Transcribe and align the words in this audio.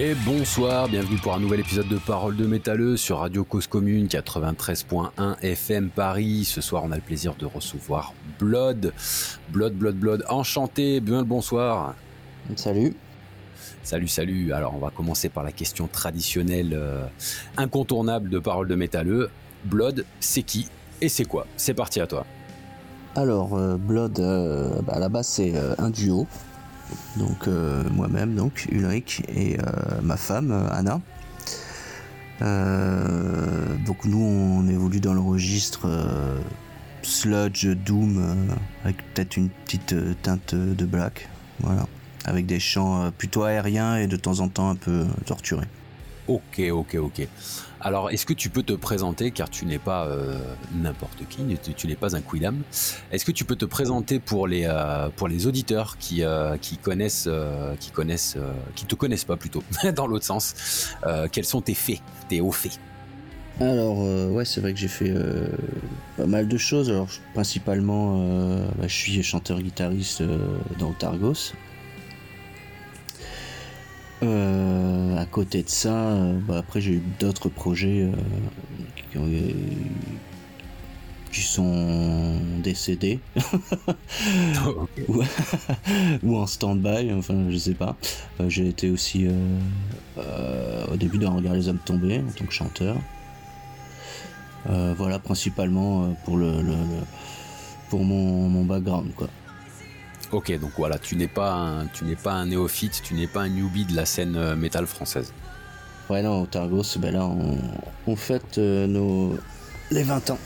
Et 0.00 0.14
bonsoir, 0.14 0.88
bienvenue 0.88 1.16
pour 1.16 1.34
un 1.34 1.40
nouvel 1.40 1.58
épisode 1.58 1.88
de 1.88 1.98
Parole 1.98 2.36
de 2.36 2.46
métalleux 2.46 2.96
sur 2.96 3.18
Radio 3.18 3.42
Cause 3.42 3.66
Commune 3.66 4.06
93.1 4.06 5.40
FM 5.42 5.88
Paris. 5.88 6.44
Ce 6.44 6.60
soir, 6.60 6.84
on 6.84 6.92
a 6.92 6.94
le 6.94 7.02
plaisir 7.02 7.34
de 7.34 7.44
recevoir 7.46 8.14
Blood. 8.38 8.92
Blood, 9.48 9.72
Blood, 9.72 9.96
Blood. 9.96 10.24
Enchanté, 10.28 11.00
bien 11.00 11.18
le 11.18 11.24
bonsoir. 11.24 11.96
Salut. 12.54 12.94
Salut, 13.82 14.06
salut. 14.06 14.52
Alors, 14.52 14.72
on 14.76 14.78
va 14.78 14.90
commencer 14.90 15.30
par 15.30 15.42
la 15.42 15.50
question 15.50 15.88
traditionnelle, 15.88 16.74
euh, 16.74 17.04
incontournable 17.56 18.30
de 18.30 18.38
Parole 18.38 18.68
de 18.68 18.76
métalleux. 18.76 19.30
Blood, 19.64 20.04
c'est 20.20 20.44
qui 20.44 20.68
et 21.00 21.08
c'est 21.08 21.24
quoi? 21.24 21.44
C'est 21.56 21.74
parti 21.74 22.00
à 22.00 22.06
toi. 22.06 22.24
Alors, 23.16 23.56
euh, 23.56 23.76
Blood, 23.76 24.20
euh, 24.20 24.80
bah, 24.82 24.92
à 24.94 25.00
la 25.00 25.08
base, 25.08 25.26
c'est 25.26 25.54
un 25.76 25.90
duo 25.90 26.28
donc 27.16 27.46
euh, 27.46 27.84
moi-même, 27.90 28.34
donc 28.34 28.66
Ulrich 28.70 29.22
et 29.28 29.58
euh, 29.58 30.00
ma 30.02 30.16
femme 30.16 30.68
Anna. 30.70 31.00
Euh, 32.40 33.66
donc 33.84 34.04
nous 34.04 34.22
on 34.22 34.68
évolue 34.68 35.00
dans 35.00 35.14
le 35.14 35.20
registre 35.20 35.88
sludge, 37.02 37.66
doom, 37.66 38.54
avec 38.84 38.96
peut-être 39.14 39.36
une 39.36 39.48
petite 39.48 39.94
teinte 40.22 40.54
de 40.54 40.84
black, 40.84 41.28
voilà, 41.60 41.86
avec 42.24 42.46
des 42.46 42.60
chants 42.60 43.10
plutôt 43.16 43.42
aériens 43.42 43.96
et 43.96 44.06
de 44.06 44.16
temps 44.16 44.40
en 44.40 44.48
temps 44.48 44.70
un 44.70 44.76
peu 44.76 45.06
torturés. 45.26 45.66
Ok, 46.28 46.60
ok, 46.70 46.96
ok. 46.96 47.28
Alors, 47.80 48.10
est-ce 48.10 48.26
que 48.26 48.32
tu 48.32 48.50
peux 48.50 48.64
te 48.64 48.72
présenter, 48.72 49.30
car 49.30 49.48
tu 49.48 49.64
n'es 49.64 49.78
pas 49.78 50.06
euh, 50.06 50.38
n'importe 50.74 51.22
qui, 51.28 51.42
tu, 51.76 51.86
n'es 51.86 51.94
pas 51.94 52.16
un 52.16 52.20
quidam. 52.20 52.62
Est-ce 53.12 53.24
que 53.24 53.30
tu 53.30 53.44
peux 53.44 53.54
te 53.54 53.64
présenter 53.64 54.18
pour 54.18 54.48
les 54.48 54.64
euh, 54.64 55.08
pour 55.14 55.28
les 55.28 55.46
auditeurs 55.46 55.96
qui 55.98 56.24
euh, 56.24 56.56
qui 56.56 56.76
connaissent 56.76 57.28
qui 57.78 57.90
connaissent 57.90 58.36
qui 58.74 58.84
te 58.84 58.94
connaissent 58.94 59.24
pas 59.24 59.36
plutôt 59.36 59.62
dans 59.94 60.06
l'autre 60.06 60.24
sens 60.24 60.96
Quels 61.32 61.44
sont 61.44 61.60
tes 61.60 61.74
faits, 61.74 62.00
tes 62.28 62.40
hauts 62.40 62.52
faits? 62.52 62.80
Alors 63.60 63.98
ouais 64.32 64.44
c'est 64.44 64.60
vrai 64.60 64.72
que 64.72 64.78
j'ai 64.78 64.88
fait 64.88 65.14
pas 66.16 66.26
mal 66.26 66.48
de 66.48 66.56
choses. 66.56 66.90
Alors 66.90 67.08
principalement 67.34 68.18
bah, 68.76 68.88
je 68.88 68.94
suis 68.94 69.22
chanteur 69.22 69.60
guitariste 69.60 70.22
dans 70.78 70.92
Targos 70.92 71.52
à 74.22 75.26
côté 75.26 75.62
de 75.62 75.68
ça, 75.68 75.94
euh, 75.94 76.38
bah, 76.46 76.58
après 76.58 76.80
j'ai 76.80 76.94
eu 76.94 77.02
d'autres 77.20 77.48
projets 77.48 78.08
euh, 79.16 79.52
qui, 81.32 81.42
sont 81.42 82.40
décédés 82.62 83.20
ou, 86.22 86.36
en 86.36 86.46
stand-by, 86.46 87.12
enfin 87.12 87.46
je 87.48 87.56
sais 87.56 87.74
pas. 87.74 87.96
j'ai 88.48 88.68
été 88.68 88.90
aussi 88.90 89.28
au 90.92 90.96
début 90.96 91.18
de 91.18 91.26
regarder 91.26 91.60
les 91.60 91.68
hommes 91.68 91.78
tomber 91.84 92.18
en 92.18 92.32
tant 92.32 92.44
que 92.44 92.52
chanteur. 92.52 92.96
voilà 94.66 95.18
principalement 95.20 96.16
pour 96.24 96.36
le, 96.38 96.52
pour 97.88 98.04
mon, 98.04 98.48
mon 98.48 98.64
background 98.64 99.12
quoi. 99.14 99.28
Ok, 100.30 100.52
donc 100.60 100.72
voilà, 100.76 100.98
tu 100.98 101.16
n'es 101.16 101.28
pas 101.28 101.52
un, 101.52 101.86
tu 101.86 102.04
n'es 102.04 102.16
pas 102.16 102.32
un 102.32 102.46
néophyte, 102.46 103.00
tu 103.02 103.14
n'es 103.14 103.26
pas 103.26 103.40
un 103.40 103.48
newbie 103.48 103.86
de 103.86 103.96
la 103.96 104.04
scène 104.04 104.36
euh, 104.36 104.56
métal 104.56 104.86
française. 104.86 105.32
Ouais, 106.10 106.22
non, 106.22 106.44
Targos, 106.46 106.98
ben 106.98 107.14
là, 107.14 107.24
on, 107.24 107.56
on 108.06 108.16
fête 108.16 108.58
euh, 108.58 108.86
nos 108.86 109.38
les 109.90 110.02
20 110.02 110.30
ans. 110.30 110.38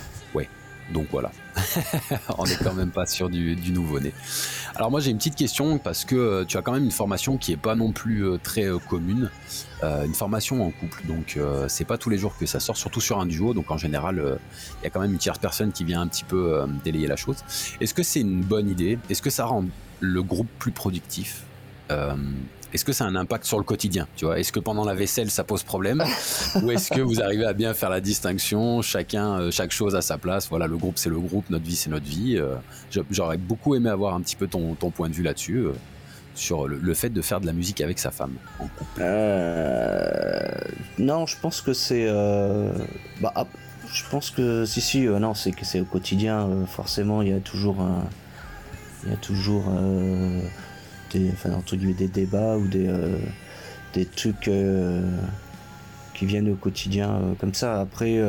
Donc 0.90 1.06
voilà. 1.10 1.30
on 2.38 2.44
n'est 2.44 2.56
quand 2.56 2.74
même 2.74 2.90
pas 2.90 3.06
sûr 3.06 3.28
du, 3.28 3.56
nouveau-né. 3.72 4.12
Alors 4.74 4.90
moi 4.90 5.00
j'ai 5.00 5.10
une 5.10 5.18
petite 5.18 5.36
question 5.36 5.78
parce 5.78 6.04
que 6.04 6.16
euh, 6.16 6.44
tu 6.44 6.56
as 6.56 6.62
quand 6.62 6.72
même 6.72 6.84
une 6.84 6.90
formation 6.90 7.36
qui 7.36 7.52
est 7.52 7.56
pas 7.56 7.74
non 7.74 7.92
plus 7.92 8.24
euh, 8.24 8.38
très 8.42 8.64
euh, 8.64 8.78
commune, 8.78 9.30
une 9.82 10.14
formation 10.14 10.64
en 10.64 10.70
couple. 10.70 11.02
Donc 11.08 11.38
c'est 11.66 11.84
pas 11.84 11.98
tous 11.98 12.08
les 12.08 12.16
jours 12.18 12.36
que 12.38 12.46
ça 12.46 12.60
sort, 12.60 12.76
surtout 12.76 13.00
sur 13.00 13.18
un 13.18 13.26
duo. 13.26 13.52
Donc 13.52 13.70
en 13.72 13.76
général 13.76 14.38
il 14.80 14.84
y 14.84 14.86
a 14.86 14.90
quand 14.90 15.00
même 15.00 15.12
une 15.12 15.18
tierce 15.18 15.38
personne 15.38 15.72
qui 15.72 15.82
vient 15.82 16.00
un 16.00 16.06
petit 16.06 16.22
peu 16.22 16.64
délayer 16.84 17.08
la 17.08 17.16
chose. 17.16 17.38
Est-ce 17.80 17.92
que 17.92 18.04
c'est 18.04 18.20
une 18.20 18.42
bonne 18.42 18.68
idée? 18.68 18.98
Est-ce 19.10 19.22
que 19.22 19.30
ça 19.30 19.44
rend 19.44 19.64
le 19.98 20.22
groupe 20.22 20.46
plus 20.60 20.70
productif? 20.70 21.42
Est-ce 22.72 22.84
que 22.84 22.92
ça 22.92 23.04
a 23.04 23.08
un 23.08 23.16
impact 23.16 23.44
sur 23.44 23.58
le 23.58 23.64
quotidien 23.64 24.08
Tu 24.16 24.24
vois, 24.24 24.38
est-ce 24.38 24.50
que 24.50 24.60
pendant 24.60 24.84
la 24.84 24.94
vaisselle 24.94 25.30
ça 25.30 25.44
pose 25.44 25.62
problème? 25.62 26.02
Ou 26.62 26.70
est-ce 26.70 26.90
que 26.90 27.00
vous 27.00 27.20
arrivez 27.20 27.44
à 27.44 27.52
bien 27.52 27.74
faire 27.74 27.90
la 27.90 28.00
distinction, 28.00 28.80
chacun, 28.82 29.40
euh, 29.40 29.50
chaque 29.50 29.72
chose 29.72 29.94
à 29.94 30.00
sa 30.00 30.16
place. 30.16 30.48
Voilà, 30.48 30.66
le 30.66 30.76
groupe 30.76 30.96
c'est 30.96 31.10
le 31.10 31.20
groupe, 31.20 31.50
notre 31.50 31.64
vie 31.64 31.76
c'est 31.76 31.90
notre 31.90 32.06
vie. 32.06 32.38
Euh, 32.38 32.54
j'aurais 33.10 33.36
beaucoup 33.36 33.74
aimé 33.74 33.90
avoir 33.90 34.14
un 34.14 34.20
petit 34.20 34.36
peu 34.36 34.46
ton, 34.46 34.74
point 34.74 35.08
de 35.08 35.14
vue 35.14 35.22
là-dessus. 35.22 35.58
Euh, 35.58 35.72
sur 36.34 36.66
le, 36.66 36.94
fait 36.94 37.10
de 37.10 37.20
faire 37.20 37.42
de 37.42 37.46
la 37.46 37.52
musique 37.52 37.82
avec 37.82 37.98
sa 37.98 38.10
femme 38.10 38.32
Non, 40.98 41.26
je 41.26 41.36
pense 41.42 41.60
que 41.60 41.74
c'est. 41.74 42.06
Bah, 43.20 43.46
je 43.92 44.02
pense 44.10 44.30
que 44.30 44.64
si 44.64 44.80
si 44.80 45.00
non 45.02 45.34
c'est 45.34 45.52
que 45.52 45.66
c'est 45.66 45.80
au 45.80 45.84
quotidien 45.84 46.48
forcément 46.66 47.20
il 47.20 47.28
y 47.28 47.32
a 47.34 47.40
toujours 47.40 47.82
un 47.82 48.08
il 49.04 49.10
y 49.10 49.12
a 49.12 49.18
toujours 49.18 49.64
des, 51.12 51.30
enfin, 51.30 51.52
entre 51.52 51.76
guillemets, 51.76 51.94
des 51.94 52.08
débats 52.08 52.56
ou 52.56 52.66
des, 52.66 52.86
euh, 52.88 53.18
des 53.94 54.06
trucs 54.06 54.48
euh, 54.48 55.02
qui 56.14 56.26
viennent 56.26 56.50
au 56.50 56.56
quotidien 56.56 57.10
euh, 57.10 57.34
comme 57.38 57.54
ça. 57.54 57.80
Après, 57.80 58.20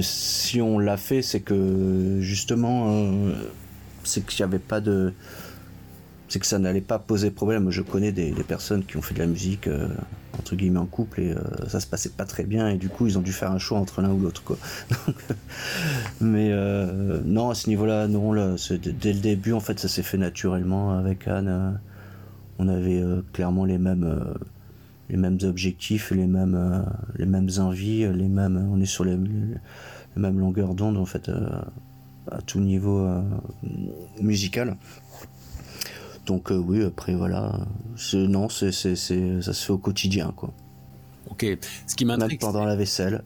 si 0.00 0.60
on 0.60 0.78
l'a 0.78 0.96
fait, 0.96 1.22
c'est 1.22 1.40
que 1.40 2.18
justement, 2.20 3.10
c'est 4.04 4.24
qu'il 4.24 4.44
n'y 4.44 4.48
avait 4.48 4.60
pas 4.60 4.80
de 4.80 5.12
c'est 6.28 6.38
que 6.38 6.46
ça 6.46 6.58
n'allait 6.58 6.82
pas 6.82 6.98
poser 6.98 7.30
problème. 7.30 7.70
Je 7.70 7.80
connais 7.80 8.12
des, 8.12 8.32
personnes 8.46 8.84
qui 8.84 8.98
ont 8.98 9.02
fait 9.02 9.14
de 9.14 9.20
la 9.20 9.26
musique 9.26 9.66
entre 10.38 10.56
guillemets 10.56 10.78
en 10.78 10.86
couple 10.86 11.20
et 11.20 11.32
euh, 11.32 11.68
ça 11.68 11.80
se 11.80 11.86
passait 11.86 12.10
pas 12.10 12.24
très 12.24 12.44
bien 12.44 12.68
et 12.68 12.76
du 12.76 12.88
coup 12.88 13.06
ils 13.06 13.18
ont 13.18 13.22
dû 13.22 13.32
faire 13.32 13.50
un 13.50 13.58
choix 13.58 13.78
entre 13.78 14.02
l'un 14.02 14.10
ou 14.10 14.20
l'autre 14.20 14.42
quoi. 14.44 14.58
mais 16.20 16.50
euh, 16.52 17.20
non 17.24 17.50
à 17.50 17.54
ce 17.54 17.68
niveau-là 17.68 18.08
non 18.08 18.32
là 18.32 18.56
dès 19.00 19.12
le 19.12 19.20
début 19.20 19.52
en 19.52 19.60
fait 19.60 19.78
ça 19.78 19.88
s'est 19.88 20.02
fait 20.02 20.18
naturellement 20.18 20.92
avec 20.96 21.26
Anne. 21.28 21.80
on 22.58 22.68
avait 22.68 23.02
clairement 23.32 23.64
les 23.64 23.78
mêmes 23.78 24.34
les 25.08 25.16
mêmes 25.16 25.38
objectifs, 25.42 26.10
les 26.10 26.26
mêmes 26.26 26.84
les 27.16 27.26
mêmes 27.26 27.48
envies, 27.58 28.06
les 28.12 28.28
mêmes 28.28 28.68
on 28.70 28.80
est 28.80 28.86
sur 28.86 29.04
les, 29.04 29.16
les 29.16 30.22
mêmes 30.22 30.38
longueurs 30.38 30.74
d'onde 30.74 30.98
en 30.98 31.06
fait 31.06 31.30
à 32.30 32.42
tout 32.42 32.60
niveau 32.60 33.08
musical. 34.20 34.76
Donc 36.28 36.52
euh, 36.52 36.56
oui, 36.56 36.84
après 36.84 37.14
voilà, 37.14 37.58
non, 38.12 38.50
c'est, 38.50 38.70
c'est, 38.70 38.94
ça 38.96 39.52
se 39.54 39.64
fait 39.64 39.72
au 39.72 39.78
quotidien 39.78 40.32
quoi. 40.36 40.52
Ok, 41.30 41.46
ce 41.86 41.94
qui 41.94 42.04
m'intrigue. 42.04 42.38
pendant 42.38 42.64
la 42.64 42.76
vaisselle. 42.76 43.22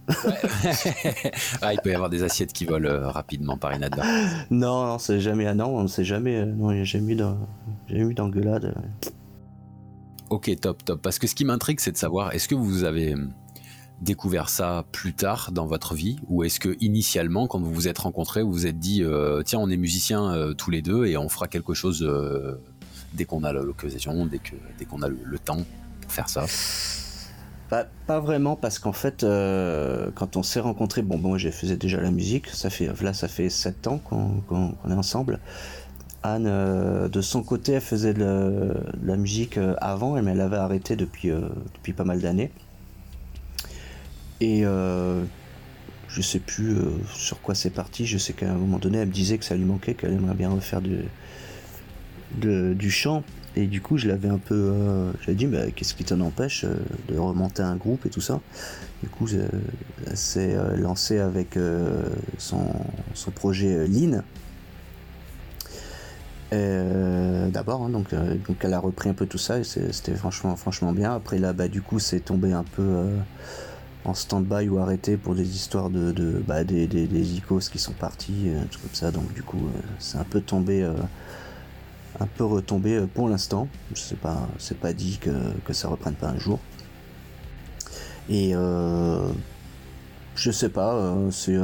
ah, 1.60 1.72
il 1.72 1.80
peut 1.82 1.90
y 1.90 1.94
avoir 1.94 2.10
des 2.10 2.22
assiettes 2.22 2.52
qui 2.52 2.64
volent 2.64 2.88
euh, 2.88 3.08
rapidement 3.08 3.56
par 3.56 3.74
inadvertance. 3.74 4.46
non, 4.50 4.86
non, 4.86 4.98
c'est 4.98 5.20
jamais. 5.20 5.46
Ah 5.46 5.54
non, 5.54 5.76
on 5.76 5.88
sait 5.88 6.04
jamais. 6.04 6.36
Euh, 6.36 6.46
non, 6.46 6.70
il 6.70 6.76
n'y 6.76 6.80
a 6.80 6.84
jamais 6.84 7.16
eu 7.90 8.14
d'engueulade. 8.14 8.72
Ok, 10.30 10.52
top, 10.60 10.84
top. 10.84 11.02
Parce 11.02 11.18
que 11.18 11.26
ce 11.26 11.34
qui 11.34 11.44
m'intrigue, 11.44 11.80
c'est 11.80 11.92
de 11.92 11.96
savoir, 11.96 12.32
est-ce 12.34 12.46
que 12.46 12.54
vous 12.54 12.84
avez 12.84 13.16
découvert 14.00 14.48
ça 14.48 14.84
plus 14.92 15.14
tard 15.14 15.50
dans 15.50 15.66
votre 15.66 15.94
vie? 15.94 16.18
Ou 16.28 16.44
est-ce 16.44 16.60
que 16.60 16.76
initialement 16.80 17.48
quand 17.48 17.60
vous 17.60 17.72
vous 17.72 17.88
êtes 17.88 17.98
rencontrés 17.98 18.42
vous 18.42 18.52
vous 18.52 18.66
êtes 18.66 18.78
dit 18.78 19.04
tiens 19.44 19.60
on 19.60 19.70
est 19.70 19.76
musiciens 19.76 20.52
tous 20.58 20.72
les 20.72 20.82
deux 20.82 21.06
et 21.06 21.16
on 21.16 21.28
fera 21.28 21.46
quelque 21.46 21.72
chose 21.72 22.04
dès 23.14 23.24
qu'on 23.24 23.44
a 23.44 23.52
l'occasion, 23.52 24.26
dès 24.26 24.38
qu'on 24.38 24.56
dès 24.78 24.84
qu'on 24.84 25.02
a 25.02 25.08
le, 25.08 25.38
temps 25.38 25.62
pour 26.00 26.12
faire 26.12 26.28
ça 26.28 26.46
pas, 28.06 28.20
vraiment 28.20 28.54
parce 28.54 28.78
qu'en 28.78 28.92
fait 28.92 29.24
euh, 29.24 30.10
quand 30.14 30.36
on 30.36 30.42
s'est 30.42 30.60
rencontrés, 30.60 31.00
bon 31.00 31.18
bon 31.18 31.38
je 31.38 31.48
faisais 31.48 31.76
déjà 31.76 32.00
la 32.00 32.10
musique, 32.10 32.48
ça 32.48 32.68
fait 32.68 32.90
là 33.02 33.14
ça 33.14 33.28
fait 33.28 33.48
7 33.48 33.86
ans 33.86 33.98
qu'on 33.98 34.74
est 34.90 34.92
ensemble. 34.92 35.38
Anne 36.22 36.46
euh, 36.46 37.08
de 37.08 37.20
son 37.22 37.42
côté 37.42 37.72
elle 37.72 37.80
faisait 37.80 38.14
de, 38.14 38.74
la 39.02 39.16
musique 39.16 39.56
euh, 39.56 39.74
avant 39.80 40.20
mais 40.20 40.32
elle 40.32 40.40
avait 40.42 40.56
arrêté 40.56 40.96
depuis, 40.96 41.30
depuis 41.30 41.94
pas 41.94 42.04
mal 42.04 42.20
d'années. 42.20 42.52
Et 44.40 44.64
je 44.64 46.20
sais 46.20 46.40
plus 46.40 46.76
sur 47.14 47.40
quoi 47.40 47.54
c'est 47.54 47.70
parti, 47.70 48.04
je 48.06 48.18
sais 48.18 48.34
qu'à 48.34 48.50
un 48.50 48.56
moment 48.56 48.78
donné 48.78 48.98
elle 48.98 49.08
me 49.08 49.12
disait 49.12 49.38
que 49.38 49.46
ça 49.46 49.54
lui 49.54 49.64
manquait, 49.64 49.94
qu'elle 49.94 50.12
aimerait 50.12 50.34
bien 50.34 50.50
refaire 50.50 50.82
du, 50.82 51.04
du 52.38 52.90
chant. 52.90 53.22
Et 53.54 53.66
du 53.66 53.82
coup, 53.82 53.98
je 53.98 54.08
l'avais 54.08 54.28
un 54.28 54.38
peu. 54.38 54.54
Euh, 54.54 55.12
j'avais 55.20 55.34
dit, 55.34 55.46
mais 55.46 55.72
qu'est-ce 55.72 55.94
qui 55.94 56.04
t'en 56.04 56.20
empêche 56.20 56.64
euh, 56.64 56.74
de 57.08 57.18
remonter 57.18 57.62
un 57.62 57.76
groupe 57.76 58.06
et 58.06 58.08
tout 58.10 58.20
ça? 58.20 58.40
Du 59.02 59.08
coup, 59.08 59.28
elle 60.06 60.16
s'est 60.16 60.54
euh, 60.54 60.76
lancée 60.76 61.18
avec 61.18 61.58
son, 62.38 62.64
son, 63.14 63.30
projet 63.30 63.86
Lean. 63.86 64.22
D'abord, 67.50 67.82
hein, 67.82 67.90
donc, 67.90 68.14
elle 68.60 68.74
a 68.74 68.78
repris 68.78 69.10
un 69.10 69.14
peu 69.14 69.26
tout 69.26 69.38
ça 69.38 69.58
et 69.58 69.64
c'était 69.64 70.14
franchement, 70.14 70.56
franchement 70.56 70.92
bien. 70.92 71.14
Après, 71.14 71.38
là, 71.38 71.52
bah, 71.52 71.68
du 71.68 71.82
coup, 71.82 71.98
c'est 71.98 72.20
tombé 72.20 72.52
un 72.52 72.64
peu 72.64 73.04
en 74.04 74.14
stand-by 74.14 74.68
ou 74.68 74.78
arrêté 74.78 75.16
pour 75.16 75.34
des 75.34 75.48
histoires 75.54 75.90
de, 75.90 76.42
bah, 76.46 76.64
des, 76.64 76.86
des, 76.86 77.08
qui 77.70 77.78
sont 77.78 77.92
partis, 77.92 78.50
tout 78.70 78.80
comme 78.80 78.94
ça. 78.94 79.10
Donc, 79.10 79.32
du 79.34 79.42
coup, 79.42 79.68
c'est 79.98 80.18
un 80.18 80.24
peu 80.24 80.40
tombé 80.40 80.88
un 82.22 82.26
peu 82.26 82.44
retombé 82.44 83.04
pour 83.14 83.28
l'instant. 83.28 83.68
Je 83.94 84.00
sais 84.00 84.16
pas, 84.16 84.48
c'est 84.58 84.78
pas 84.78 84.92
dit 84.92 85.18
que, 85.18 85.72
ça 85.72 85.88
reprenne 85.88 86.14
pas 86.14 86.28
un 86.28 86.38
jour. 86.38 86.58
Et 88.30 88.52
je 90.34 90.50
sais 90.50 90.68
pas, 90.68 91.14
c'est 91.30 91.56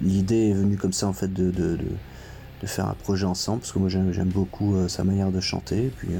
l'idée 0.00 0.50
est 0.50 0.54
venue 0.54 0.76
comme 0.76 0.92
ça 0.92 1.06
en 1.06 1.12
fait 1.12 1.32
de, 1.32 1.78
faire 2.64 2.88
un 2.88 2.94
projet 2.94 3.26
ensemble 3.26 3.60
parce 3.60 3.72
que 3.72 3.78
moi 3.78 3.90
j'aime 3.90 4.28
beaucoup 4.28 4.88
sa 4.88 5.04
manière 5.04 5.30
de 5.30 5.40
chanter. 5.40 5.86
Et 5.86 5.90
puis 5.90 6.10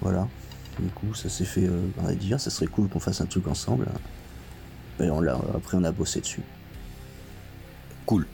voilà. 0.00 0.26
Du 0.80 0.90
coup, 0.90 1.12
ça 1.14 1.28
s'est 1.28 1.44
fait, 1.44 1.68
on 1.98 2.02
va 2.02 2.14
dire, 2.14 2.40
ça 2.40 2.50
serait 2.50 2.66
cool 2.66 2.88
qu'on 2.88 3.00
fasse 3.00 3.20
un 3.20 3.26
truc 3.26 3.48
ensemble. 3.48 3.86
Et 5.00 5.10
on 5.10 5.22
après, 5.54 5.76
on 5.76 5.84
a 5.84 5.92
bossé 5.92 6.20
dessus. 6.20 6.42
Cool, 8.06 8.26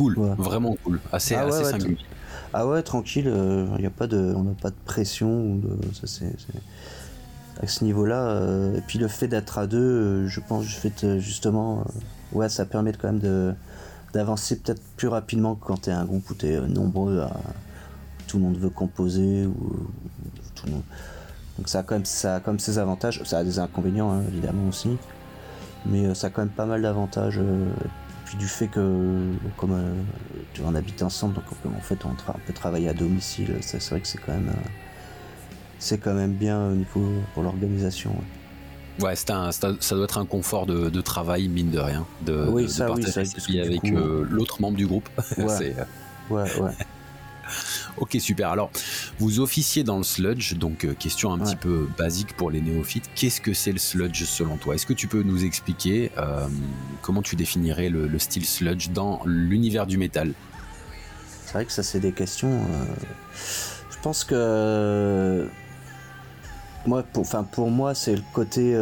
cool, 0.00 0.34
vraiment 0.38 0.76
cool, 0.82 1.00
assez, 1.12 1.34
ah 1.34 1.46
assez 1.46 1.64
singulier. 1.64 1.98
Ah 2.52 2.66
ouais, 2.66 2.82
tranquille, 2.82 3.26
il 3.26 3.32
euh, 3.32 3.86
a 3.86 3.90
pas 3.90 4.06
de, 4.06 4.34
on 4.34 4.42
n'a 4.42 4.54
pas 4.60 4.70
de 4.70 4.76
pression. 4.84 5.56
De, 5.56 5.76
ça, 5.94 6.06
c'est, 6.06 6.34
à 7.62 7.66
ce 7.66 7.84
niveau-là. 7.84 8.22
Euh, 8.28 8.78
et 8.78 8.80
puis 8.80 8.98
le 8.98 9.06
fait 9.06 9.28
d'être 9.28 9.58
à 9.58 9.66
deux, 9.66 9.78
euh, 9.78 10.26
je 10.26 10.40
pense 10.40 10.64
justement, 11.18 11.84
ouais, 12.32 12.48
ça 12.48 12.64
permet 12.64 12.92
quand 12.92 13.08
même 13.08 13.20
de, 13.20 13.54
d'avancer 14.14 14.56
peut-être 14.56 14.82
plus 14.96 15.08
rapidement 15.08 15.54
que 15.54 15.64
quand 15.64 15.82
t'es 15.82 15.92
un 15.92 16.04
groupe 16.04 16.28
où 16.30 16.34
t'es 16.34 16.60
nombreux 16.60 17.20
à. 17.20 17.30
Tout 18.26 18.38
le 18.38 18.44
monde 18.44 18.58
veut 18.58 18.70
composer 18.70 19.44
ou 19.44 19.88
tout 20.54 20.66
le 20.66 20.72
monde. 20.72 20.82
Donc 21.58 21.68
ça 21.68 21.80
a 21.80 21.82
quand 21.82 21.96
même, 21.96 22.04
ça 22.04 22.38
comme 22.38 22.60
ses 22.60 22.78
avantages, 22.78 23.20
ça 23.24 23.38
a 23.38 23.44
des 23.44 23.58
inconvénients 23.58 24.12
hein, 24.12 24.22
évidemment 24.28 24.68
aussi, 24.68 24.96
mais 25.84 26.14
ça 26.14 26.28
a 26.28 26.30
quand 26.30 26.42
même 26.42 26.48
pas 26.48 26.64
mal 26.64 26.80
d'avantages 26.80 27.40
du 28.36 28.48
fait 28.48 28.68
que 28.68 29.32
comme 29.56 29.72
euh, 29.72 30.62
on 30.64 30.74
habite 30.74 31.02
ensemble, 31.02 31.34
donc 31.34 31.44
en 31.66 31.80
fait 31.80 31.98
on, 32.04 32.14
peut 32.46 32.52
travailler 32.52 32.88
à 32.88 32.94
domicile, 32.94 33.56
c'est 33.60 33.82
vrai 33.90 34.00
que 34.00 34.06
c'est 34.06 34.18
quand 34.18 34.32
même 34.32 34.48
euh, 34.48 34.68
c'est 35.78 35.98
quand 35.98 36.14
même 36.14 36.34
bien 36.34 36.68
au 36.68 36.74
niveau 36.74 37.08
pour 37.34 37.42
l'organisation. 37.42 38.14
Ouais, 39.00 39.14
un, 39.30 39.50
ça 39.52 39.72
doit 39.94 40.04
être 40.04 40.18
un 40.18 40.26
confort 40.26 40.66
de, 40.66 41.00
travail, 41.00 41.48
mine 41.48 41.70
de 41.70 41.78
rien, 41.78 42.06
de, 42.26 42.46
oui, 42.48 42.68
ça, 42.68 42.86
partager 42.86 43.60
avec 43.60 43.84
euh, 43.86 44.26
l'autre 44.28 44.60
membre 44.60 44.76
du 44.76 44.86
groupe. 44.86 45.08
ouais, 45.38 45.74
ouais. 46.30 46.44
Ok, 47.96 48.16
super. 48.18 48.50
Alors, 48.50 48.70
vous 49.18 49.40
officiez 49.40 49.84
dans 49.84 49.98
le 49.98 50.04
sludge, 50.04 50.54
donc 50.54 50.84
euh, 50.84 50.94
question 50.94 51.32
un 51.32 51.38
petit 51.38 51.56
peu 51.56 51.88
basique 51.98 52.36
pour 52.36 52.50
les 52.50 52.60
néophytes. 52.60 53.10
Qu'est-ce 53.14 53.40
que 53.40 53.52
c'est 53.52 53.72
le 53.72 53.78
sludge 53.78 54.24
selon 54.24 54.56
toi? 54.56 54.74
Est-ce 54.74 54.86
que 54.86 54.92
tu 54.92 55.06
peux 55.06 55.22
nous 55.22 55.44
expliquer 55.44 56.10
euh, 56.18 56.46
comment 57.02 57.22
tu 57.22 57.36
définirais 57.36 57.88
le, 57.88 58.18
style 58.18 58.44
sludge 58.44 58.90
dans 58.90 59.20
l'univers 59.24 59.86
du 59.86 59.98
métal? 59.98 60.32
C'est 61.44 61.52
vrai 61.52 61.64
que 61.64 61.72
ça, 61.72 61.82
c'est 61.82 62.00
des 62.00 62.12
questions. 62.12 62.52
Euh, 62.52 62.84
je 63.90 63.96
pense 64.02 64.24
que. 64.24 65.48
Moi, 66.86 67.02
pour, 67.02 67.22
enfin, 67.22 67.44
pour 67.44 67.70
moi, 67.70 67.94
c'est 67.94 68.16
le 68.16 68.22
côté. 68.32 68.74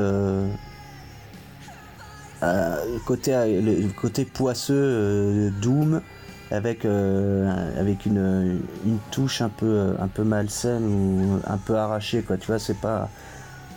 côté, 3.06 3.32
le 3.60 3.88
côté 3.92 4.24
poisseux 4.24 5.52
Doom 5.60 6.02
avec 6.50 6.84
euh, 6.84 7.78
avec 7.78 8.06
une, 8.06 8.60
une, 8.86 8.98
touche 9.10 9.42
un 9.42 9.48
peu 9.48 9.94
un 9.98 10.08
peu 10.08 10.24
malsaine 10.24 10.84
ou 10.84 11.40
un 11.46 11.58
peu 11.58 11.76
arrachée 11.76 12.22
quoi. 12.22 12.36
Tu 12.36 12.46
vois 12.46 12.58
c'est 12.58 12.78
pas 12.80 13.10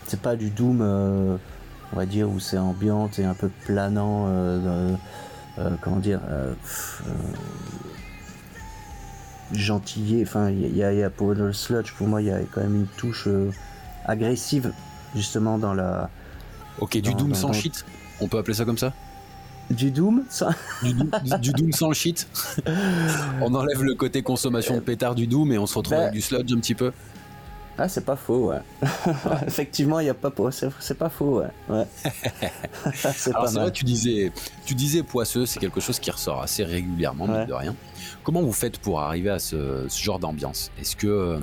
c'est 0.07 0.21
pas 0.21 0.35
du 0.35 0.49
doom 0.49 0.79
euh, 0.81 1.35
on 1.93 1.95
va 1.97 2.05
dire 2.05 2.29
où 2.29 2.39
c'est 2.39 2.57
ambiante 2.57 3.19
et 3.19 3.25
un 3.25 3.33
peu 3.33 3.49
planant 3.65 4.27
euh, 4.27 4.95
comment 5.81 5.97
dire 5.97 6.21
gentillé. 9.51 10.23
Enfin 10.25 10.49
il 10.49 10.75
y, 10.75 11.03
a 11.03 11.09
pour 11.09 11.33
le 11.33 11.51
sludge 11.51 11.91
pour 11.93 12.07
moi 12.07 12.21
il 12.21 12.27
y 12.27 12.31
a 12.31 12.39
quand 12.51 12.61
même 12.61 12.75
une 12.75 12.87
touche 12.87 13.27
agressive 14.05 14.71
justement 15.13 15.57
dans 15.57 15.73
la 15.73 16.09
ok 16.79 16.97
du 17.01 17.13
doom 17.13 17.35
sans 17.35 17.51
shit 17.51 17.85
on 18.21 18.27
peut 18.27 18.37
appeler 18.37 18.53
ça 18.53 18.65
comme 18.65 18.77
ça? 18.77 18.93
Du 19.71 19.91
Doom 19.91 20.23
du, 20.83 21.51
Doom 21.53 21.71
sans 21.71 21.89
le 21.89 21.93
shit. 21.93 22.27
on 23.41 23.53
enlève 23.53 23.83
le 23.83 23.95
côté 23.95 24.21
consommation 24.21 24.75
de 24.75 24.79
pétard 24.79 25.15
du 25.15 25.27
Doom 25.27 25.51
et 25.51 25.57
on 25.57 25.65
se 25.65 25.77
retrouve 25.77 25.97
bah. 25.97 26.03
avec 26.03 26.13
du 26.13 26.21
sludge 26.21 26.51
un 26.53 26.59
petit 26.59 26.75
peu. 26.75 26.91
Ah, 27.77 27.87
c'est 27.87 28.05
pas 28.05 28.15
faux, 28.15 28.51
ouais. 28.51 28.59
Effectivement, 29.47 29.99
il 29.99 30.05
y 30.05 30.09
a 30.09 30.13
pas 30.13 30.31
c'est 30.51 30.97
pas 30.97 31.09
faux, 31.09 31.41
ouais. 31.41 31.85
c'est 32.93 33.33
pas 33.33 33.45
vrai, 33.45 33.71
tu 33.71 33.83
disais, 33.83 34.31
tu 34.65 34.75
disais 34.75 35.03
poisseux, 35.03 35.45
c'est 35.45 35.59
quelque 35.59 35.79
chose 35.79 35.99
qui 35.99 36.11
ressort 36.11 36.41
assez 36.41 36.63
régulièrement, 36.63 37.25
ouais. 37.25 37.45
de 37.45 37.53
rien. 37.53 37.75
Comment 38.23 38.41
vous 38.41 38.53
faites 38.53 38.77
pour 38.77 38.99
arriver 39.01 39.31
à 39.31 39.39
ce, 39.39 39.87
genre 39.89 40.19
d'ambiance? 40.19 40.69
Est-ce 40.79 40.95
que 40.95 41.07
euh, 41.07 41.39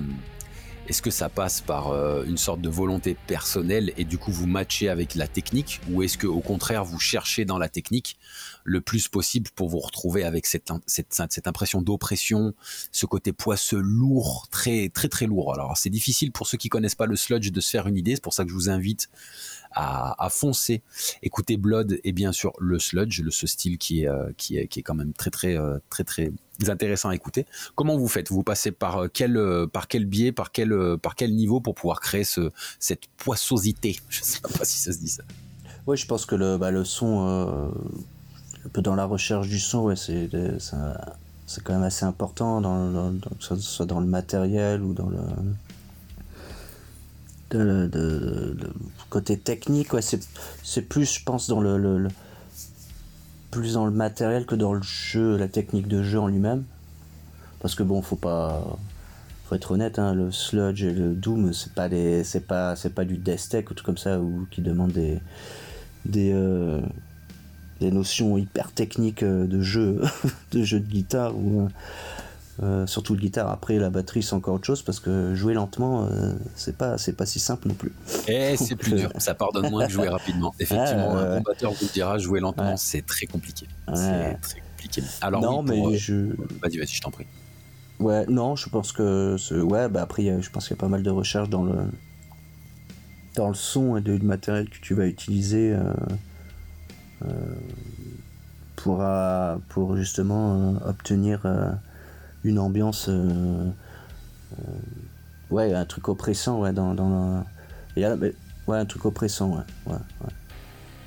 est-ce 0.88 1.02
que 1.02 1.10
ça 1.10 1.28
passe 1.28 1.60
par 1.60 1.90
euh, 1.90 2.24
une 2.24 2.38
sorte 2.38 2.60
de 2.60 2.68
volonté 2.68 3.16
personnelle 3.26 3.92
et 3.96 4.04
du 4.04 4.18
coup 4.18 4.32
vous 4.32 4.46
matchez 4.46 4.88
avec 4.88 5.14
la 5.14 5.28
technique 5.28 5.80
ou 5.90 6.02
est-ce 6.02 6.16
que 6.16 6.26
au 6.26 6.40
contraire 6.40 6.84
vous 6.84 6.98
cherchez 6.98 7.44
dans 7.44 7.58
la 7.58 7.68
technique 7.68 8.16
le 8.68 8.80
plus 8.80 9.08
possible 9.08 9.50
pour 9.54 9.68
vous 9.68 9.78
retrouver 9.78 10.24
avec 10.24 10.46
cette, 10.46 10.70
cette, 10.86 11.46
impression 11.46 11.80
d'oppression, 11.82 12.54
ce 12.92 13.06
côté 13.06 13.32
poisseux 13.32 13.80
lourd, 13.80 14.46
très 14.50 14.90
très 14.90 15.08
très 15.08 15.26
lourd. 15.26 15.54
Alors 15.54 15.76
c'est 15.76 15.90
difficile 15.90 16.32
pour 16.32 16.46
ceux 16.46 16.58
qui 16.58 16.68
connaissent 16.68 16.94
pas 16.94 17.06
le 17.06 17.16
sludge 17.16 17.50
de 17.50 17.60
se 17.60 17.70
faire 17.70 17.86
une 17.86 17.96
idée, 17.96 18.14
c'est 18.14 18.22
pour 18.22 18.34
ça 18.34 18.44
que 18.44 18.50
je 18.50 18.54
vous 18.54 18.68
invite 18.68 19.08
à, 19.72 20.28
foncer, 20.30 20.82
écouter 21.22 21.56
Blood 21.56 22.00
et 22.02 22.12
bien 22.12 22.32
sûr 22.32 22.52
le 22.58 22.78
sludge, 22.78 23.20
le, 23.20 23.30
ce 23.30 23.46
style 23.46 23.78
qui 23.78 24.02
est, 24.02 24.08
euh, 24.08 24.30
qui 24.36 24.56
est, 24.56 24.66
qui 24.66 24.80
est 24.80 24.82
quand 24.82 24.94
même 24.94 25.12
très 25.12 25.30
très 25.30 25.56
euh, 25.56 25.78
très 25.90 26.04
très, 26.04 26.32
intéressant 26.66 27.10
à 27.10 27.14
écouter. 27.14 27.46
Comment 27.76 27.96
vous 27.96 28.08
faites? 28.08 28.30
Vous 28.30 28.42
passez 28.42 28.72
par 28.72 29.04
euh, 29.04 29.08
quel 29.12 29.38
par 29.72 29.86
quel 29.88 30.06
biais, 30.06 30.32
par 30.32 30.52
quel 30.52 30.74
par 31.00 31.14
quel 31.14 31.34
niveau 31.34 31.60
pour 31.60 31.74
pouvoir 31.74 32.00
créer 32.00 32.24
ce, 32.24 32.50
cette 32.80 33.06
poissosité? 33.16 34.00
Je 34.08 34.22
sais 34.22 34.40
pas 34.40 34.64
si 34.64 34.78
ça 34.78 34.92
se 34.92 34.98
dit 34.98 35.08
ça. 35.08 35.22
Oui, 35.86 35.96
je 35.96 36.06
pense 36.06 36.26
que 36.26 36.34
le, 36.34 36.58
bah, 36.58 36.70
le 36.70 36.84
son, 36.84 37.72
un 38.66 38.68
peu 38.68 38.82
dans 38.82 38.94
la 38.94 39.04
recherche 39.04 39.48
du 39.48 39.58
son, 39.58 39.84
ouais, 39.84 39.96
c'est 39.96 40.28
c'est 41.46 41.64
quand 41.64 41.72
même 41.72 41.82
assez 41.82 42.04
important, 42.04 42.60
dans, 42.60 43.12
que 43.38 43.42
ce 43.42 43.56
soit 43.56 43.86
dans 43.86 44.00
le 44.00 44.06
matériel 44.06 44.82
ou 44.82 44.92
dans 44.92 45.08
le 45.08 45.18
côté 49.08 49.38
technique, 49.38 49.92
ouais, 49.94 50.02
c'est 50.02 50.82
plus, 50.82 51.18
je 51.18 51.24
pense, 51.24 51.48
dans 51.48 51.60
le, 51.60 52.08
plus 53.50 53.74
dans 53.74 53.86
le 53.86 53.92
matériel 53.92 54.44
que 54.44 54.54
dans 54.54 54.74
le 54.74 54.82
jeu, 54.82 55.36
la 55.36 55.48
technique 55.48 55.88
de 55.88 56.02
jeu 56.02 56.20
en 56.20 56.26
lui-même. 56.26 56.64
Parce 57.60 57.74
que 57.74 57.82
bon, 57.82 58.02
faut 58.02 58.16
pas, 58.16 58.76
faut 59.46 59.54
être 59.54 59.72
honnête, 59.72 59.98
hein, 59.98 60.14
le 60.14 60.30
sludge 60.30 60.84
et 60.84 60.92
le 60.92 61.14
doom, 61.14 61.52
c'est 61.52 61.72
pas 61.72 61.88
c'est 62.22 62.46
pas, 62.46 62.76
c'est 62.76 62.94
pas 62.94 63.04
du 63.04 63.16
death 63.16 63.48
tech 63.48 63.70
ou 63.70 63.74
tout 63.74 63.84
comme 63.84 63.98
ça 63.98 64.20
ou 64.20 64.46
qui 64.50 64.60
demande 64.60 64.92
des, 64.92 65.18
des, 66.04 66.32
euh, 66.32 66.80
des 67.80 67.90
notions 67.90 68.36
hyper 68.38 68.72
techniques 68.72 69.22
euh, 69.22 69.46
de 69.46 69.60
jeu, 69.60 70.02
de 70.52 70.62
jeu 70.62 70.80
de 70.80 70.86
guitare 70.86 71.36
ou 71.36 71.62
euh, 71.62 71.68
euh, 72.62 72.86
surtout 72.86 73.14
le 73.14 73.20
guitare. 73.20 73.50
Après, 73.50 73.78
la 73.78 73.90
batterie, 73.90 74.22
c'est 74.22 74.34
encore 74.34 74.54
autre 74.54 74.66
chose 74.66 74.82
parce 74.82 74.98
que 74.98 75.34
jouer 75.34 75.54
lentement, 75.54 76.06
euh, 76.06 76.32
c'est 76.56 76.76
pas, 76.76 76.98
c'est 76.98 77.12
pas 77.12 77.24
si 77.26 77.38
simple 77.38 77.68
non 77.68 77.74
plus. 77.74 77.92
Et 78.26 78.52
eh, 78.52 78.56
c'est 78.56 78.74
plus 78.74 78.94
dur. 78.94 79.12
Ça 79.18 79.34
pardonne 79.34 79.70
moins 79.70 79.86
que 79.86 79.92
jouer 79.92 80.08
rapidement. 80.08 80.52
Effectivement, 80.58 81.16
un 81.16 81.38
combatteur 81.38 81.72
vous 81.72 81.86
dira 81.92 82.18
jouer 82.18 82.40
lentement, 82.40 82.76
c'est 82.76 83.06
très 83.06 83.26
compliqué. 83.26 83.68
C'est 83.94 84.38
très 84.40 84.60
compliqué. 84.60 85.02
Alors, 85.20 85.40
non, 85.40 85.62
mais 85.62 85.96
je. 85.96 86.14
Vas-y, 86.60 86.78
vas-y, 86.78 86.88
je 86.88 87.00
t'en 87.00 87.10
prie. 87.10 87.26
Ouais, 88.00 88.26
non, 88.26 88.56
je 88.56 88.68
pense 88.68 88.92
que. 88.92 89.36
Ouais, 89.62 89.88
bah 89.88 90.02
après, 90.02 90.24
je 90.40 90.50
pense 90.50 90.66
qu'il 90.66 90.76
y 90.76 90.78
a 90.78 90.80
pas 90.80 90.88
mal 90.88 91.02
de 91.02 91.10
recherches 91.10 91.50
dans 91.50 91.62
le. 91.62 91.76
Dans 93.36 93.48
le 93.48 93.54
son 93.54 93.96
et 93.96 94.00
du 94.00 94.18
matériel 94.18 94.68
que 94.68 94.80
tu 94.80 94.94
vas 94.94 95.06
utiliser. 95.06 95.76
Pour, 98.76 99.04
pour 99.68 99.96
justement 99.96 100.76
obtenir 100.86 101.40
une 102.44 102.58
ambiance 102.58 103.06
euh, 103.08 103.70
euh, 104.58 104.72
ouais 105.50 105.72
un 105.74 105.84
truc 105.84 106.08
oppressant 106.08 106.60
ouais 106.60 106.72
dans, 106.72 106.94
dans 106.94 107.44
ouais 107.96 108.76
un 108.76 108.84
truc 108.84 109.04
oppressant 109.04 109.64
ouais, 109.86 109.92
ouais, 109.92 110.30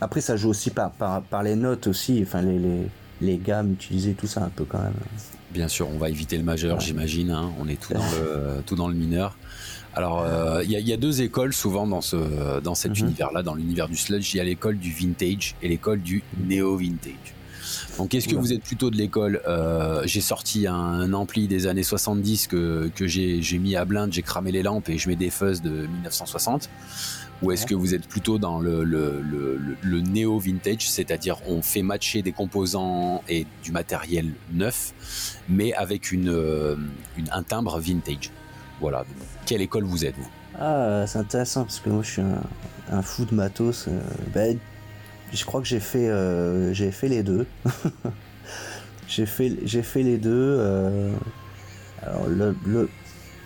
après 0.02 0.22
ça 0.22 0.36
joue 0.36 0.50
aussi 0.50 0.72
par, 0.72 0.92
par, 0.92 1.44
les 1.44 1.56
notes 1.56 1.88
aussi 1.88 2.22
enfin 2.26 2.42
les, 2.42 2.60
les, 2.60 2.88
les, 3.22 3.38
gammes 3.38 3.74
utilisées 3.74 4.14
tout 4.14 4.28
ça 4.28 4.44
un 4.44 4.50
peu 4.50 4.66
quand 4.66 4.82
même. 4.82 4.94
Bien 5.52 5.68
sûr 5.68 5.90
on 5.90 5.98
va 5.98 6.10
éviter 6.10 6.38
le 6.38 6.44
majeur 6.44 6.80
j'imagine 6.80 7.32
hein. 7.32 7.52
on 7.60 7.68
est 7.68 7.80
tout 7.80 7.94
dans 7.94 8.00
le 8.00 8.62
tout 8.66 8.76
dans 8.76 8.88
le 8.88 8.96
mineur 8.96 9.38
alors, 9.94 10.22
euh, 10.22 10.64
il 10.64 10.72
y, 10.72 10.94
a 10.94 10.98
deux 10.98 11.22
écoles 11.22 11.54
souvent 11.54 11.86
dans, 11.86 12.00
ce, 12.00 12.62
dans 12.62 12.76
cet 12.76 12.92
mhm. 12.92 13.08
univers-là, 13.08 13.44
dans 13.44 13.56
l'univers 13.56 13.90
du 13.90 13.98
sludge. 13.98 14.34
Il 14.34 14.38
y 14.38 14.40
a 14.40 14.44
l'école 14.44 14.78
du 14.78 14.92
vintage 14.92 15.56
et 15.62 15.68
l'école 15.68 16.02
du 16.02 16.24
néo-vintage. 16.48 17.36
Donc 17.98 18.16
est-ce 18.16 18.28
que 18.28 18.36
vous 18.36 18.54
êtes 18.54 18.64
plutôt 18.64 18.90
de 18.90 18.96
l'école 18.96 19.42
euh, 19.48 20.04
J'ai 20.06 20.22
sorti 20.22 20.66
un, 20.68 21.14
ampli 21.14 21.48
des 21.48 21.68
années 21.68 21.84
70 21.84 22.48
que, 22.48 22.90
que 22.96 23.06
j'ai 23.06 23.60
mis 23.60 23.76
à 23.76 23.86
blinde, 23.86 24.14
j'ai 24.14 24.22
cramé 24.22 24.52
les 24.52 24.64
lampes 24.64 24.90
et 24.90 24.98
je 24.98 25.10
mets 25.10 25.16
des 25.16 25.30
fuzz 25.30 25.62
de 25.62 25.88
1960 25.88 26.70
ou 27.42 27.52
est-ce 27.52 27.66
que 27.66 27.74
vous 27.74 27.96
êtes 27.96 28.08
plutôt 28.08 28.38
dans 28.38 28.60
le, 28.60 28.84
le, 28.84 30.02
néo-vintage, 30.02 30.88
c'est-à-dire 30.90 31.38
on 31.48 31.62
fait 31.62 31.82
matcher 31.82 32.22
des 32.22 32.32
composants 32.32 33.24
et 33.28 33.48
du 33.64 33.72
matériel 33.72 34.34
neuf, 34.54 34.94
mais 35.50 35.74
avec 35.74 36.12
une, 36.12 36.30
euh, 36.30 36.76
un 37.32 37.44
timbre 37.44 37.80
vintage 37.80 38.30
Voilà, 38.80 39.06
quelle 39.46 39.62
école 39.62 39.84
vous 39.84 40.06
êtes, 40.06 40.16
vous 40.16 40.30
Ah, 40.60 41.06
c'est 41.08 41.20
intéressant, 41.20 41.64
parce 41.64 41.80
que 41.80 41.90
moi 41.90 42.04
je 42.04 42.12
suis 42.12 42.22
un, 42.92 43.02
fou 43.02 43.26
de 43.26 43.36
matos. 43.36 43.88
Euh, 43.88 44.00
ben, 44.34 44.58
je 45.34 45.46
crois 45.46 45.62
que 45.62 45.68
j'ai 45.68 45.80
fait, 45.80 46.08
euh, 46.10 46.74
les 47.04 47.24
deux. 47.24 47.46
j'ai 49.08 49.26
fait, 49.26 49.50
les 50.04 50.18
deux. 50.18 50.60
alors 52.02 52.28
le, 52.28 52.56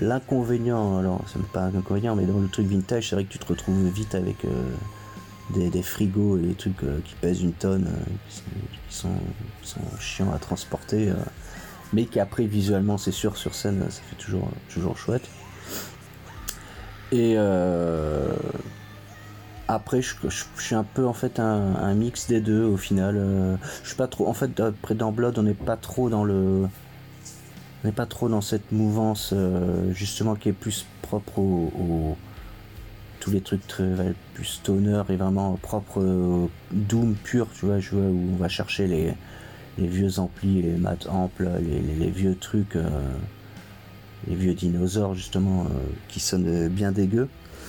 L'inconvénient, 0.02 0.98
alors 0.98 1.24
c'est 1.32 1.42
pas 1.48 1.62
un 1.62 1.76
inconvénient, 1.76 2.16
mais 2.18 2.26
dans 2.26 2.40
le 2.40 2.50
truc 2.50 2.68
vintage, 2.68 3.10
c'est 3.10 3.16
vrai 3.16 3.24
que 3.24 3.32
tu 3.32 3.40
te 3.40 3.46
retrouves 3.46 3.88
vite 3.88 4.14
avec 4.14 4.44
euh, 4.44 5.70
des, 5.70 5.82
frigos 5.82 6.38
et 6.38 6.42
des 6.42 6.54
trucs 6.54 6.84
euh, 6.84 7.00
qui 7.06 7.16
pèsent 7.16 7.42
une 7.42 7.54
tonne, 7.54 7.88
euh, 7.88 8.12
qui, 8.30 8.44
sont, 8.90 9.10
chiants 10.00 10.34
à 10.34 10.38
transporter, 10.38 11.14
mais 11.94 12.06
qui 12.06 12.20
après 12.20 12.46
visuellement, 12.46 12.98
c'est 12.98 13.14
sûr, 13.14 13.38
sur 13.38 13.56
scène, 13.56 13.86
ça 13.90 14.02
fait 14.10 14.18
toujours, 14.18 14.50
toujours 14.70 14.98
chouette. 14.98 15.30
Et 17.16 17.38
après, 19.68 20.02
je, 20.02 20.14
suis 20.58 20.76
un 20.76 20.84
peu 20.84 21.08
en 21.08 21.14
fait 21.14 21.40
un, 21.40 21.94
mix 21.94 22.28
des 22.28 22.42
deux 22.42 22.64
au 22.64 22.78
final. 22.78 23.58
je 23.84 23.88
suis 23.88 23.98
pas 23.98 24.08
trop, 24.08 24.28
en 24.28 24.34
fait, 24.34 24.60
après 24.60 24.96
dans 24.96 25.12
Blood, 25.12 25.40
on 25.40 25.44
n'est 25.44 25.54
pas 25.54 25.78
trop 25.78 26.10
dans 26.10 26.24
le 26.24 26.68
n'est 27.86 27.92
pas 27.92 28.06
trop 28.06 28.30
dans 28.30 28.42
cette 28.42 28.72
mouvance 28.72 29.32
euh, 29.34 29.92
justement 29.94 30.36
qui 30.36 30.50
est 30.50 30.54
plus 30.54 30.86
propre 31.02 31.40
au, 31.40 32.18
tous 33.20 33.32
les 33.32 33.42
trucs 33.42 33.66
très 33.68 34.14
plus 34.34 34.46
stoner 34.46 35.04
et 35.10 35.16
vraiment 35.16 35.58
propre 35.62 36.48
Doom 36.72 37.16
pur, 37.16 37.48
tu 37.54 37.66
vois, 37.66 37.78
où 37.78 38.34
on 38.34 38.36
va 38.36 38.50
chercher 38.50 38.88
les, 38.88 39.14
vieux 39.78 40.20
amplis, 40.20 40.62
les 40.62 40.78
mat 40.78 41.08
amples, 41.08 41.50
les, 41.62 42.10
vieux 42.10 42.36
trucs, 42.36 42.76
euh, 42.76 42.90
les 44.28 44.36
vieux 44.36 44.54
dinosaures 44.54 45.16
justement 45.16 45.64
euh, 45.64 45.68
qui 46.08 46.20
sonnent 46.20 46.68
bien 46.70 46.92
dégueux. 46.92 47.28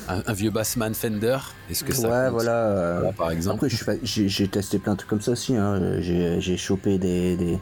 Un, 0.09 0.33
vieux 0.35 0.51
Bassman 0.51 0.95
Fender, 0.95 1.39
est-ce 1.69 1.83
que 1.83 1.93
ça 1.93 2.09
Ouais, 2.09 2.31
voilà, 2.31 3.13
Par 3.17 3.33
exemple. 3.33 3.67
Après, 3.67 3.99
j'ai 4.05 4.49
testé 4.49 4.79
plein 4.79 4.93
de 4.93 4.99
trucs 4.99 5.11
comme 5.11 5.21
ça 5.21 5.33
aussi. 5.33 5.57
Hein. 5.57 6.01
J'ai 6.01 6.57
chopé 6.57 6.99
des 6.99 7.59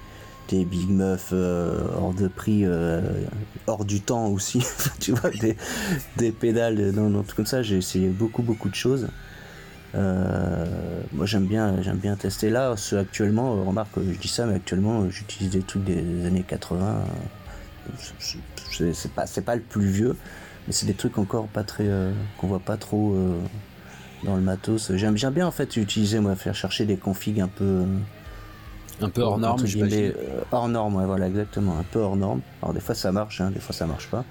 des 0.48 0.64
big 0.64 0.90
meufs 0.90 1.30
euh, 1.32 1.80
hors 1.96 2.12
de 2.12 2.28
prix, 2.28 2.64
euh, 2.64 3.00
hors 3.66 3.84
du 3.84 4.00
temps 4.00 4.26
aussi, 4.26 4.64
tu 5.00 5.12
vois, 5.12 5.30
des, 6.16 6.32
pédales, 6.32 6.90
non, 6.90 7.22
tout 7.22 7.36
comme 7.36 7.46
ça, 7.46 7.62
j'ai 7.62 7.76
essayé 7.76 8.08
beaucoup, 8.08 8.42
beaucoup 8.42 8.68
de 8.68 8.74
choses. 8.74 9.08
Euh, 9.94 10.66
moi 11.12 11.24
j'aime 11.24 11.46
bien, 11.46 11.80
j'aime 11.82 11.98
bien 11.98 12.16
tester 12.16 12.50
là. 12.50 12.76
Ce, 12.76 12.96
actuellement, 12.96 13.64
remarque, 13.64 13.92
je 13.96 14.18
dis 14.18 14.28
ça, 14.28 14.44
mais 14.44 14.56
actuellement 14.56 15.08
j'utilise 15.08 15.50
des 15.50 15.62
trucs 15.62 15.84
des 15.84 16.26
années 16.26 16.44
80. 16.46 17.04
C'est 18.70 19.12
pas, 19.12 19.24
pas 19.44 19.56
le 19.56 19.62
plus 19.62 19.86
vieux, 19.86 20.16
mais 20.66 20.72
c'est 20.72 20.86
des 20.86 20.94
trucs 20.94 21.18
encore 21.18 21.46
pas 21.46 21.62
très, 21.62 21.88
qu'on 22.38 22.46
voit 22.46 22.60
pas 22.60 22.76
trop 22.76 23.16
dans 24.24 24.36
le 24.36 24.42
matos. 24.42 24.92
J'aime 24.94 25.14
bien 25.14 25.46
en 25.46 25.50
fait 25.50 25.76
utiliser, 25.76 26.20
moi, 26.20 26.34
faire 26.34 26.54
chercher 26.54 26.84
des 26.84 26.96
configs 26.96 27.40
un 27.40 27.48
peu 27.48 27.84
un 29.00 29.08
peu 29.08 29.22
hors 29.22 29.38
norme, 29.38 29.64
euh, 29.64 30.12
hors 30.52 30.68
norme, 30.68 30.96
ouais, 30.96 31.06
voilà, 31.06 31.26
exactement. 31.26 31.78
Un 31.78 31.82
peu 31.82 31.98
hors 31.98 32.16
norme. 32.16 32.40
Alors 32.62 32.74
des 32.74 32.80
fois 32.80 32.94
ça 32.94 33.10
marche, 33.10 33.40
hein, 33.40 33.50
des 33.50 33.58
fois 33.58 33.74
ça 33.74 33.86
marche 33.86 34.08
pas. 34.08 34.24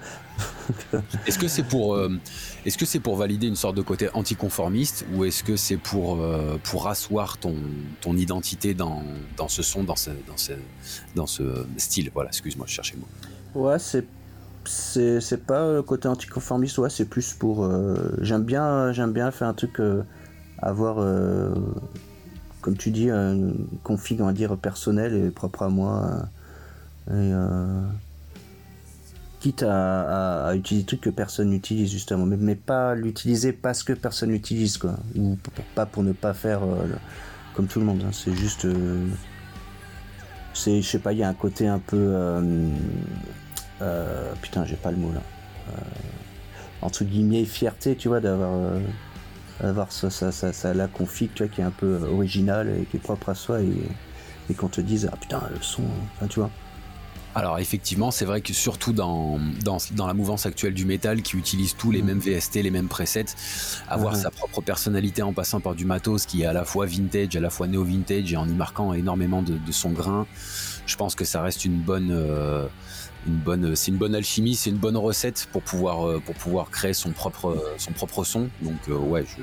est-ce 1.26 1.38
que 1.38 1.48
c'est 1.48 1.62
pour, 1.64 1.94
euh, 1.94 2.08
est-ce 2.64 2.78
que 2.78 2.86
c'est 2.86 3.00
pour 3.00 3.16
valider 3.16 3.46
une 3.46 3.56
sorte 3.56 3.76
de 3.76 3.82
côté 3.82 4.08
anticonformiste 4.14 5.04
ou 5.12 5.24
est-ce 5.24 5.44
que 5.44 5.56
c'est 5.56 5.76
pour 5.76 6.20
euh, 6.20 6.56
pour 6.62 6.88
asseoir 6.88 7.36
ton 7.38 7.56
ton 8.00 8.16
identité 8.16 8.74
dans, 8.74 9.02
dans 9.36 9.48
ce 9.48 9.62
son, 9.62 9.84
dans 9.84 9.96
ce 9.96 10.10
dans 10.26 10.36
ce 10.36 10.52
dans 11.14 11.26
ce 11.26 11.66
style? 11.76 12.10
Voilà, 12.14 12.30
excuse-moi, 12.30 12.66
je 12.66 12.72
cherchais 12.72 12.94
le 12.94 13.00
mot. 13.00 13.08
Ouais, 13.54 13.78
c'est 13.78 14.06
c'est, 14.66 15.46
pas 15.46 15.72
le 15.72 15.82
côté 15.82 16.08
anticonformiste, 16.08 16.78
ouais, 16.78 16.88
c'est 16.88 17.04
plus 17.04 17.34
pour. 17.34 17.70
j'aime 18.22 18.44
bien 18.44 18.92
j'aime 18.92 19.12
bien 19.12 19.30
faire 19.30 19.48
un 19.48 19.52
truc 19.52 19.78
avoir 20.58 20.98
comme 22.64 22.78
tu 22.78 22.90
dis, 22.90 23.10
un 23.10 23.52
config, 23.82 24.22
on 24.22 24.24
va 24.24 24.32
dire, 24.32 24.56
personnel 24.56 25.14
et 25.14 25.30
propre 25.30 25.64
à 25.64 25.68
moi. 25.68 26.30
Euh, 27.10 27.82
quitte 29.40 29.62
à, 29.62 30.50
utiliser 30.54 30.82
des 30.82 30.86
trucs 30.86 31.02
que 31.02 31.10
personne 31.10 31.50
n'utilise, 31.50 31.90
justement. 31.90 32.24
Mais, 32.24 32.54
pas 32.54 32.94
l'utiliser 32.94 33.52
parce 33.52 33.82
que 33.82 33.92
personne 33.92 34.30
n'utilise, 34.30 34.78
quoi. 34.78 34.96
Ou 35.14 35.36
pas 35.74 35.84
pour 35.84 36.02
ne 36.02 36.12
pas 36.12 36.32
faire 36.32 36.62
euh, 36.62 36.86
comme 37.52 37.66
tout 37.66 37.80
le 37.80 37.84
monde. 37.84 38.02
Hein. 38.06 38.12
C'est 38.12 38.32
juste. 38.32 38.64
Euh, 38.64 39.08
c'est, 40.54 40.80
je 40.80 40.88
sais 40.88 41.00
pas, 41.00 41.12
il 41.12 41.18
y 41.18 41.22
a 41.22 41.28
un 41.28 41.34
côté 41.34 41.68
un 41.68 41.80
peu. 41.80 42.40
Putain, 44.40 44.64
j'ai 44.64 44.76
pas 44.76 44.90
le 44.90 44.96
mot 44.96 45.12
là. 45.12 45.20
entre 46.82 47.04
guillemets, 47.04 47.44
fierté, 47.44 47.96
tu 47.96 48.08
vois, 48.08 48.20
d'avoir 48.20 48.78
avoir 49.60 49.92
ça, 49.92 50.10
ça, 50.10 50.32
ça, 50.32 50.74
la 50.74 50.88
config 50.88 51.30
tu 51.34 51.44
vois, 51.44 51.52
qui 51.52 51.60
est 51.60 51.64
un 51.64 51.70
peu 51.70 52.00
originale 52.12 52.68
et 52.80 52.84
qui 52.86 52.96
est 52.96 53.00
propre 53.00 53.28
à 53.28 53.34
soi 53.34 53.60
et, 53.60 53.72
et 54.50 54.54
qu'on 54.54 54.68
te 54.68 54.80
dise 54.80 55.08
ah 55.12 55.16
putain 55.16 55.42
le 55.50 55.62
son 55.62 55.84
enfin 56.16 56.26
tu 56.26 56.40
vois 56.40 56.50
alors 57.36 57.58
effectivement, 57.58 58.12
c'est 58.12 58.26
vrai 58.26 58.40
que 58.42 58.52
surtout 58.52 58.92
dans, 58.92 59.40
dans, 59.64 59.78
dans, 59.96 60.06
la 60.06 60.14
mouvance 60.14 60.46
actuelle 60.46 60.72
du 60.72 60.84
métal 60.84 61.20
qui 61.20 61.36
utilise 61.36 61.74
tous 61.74 61.90
les 61.90 62.00
mm. 62.00 62.06
mêmes 62.06 62.18
VST, 62.20 62.62
les 62.62 62.70
mêmes 62.70 62.86
presets, 62.86 63.24
avoir 63.88 64.14
sa 64.14 64.30
propre 64.30 64.60
personnalité 64.60 65.20
en 65.22 65.32
passant 65.32 65.58
par 65.58 65.74
du 65.74 65.84
matos 65.84 66.26
qui 66.26 66.42
est 66.42 66.46
à 66.46 66.52
la 66.52 66.64
fois 66.64 66.86
vintage, 66.86 67.34
à 67.34 67.40
la 67.40 67.50
fois 67.50 67.66
néo-vintage 67.66 68.32
et 68.32 68.36
en 68.36 68.48
y 68.48 68.52
marquant 68.52 68.92
énormément 68.92 69.42
de, 69.42 69.58
de, 69.58 69.72
son 69.72 69.90
grain, 69.90 70.28
je 70.86 70.94
pense 70.94 71.16
que 71.16 71.24
ça 71.24 71.42
reste 71.42 71.64
une 71.64 71.80
bonne... 71.80 72.12
Euh, 72.12 72.68
une 73.26 73.36
bonne, 73.36 73.76
c'est 73.76 73.90
une 73.90 73.96
bonne 73.96 74.14
alchimie, 74.14 74.54
c'est 74.54 74.70
une 74.70 74.76
bonne 74.76 74.96
recette 74.96 75.48
pour 75.52 75.62
pouvoir, 75.62 76.06
euh, 76.06 76.20
pour 76.24 76.34
pouvoir 76.34 76.70
créer 76.70 76.92
son 76.92 77.10
propre, 77.10 77.74
son 77.78 77.92
propre 77.92 78.24
son. 78.24 78.48
Donc 78.62 78.76
euh, 78.88 78.96
ouais, 78.96 79.24
je, 79.24 79.42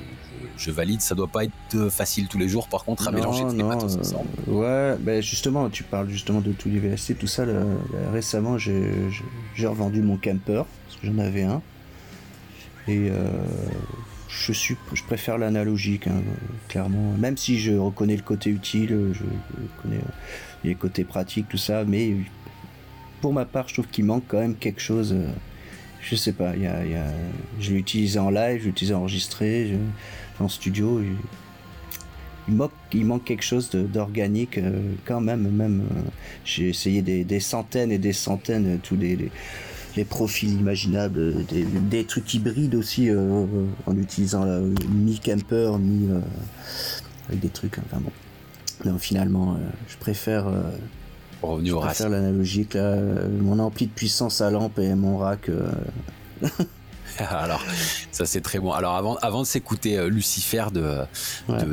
je, 0.57 0.71
valide. 0.71 1.01
Ça 1.01 1.15
doit 1.15 1.27
pas 1.27 1.45
être 1.45 1.89
facile 1.89 2.27
tous 2.27 2.37
les 2.37 2.47
jours, 2.47 2.67
par 2.67 2.83
contre, 2.83 3.07
à 3.07 3.11
mélanger 3.11 3.43
tous 3.43 3.55
les 3.55 3.63
matos 3.63 3.97
ensemble. 3.97 4.29
Euh, 4.49 4.93
ouais, 4.93 4.97
ben 4.99 5.21
justement, 5.21 5.69
tu 5.69 5.83
parles 5.83 6.09
justement 6.09 6.41
de 6.41 6.51
tous 6.51 6.69
les 6.69 6.79
VST, 6.79 7.17
tout 7.17 7.27
ça. 7.27 7.45
récemment, 8.11 8.57
j'ai 8.57 9.67
revendu 9.67 10.01
mon 10.01 10.17
camper 10.17 10.63
parce 10.87 10.99
que 11.01 11.07
j'en 11.07 11.17
avais 11.17 11.43
un 11.43 11.61
et 12.87 13.09
je 14.27 14.53
suis, 14.53 14.77
je 14.93 15.03
préfère 15.03 15.37
l'analogique, 15.37 16.07
hein, 16.07 16.21
clairement. 16.67 17.13
Même 17.17 17.37
si 17.37 17.59
je 17.59 17.73
reconnais 17.73 18.15
le 18.15 18.21
côté 18.21 18.49
utile, 18.49 19.11
je 19.13 19.23
connais 19.81 20.01
les 20.63 20.75
côtés 20.75 21.03
pratiques, 21.03 21.47
tout 21.49 21.57
ça, 21.57 21.83
mais 21.85 22.15
pour 23.21 23.33
ma 23.33 23.45
part, 23.45 23.67
je 23.69 23.75
trouve 23.75 23.87
qu'il 23.87 24.05
manque 24.05 24.23
quand 24.27 24.39
même 24.39 24.55
quelque 24.55 24.81
chose. 24.81 25.13
Euh, 25.13 25.27
je 26.01 26.15
sais 26.15 26.31
pas, 26.31 26.55
y 26.55 26.65
a, 26.65 26.81
je 27.59 27.71
l'ai 27.71 27.77
utilisé 27.77 28.17
en 28.17 28.31
live, 28.31 28.59
je 28.59 28.63
l'ai 28.65 28.69
utilisé 28.71 28.95
enregistré, 28.95 29.77
en 30.39 30.47
studio. 30.47 30.99
il, 32.47 33.05
manque, 33.05 33.23
quelque 33.23 33.43
chose 33.43 33.69
d'organique 33.69 34.57
euh, 34.57 34.81
quand 35.05 35.21
même. 35.21 35.47
Même 35.51 35.83
euh, 35.91 36.01
j'ai 36.43 36.69
essayé 36.69 37.03
des, 37.03 37.39
centaines 37.39 37.91
et 37.91 37.99
des 37.99 38.13
centaines, 38.13 38.79
tous 38.79 38.95
les, 38.97 39.29
profils 40.05 40.51
imaginables, 40.51 41.45
des, 41.45 42.03
trucs 42.05 42.33
hybrides 42.33 42.73
aussi 42.73 43.11
en 43.11 43.95
utilisant 43.95 44.43
mi 44.89 45.19
camper, 45.19 45.77
mi 45.79 46.09
avec 47.29 47.39
des 47.39 47.49
trucs. 47.49 47.77
Enfin 47.77 48.01
bon. 48.01 48.11
Non, 48.85 48.97
finalement, 48.97 49.59
je 49.87 49.97
préfère 49.97 50.47
Revenu 51.41 51.71
au 51.71 51.81
faire 51.81 52.09
l'analogique 52.09 52.75
là, 52.75 52.97
mon 53.41 53.59
ampli 53.59 53.87
de 53.87 53.91
puissance 53.91 54.41
à 54.41 54.51
lampe 54.51 54.79
et 54.79 54.93
mon 54.93 55.17
rack. 55.17 55.49
Alors, 57.29 57.63
ça 58.11 58.25
c'est 58.25 58.41
très 58.41 58.59
bon. 58.59 58.71
Alors 58.71 58.95
avant, 58.95 59.15
avant 59.21 59.41
de 59.41 59.47
s'écouter 59.47 59.97
euh, 59.97 60.09
Lucifer 60.09 60.65
de, 60.73 61.05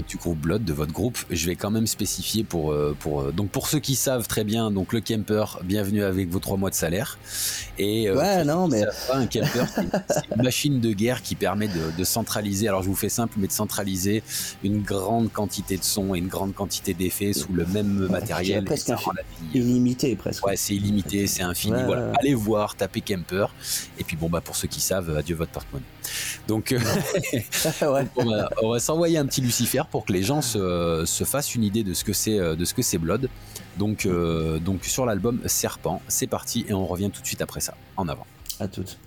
du 0.09 0.17
groupe 0.17 0.39
Blood, 0.39 0.65
de 0.65 0.73
votre 0.73 0.93
groupe, 0.93 1.19
je 1.31 1.47
vais 1.47 1.57
quand 1.57 1.71
même 1.71 1.87
spécifier 1.87 2.45
pour, 2.45 2.73
euh, 2.73 2.97
pour 2.99 3.23
euh, 3.23 3.33
donc 3.33 3.51
pour 3.51 3.69
ceux 3.69 3.79
qui 3.79 3.95
savent 3.95 4.27
très 4.27 4.45
bien, 4.45 4.71
donc 4.71 4.93
le 4.93 5.01
camper, 5.01 5.45
bienvenue 5.65 6.03
avec 6.03 6.29
vos 6.29 6.39
trois 6.39 6.57
mois 6.57 6.71
de 6.71 6.75
salaire. 6.75 7.19
Et 7.79 8.11
ouais, 8.11 8.45
non 8.45 8.69
mais 8.69 8.85
pas, 9.09 9.17
un 9.17 9.27
camper, 9.27 9.65
c'est 10.09 10.37
une 10.37 10.43
machine 10.43 10.81
de 10.81 10.93
guerre 10.93 11.23
qui 11.23 11.35
permet 11.35 11.69
de, 11.69 12.05
centraliser. 12.05 12.69
Alors 12.69 12.83
je 12.83 12.89
vous 12.89 12.97
fais 12.97 13.11
simple, 13.11 13.35
mais 13.37 13.47
de 13.47 13.53
centraliser 13.53 14.23
une 14.65 14.83
grande 14.83 15.31
quantité 15.31 15.77
de 15.77 15.85
sons 15.85 16.15
et 16.15 16.19
une 16.19 16.29
grande 16.29 16.55
quantité 16.55 16.95
d'effets 16.95 17.33
sous 17.33 17.53
le 17.53 17.67
même 17.67 18.09
matériel. 18.09 18.65
Presque 18.65 18.93
illimité 19.53 20.17
presque. 20.17 20.47
Ouais, 20.47 20.57
c'est 20.57 20.75
illimité, 20.75 21.27
c'est 21.27 21.43
infini. 21.43 21.83
voilà. 21.85 22.13
Allez 22.21 22.35
voir, 22.35 22.75
tapez 22.77 23.01
camper. 23.01 23.47
Et 23.99 24.05
puis 24.05 24.17
bon 24.17 24.29
bah 24.29 24.41
pour 24.41 24.57
ceux 24.57 24.69
qui 24.69 24.81
savent, 24.81 25.23
adieu 25.29 25.37
votre 25.37 25.53
porte-monnaie. 25.53 25.85
Donc, 26.47 26.73
euh, 26.73 26.79
on 28.63 28.71
va, 28.71 28.81
s'envoyer 28.81 29.19
un 29.19 29.27
petit 29.27 29.41
Lucifer 29.41 29.83
pour 29.91 30.07
que 30.07 30.13
les 30.13 30.23
gens 30.23 30.41
se, 30.41 31.25
fassent 31.25 31.55
une 31.55 31.65
idée 31.65 31.85
de 31.85 31.95
ce 31.95 32.05
que 32.05 32.13
c'est 32.13 32.39
euh, 32.39 32.57
de 32.57 32.65
ce 32.65 32.75
que 32.75 32.83
c'est 32.83 32.99
Blood. 32.99 33.29
Donc, 33.77 34.07
euh, 34.07 34.59
donc 34.59 34.85
sur 34.85 35.05
l'album 35.07 35.41
Serpent, 35.47 36.01
c'est 36.09 36.27
parti 36.27 36.65
et 36.69 36.73
on 36.73 36.87
revient 36.87 37.11
tout 37.11 37.21
de 37.21 37.27
suite 37.27 37.43
après 37.43 37.61
ça. 37.61 37.75
En 37.97 38.09
avant. 38.09 38.27
À 38.59 38.69
toutes. 38.69 38.99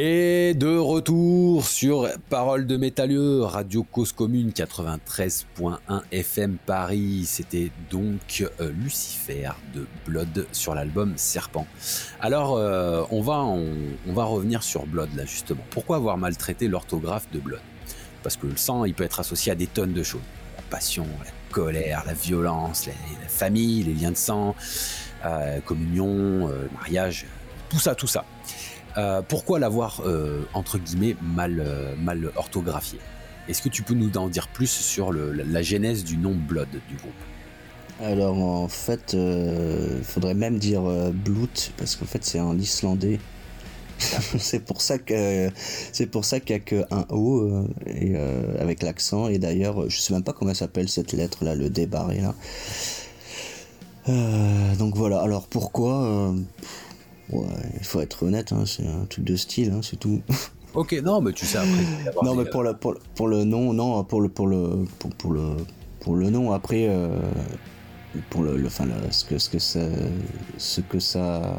Et 0.00 0.54
de 0.54 0.76
retour 0.76 1.64
sur 1.64 2.08
Parole 2.30 2.68
de 2.68 2.76
Métalleux, 2.76 3.42
Radio 3.42 3.82
Cause 3.82 4.12
Commune 4.12 4.50
93.1 4.50 6.02
FM 6.12 6.56
Paris. 6.64 7.24
C'était 7.26 7.72
donc 7.90 8.46
euh, 8.60 8.70
Lucifer 8.80 9.50
de 9.74 9.88
Blood 10.06 10.46
sur 10.52 10.76
l'album 10.76 11.14
Serpent. 11.16 11.66
Alors, 12.20 12.56
euh, 12.56 13.02
on, 13.10 13.20
va, 13.20 13.38
on, 13.38 14.12
va 14.12 14.22
revenir 14.22 14.62
sur 14.62 14.86
Blood 14.86 15.08
là 15.16 15.24
justement. 15.24 15.64
Pourquoi 15.70 15.96
avoir 15.96 16.16
maltraité 16.16 16.68
l'orthographe 16.68 17.26
de 17.32 17.40
Blood? 17.40 17.58
Parce 18.22 18.36
que 18.36 18.46
le 18.46 18.56
sang, 18.56 18.84
il 18.84 18.94
peut 18.94 19.02
être 19.02 19.18
associé 19.18 19.50
à 19.50 19.56
des 19.56 19.66
tonnes 19.66 19.94
de 19.94 20.04
choses. 20.04 20.20
La 20.58 20.62
passion, 20.70 21.08
la 21.24 21.32
colère, 21.50 22.04
la 22.06 22.14
violence, 22.14 22.86
la, 22.86 22.92
famille, 23.26 23.82
les 23.82 23.94
liens 23.94 24.12
de 24.12 24.16
sang, 24.16 24.54
euh, 25.24 25.58
communion, 25.62 26.52
mariage, 26.72 27.26
tout 27.68 27.80
ça, 27.80 27.96
tout 27.96 28.06
ça. 28.06 28.24
Euh, 28.98 29.22
pourquoi 29.26 29.60
l'avoir, 29.60 30.02
euh, 30.04 30.42
entre 30.54 30.78
guillemets, 30.78 31.14
mal, 31.22 31.62
euh, 31.64 31.94
mal 31.96 32.32
orthographié? 32.34 32.98
Est-ce 33.48 33.62
que 33.62 33.68
tu 33.68 33.82
peux 33.82 33.94
nous 33.94 34.10
en 34.16 34.28
dire 34.28 34.48
plus 34.48 34.66
sur 34.66 35.12
la, 35.12 35.62
genèse 35.62 36.04
du 36.04 36.16
nom 36.16 36.34
Blood 36.34 36.68
du 36.88 36.96
groupe? 36.96 37.12
Alors 38.00 38.36
en 38.36 38.68
fait, 38.68 39.14
il 39.14 40.04
faudrait 40.04 40.34
même 40.34 40.58
dire 40.58 40.82
Blood 40.82 41.48
parce 41.78 41.96
qu'en 41.96 42.04
fait 42.04 42.24
c'est 42.24 42.40
en 42.40 42.58
islandais. 42.58 43.18
c'est 43.98 44.64
pour 44.64 44.82
ça 44.82 44.98
que 44.98 45.50
c'est 45.92 46.06
pour 46.06 46.24
ça 46.24 46.38
qu'il 46.40 46.54
n'y 46.54 46.62
a 46.62 46.64
qu'un 46.64 47.06
O 47.08 47.64
et, 47.86 48.16
avec 48.60 48.82
l'accent. 48.82 49.28
Et 49.28 49.38
d'ailleurs 49.38 49.88
je 49.88 49.98
sais 49.98 50.12
même 50.12 50.22
pas 50.22 50.34
comment 50.34 50.52
s'appelle 50.52 50.90
cette 50.90 51.12
lettre 51.12 51.42
là 51.42 51.54
le 51.54 51.70
débarré 51.70 52.20
là. 52.20 52.34
Donc 54.78 54.94
voilà. 54.94 55.20
Alors 55.20 55.48
pourquoi 55.48 56.34
Ouais, 57.30 57.46
il 57.78 57.84
faut 57.84 58.00
être 58.00 58.22
honnête, 58.22 58.52
hein, 58.52 58.64
c'est 58.66 58.86
un 58.86 59.04
truc 59.04 59.24
de 59.24 59.36
style, 59.36 59.72
hein, 59.72 59.80
c'est 59.82 59.98
tout. 59.98 60.20
Ok, 60.74 60.92
non, 61.02 61.22
mais 61.22 61.32
tu 61.32 61.46
sais 61.46 61.58
après. 61.58 62.22
non, 62.22 62.34
mais 62.34 62.44
pour, 62.44 62.62
le, 62.62 62.74
pour, 62.74 62.94
pour, 63.14 63.26
le 63.26 63.44
nom, 63.44 63.72
non, 63.72 64.04
pour 64.04 64.20
le 64.20 64.28
pour 64.28 64.46
le 64.46 64.84
pour, 64.98 65.10
pour 65.10 65.32
le 65.32 65.56
pour 65.98 66.14
le 66.14 66.28
nom 66.28 66.52
après, 66.52 66.86
euh, 66.88 67.18
pour 68.28 68.42
le, 68.42 68.64
enfin 68.66 68.86
ce 69.10 69.24
que 69.24 69.38
ce 69.38 69.48
que 69.48 69.58
ça 69.58 69.80
ce 70.58 70.82
que 70.82 70.98
ça 70.98 71.56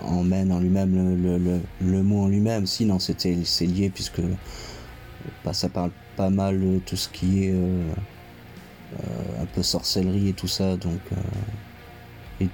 emmène 0.00 0.52
en 0.52 0.60
lui-même 0.60 0.94
le, 1.20 1.36
le, 1.36 1.60
le, 1.80 2.02
mot 2.02 2.22
en 2.22 2.28
lui-même. 2.28 2.64
Si 2.66 2.86
non, 2.86 3.00
c'était 3.00 3.36
c'est 3.44 3.66
lié 3.66 3.90
puisque 3.90 4.20
bah, 5.44 5.52
ça 5.52 5.68
parle 5.68 5.90
pas 6.16 6.30
mal 6.30 6.60
de 6.60 6.78
tout 6.78 6.96
ce 6.96 7.08
qui 7.08 7.44
est 7.44 7.52
euh, 7.52 7.82
euh, 8.94 9.42
un 9.42 9.46
peu 9.46 9.62
sorcellerie 9.64 10.28
et 10.28 10.32
tout 10.32 10.48
ça, 10.48 10.76
donc 10.76 11.00
et 12.40 12.48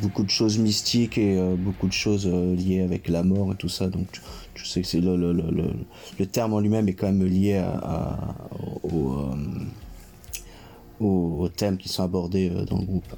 beaucoup 0.00 0.24
de 0.24 0.30
choses 0.30 0.58
mystiques 0.58 1.18
et 1.18 1.38
euh, 1.38 1.54
beaucoup 1.56 1.86
de 1.86 1.92
choses 1.92 2.26
euh, 2.26 2.54
liées 2.54 2.80
avec 2.80 3.08
la 3.08 3.22
mort 3.22 3.52
et 3.52 3.56
tout 3.56 3.68
ça. 3.68 3.88
Donc 3.88 4.06
je 4.54 4.66
sais 4.66 4.82
que 4.82 4.88
c'est 4.88 5.00
le, 5.00 5.16
le, 5.16 5.32
le, 5.32 5.70
le, 6.18 6.26
terme 6.26 6.54
en 6.54 6.60
lui-même 6.60 6.88
est 6.88 6.94
quand 6.94 7.06
même 7.06 7.24
lié 7.24 7.58
à, 7.58 8.34
au, 8.82 9.12
euh, 9.12 11.04
aux, 11.04 11.48
thèmes 11.48 11.78
qui 11.78 11.88
sont 11.88 12.02
abordés 12.02 12.50
dans 12.68 12.78
le 12.78 12.84
groupe. 12.84 13.14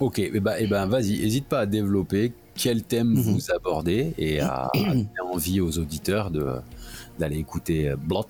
Ok, 0.00 0.18
et 0.18 0.30
eh 0.34 0.40
ben, 0.40 0.52
et 0.52 0.64
eh 0.64 0.66
ben 0.66 0.86
vas-y, 0.86 1.20
n'hésite 1.20 1.46
pas 1.46 1.60
à 1.60 1.66
développer 1.66 2.32
quel 2.54 2.82
thème 2.82 3.08
mhm. 3.08 3.20
vous 3.20 3.50
abordez 3.50 4.14
et 4.18 4.40
à, 4.40 4.70
donner 4.74 5.08
envie 5.32 5.60
aux 5.60 5.78
auditeurs 5.78 6.30
de 6.30 6.54
d'aller 7.18 7.38
écouter 7.38 7.92
Blot. 7.98 8.26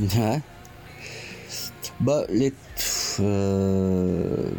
ouais. 0.00 0.42
Bah, 2.00 2.24
les. 2.28 2.52
Euh, 3.20 4.50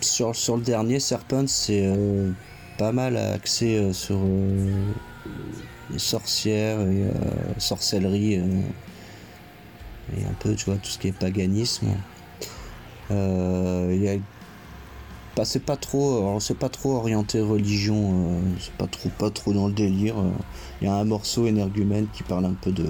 sur, 0.00 0.34
sur 0.36 0.56
le 0.56 0.62
dernier, 0.62 1.00
Serpent, 1.00 1.46
c'est 1.46 1.86
euh, 1.86 2.30
pas 2.78 2.92
mal 2.92 3.16
axé 3.16 3.76
euh, 3.76 3.92
sur 3.92 4.18
les 5.90 5.98
sorcières 5.98 6.80
et 6.80 7.04
sorcellerie. 7.58 8.34
et 8.34 10.24
un 10.24 10.34
peu, 10.40 10.54
tu 10.54 10.66
vois, 10.66 10.76
tout 10.76 10.90
ce 10.90 10.98
qui 10.98 11.08
est 11.08 11.12
paganisme. 11.12 11.88
Il 13.10 14.02
y 14.02 14.08
bah, 15.36 15.44
c'est 15.44 15.64
pas 15.64 15.76
trop 15.76 16.38
c'est 16.40 16.58
pas 16.58 16.68
trop 16.68 16.96
orienté 16.96 17.40
religion 17.40 18.40
c'est 18.60 18.72
pas 18.74 18.86
trop 18.86 19.08
pas 19.08 19.30
trop 19.30 19.52
dans 19.52 19.66
le 19.66 19.72
délire 19.72 20.14
il 20.80 20.86
y 20.86 20.90
a 20.90 20.94
un 20.94 21.04
morceau 21.04 21.46
énergumène 21.46 22.06
qui 22.12 22.22
parle 22.22 22.44
un 22.44 22.54
peu 22.54 22.70
de, 22.70 22.84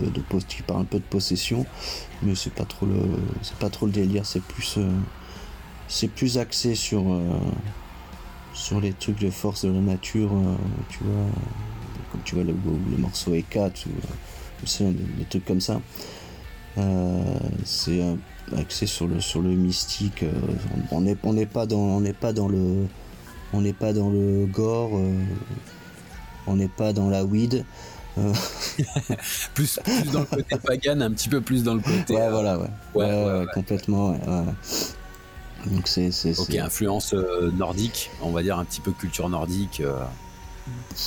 qui 0.49 0.63
parle 0.63 0.83
un 0.83 0.85
peu 0.85 0.99
de 0.99 1.05
possession 1.05 1.65
mais 2.23 2.35
c'est 2.35 2.53
pas 2.53 2.65
trop 2.65 2.87
le 2.87 3.01
c'est 3.43 3.57
pas 3.57 3.71
trop 3.71 3.87
le 3.87 3.93
délire 3.93 4.27
c'est 4.27 4.43
plus 4.43 4.75
euh, 4.79 4.91
c'est 5.89 6.09
plus 6.09 6.39
axé 6.39 6.75
sur 6.75 7.13
euh, 7.13 7.39
sur 8.53 8.81
les 8.81 8.93
trucs 8.93 9.21
de 9.21 9.31
force 9.31 9.65
de 9.65 9.71
la 9.71 9.81
nature 9.81 10.31
euh, 10.33 10.57
tu 10.89 11.05
vois 11.05 11.27
comme 12.11 12.21
tu 12.25 12.35
vois 12.35 12.45
le, 12.45 12.55
morceau 12.99 13.33
E4 13.33 13.87
ou 13.87 14.93
des, 14.93 15.25
trucs 15.29 15.45
comme 15.45 15.61
ça. 15.61 15.81
C'est 17.65 18.01
axé 18.57 18.87
sur 18.87 19.07
le 19.07 19.21
sur 19.21 19.41
le 19.41 19.51
mystique 19.51 20.25
on 20.91 21.01
n'est 21.03 21.17
on 21.23 21.33
n'est 21.33 21.47
pas 21.47 21.67
dans 21.67 21.79
on 21.79 22.01
n'est 22.01 22.13
pas 22.13 22.33
dans 22.33 22.49
le 22.49 22.87
on 23.53 23.61
n'est 23.61 23.73
pas 23.73 23.93
dans 23.93 24.11
le 24.11 24.47
gore 24.47 24.91
on 26.47 26.57
n'est 26.57 26.69
pas 26.69 26.93
dans 26.93 27.09
la 27.09 27.25
weed 27.25 27.65
plus, 29.55 29.81
plus, 29.83 30.11
dans 30.13 30.21
le 30.21 30.27
côté 30.27 30.57
pagan, 30.65 31.01
un 31.01 31.11
petit 31.11 31.29
peu 31.29 31.41
plus 31.41 31.65
dans 31.65 31.75
le 31.75 31.81
côté. 31.81 32.15
Ouais, 32.15 32.21
euh, 32.21 32.31
voilà, 32.31 32.59
ouais. 32.59 32.69
Ouais, 32.95 33.47
complètement, 33.53 34.17
Donc 35.67 35.89
c'est. 35.89 36.11
Ok, 36.39 36.55
influence 36.55 37.13
euh, 37.15 37.51
nordique, 37.51 38.11
on 38.23 38.31
va 38.31 38.43
dire 38.43 38.59
un 38.59 38.65
petit 38.65 38.81
peu 38.81 38.93
culture 38.93 39.29
nordique. 39.29 39.81
Euh. 39.81 40.05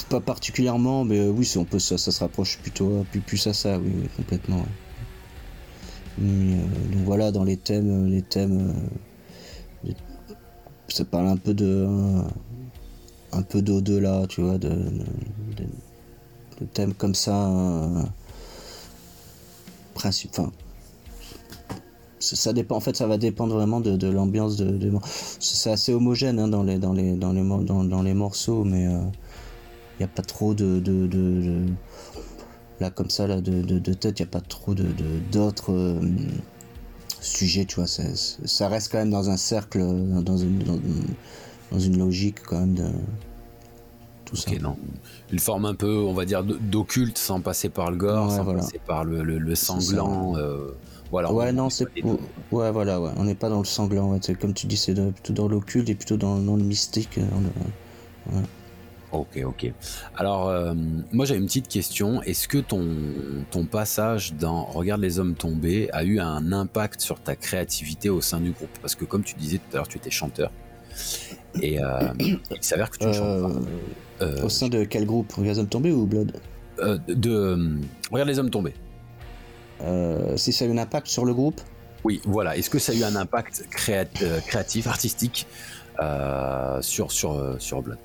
Pas 0.09 0.19
particulièrement, 0.19 1.05
mais 1.05 1.27
oui, 1.29 1.51
on 1.55 1.63
peut, 1.63 1.79
ça, 1.79 1.97
ça 1.97 2.11
se 2.11 2.19
rapproche 2.19 2.57
plutôt 2.59 3.05
plus, 3.11 3.21
plus 3.21 3.47
à 3.47 3.53
ça, 3.53 3.79
oui, 3.79 4.09
complètement. 4.17 4.65
Donc 6.17 7.03
voilà, 7.05 7.31
dans 7.31 7.43
les 7.43 7.57
thèmes, 7.57 8.07
les 8.07 8.21
thèmes, 8.21 8.73
ça 10.87 11.05
parle 11.05 11.27
un 11.27 11.37
peu 11.37 11.53
de, 11.53 11.87
un, 13.33 13.41
peu 13.41 13.61
d'au-delà, 13.61 14.25
tu 14.27 14.41
vois, 14.41 14.57
de 14.57 14.69
de 16.59 16.65
thèmes 16.65 16.93
comme 16.93 17.15
ça, 17.15 17.49
euh, 17.49 18.03
principe, 19.93 20.31
enfin, 20.31 20.51
ça 22.19 22.53
dépend. 22.53 22.75
En 22.75 22.79
fait, 22.79 22.95
ça 22.95 23.07
va 23.07 23.17
dépendre 23.17 23.55
vraiment 23.55 23.79
de, 23.79 24.07
l'ambiance 24.07 24.57
de. 24.57 24.91
c'est 25.39 25.71
assez 25.71 25.93
homogène 25.93 26.39
hein, 26.39 26.47
dans 26.47 26.63
les 26.63 26.77
dans 26.77 26.93
les 26.93 27.13
dans 27.13 27.31
les 27.31 27.43
dans, 27.43 28.01
les 28.01 28.13
morceaux, 28.13 28.63
mais 28.63 28.83
il 28.83 28.87
euh, 28.87 29.01
n'y 29.99 30.05
a 30.05 30.07
pas 30.07 30.23
trop 30.23 30.53
de, 30.53 30.79
de, 30.79 31.65
là 32.79 32.89
comme 32.89 33.09
ça 33.09 33.27
là 33.27 33.41
de, 33.41 33.93
tête. 33.93 34.19
Il 34.19 34.23
n'y 34.23 34.27
a 34.27 34.31
pas 34.31 34.41
trop 34.41 34.73
de 34.73 34.85
d'autres 35.31 35.71
euh, 35.73 36.01
sujets. 37.21 37.65
Tu 37.65 37.75
vois, 37.75 37.87
ça 37.87 38.67
reste 38.67 38.91
quand 38.91 38.99
même 38.99 39.11
dans 39.11 39.29
un 39.29 39.37
cercle, 39.37 39.79
dans 40.21 40.37
une 40.37 40.63
dans 41.71 41.79
une 41.79 41.97
logique 41.97 42.41
quand 42.43 42.59
même 42.59 42.75
de 42.75 42.85
non. 44.61 44.77
Une 45.31 45.39
forme 45.39 45.65
un 45.65 45.75
peu, 45.75 45.97
on 45.97 46.13
va 46.13 46.25
dire, 46.25 46.43
d'occulte 46.43 47.17
sans 47.17 47.41
passer 47.41 47.69
par 47.69 47.91
le 47.91 47.97
gore, 47.97 48.31
sans 48.31 48.45
passer 48.45 48.79
par 48.85 49.03
le, 49.03 49.55
sanglant. 49.55 50.35
Euh, 50.37 50.71
voilà. 51.11 51.31
Ouais, 51.31 51.51
non, 51.51 51.69
c'est 51.69 51.87
ouais, 52.51 52.71
voilà, 52.71 52.99
ouais. 52.99 53.11
On 53.17 53.23
n'est 53.23 53.35
pas 53.35 53.49
dans 53.49 53.59
le 53.59 53.65
sanglant. 53.65 54.19
Comme 54.39 54.53
tu 54.53 54.67
dis, 54.67 54.77
c'est 54.77 54.93
plutôt 54.93 55.33
dans 55.33 55.47
l'occulte 55.47 55.89
et 55.89 55.95
plutôt 55.95 56.17
dans, 56.17 56.37
le 56.37 56.63
mystique. 56.63 57.17
Euh, 57.17 58.41
ok, 59.19 59.43
ok. 59.45 59.71
Alors, 60.15 60.49
euh, 60.49 60.73
moi 61.11 61.25
j'ai 61.25 61.35
une 61.35 61.45
petite 61.45 61.67
question. 61.67 62.21
Est-ce 62.23 62.47
que 62.47 62.57
ton, 62.57 62.87
ton 63.51 63.65
passage 63.65 64.33
dans 64.33 64.63
Regarde 64.65 65.01
les 65.01 65.19
hommes 65.19 65.35
tombés 65.35 65.89
a 65.93 66.03
eu 66.03 66.19
un 66.19 66.51
impact 66.51 67.01
sur 67.01 67.19
ta 67.19 67.35
créativité 67.35 68.09
au 68.09 68.21
sein 68.21 68.39
du 68.39 68.51
groupe? 68.51 68.69
Parce 68.81 68.95
que 68.95 69.05
comme 69.05 69.23
tu 69.23 69.35
disais 69.35 69.57
tout 69.57 69.73
à 69.73 69.75
l'heure, 69.77 69.87
tu 69.87 69.97
étais 69.97 70.11
chanteur. 70.11 70.51
Et 71.61 71.77
il 72.19 72.39
s'avère 72.61 72.89
que 72.89 72.97
tu 72.97 73.13
chantes. 73.13 73.67
Euh, 74.21 74.41
Au 74.43 74.49
sein 74.49 74.67
de 74.67 74.83
quel 74.83 75.05
groupe? 75.05 75.31
Regarde 75.33 75.55
les 75.55 75.59
hommes 75.59 75.67
tombés 75.69 75.91
ou 75.91 76.05
Blood? 76.05 76.33
Euh, 76.79 76.97
De 77.07 77.31
euh, 77.31 77.75
Regarde 78.11 78.29
les 78.29 78.39
hommes 78.39 78.49
tombés. 78.49 78.73
si 80.35 80.53
ça 80.53 80.65
a 80.65 80.67
eu 80.67 80.71
un 80.71 80.77
impact 80.77 81.07
sur 81.07 81.25
le 81.25 81.33
groupe? 81.33 81.61
Oui, 82.03 82.21
voilà. 82.25 82.57
Est-ce 82.57 82.69
que 82.69 82.79
ça 82.79 82.93
a 82.93 82.95
eu 82.95 83.03
un 83.03 83.15
impact 83.15 83.65
créatif, 83.69 84.87
artistique 84.87 85.47
sur, 86.81 87.11
sur, 87.11 87.55
sur 87.59 87.81
Blood? 87.81 87.97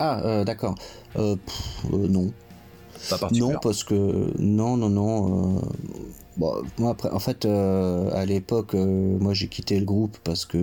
Ah, 0.00 0.44
d'accord. 0.44 0.74
non. 1.16 2.32
non, 3.32 3.54
parce 3.62 3.84
que. 3.84 4.32
Non, 4.38 4.76
non, 4.76 4.88
non. 4.88 5.62
Bon, 6.36 6.62
moi, 6.78 6.90
après, 6.90 7.10
en 7.10 7.18
fait, 7.20 7.44
à 7.44 8.24
l'époque, 8.24 8.74
moi 8.74 9.34
j'ai 9.34 9.48
quitté 9.48 9.78
le 9.78 9.84
groupe 9.84 10.16
parce 10.24 10.44
que 10.44 10.58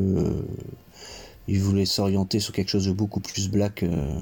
ils 1.47 1.62
voulaient 1.62 1.86
s'orienter 1.86 2.39
sur 2.39 2.54
quelque 2.54 2.69
chose 2.69 2.86
de 2.86 2.91
beaucoup 2.91 3.19
plus 3.19 3.50
black 3.50 3.84
euh, 3.84 4.19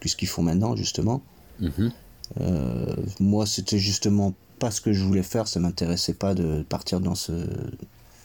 que 0.00 0.08
ce 0.08 0.16
qu'ils 0.16 0.28
font 0.28 0.42
maintenant, 0.42 0.76
justement. 0.76 1.22
Mhm. 1.60 1.92
Euh, 2.40 2.96
moi, 3.20 3.46
c'était 3.46 3.78
justement 3.78 4.34
pas 4.58 4.70
ce 4.70 4.80
que 4.80 4.92
je 4.92 5.04
voulais 5.04 5.22
faire, 5.22 5.48
ça 5.48 5.60
m'intéressait 5.60 6.14
pas 6.14 6.34
de 6.34 6.62
partir 6.62 7.00
dans, 7.00 7.14
ce, 7.14 7.32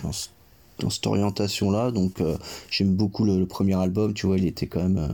dans, 0.01 0.89
cette 0.89 1.07
orientation-là. 1.07 1.91
Donc, 1.91 2.21
euh, 2.21 2.37
j'aime 2.69 2.93
beaucoup 2.93 3.23
le, 3.23 3.45
premier 3.45 3.75
album, 3.75 4.13
tu 4.13 4.27
vois, 4.27 4.37
il 4.37 4.45
était 4.45 4.67
quand 4.67 4.83
même. 4.83 5.13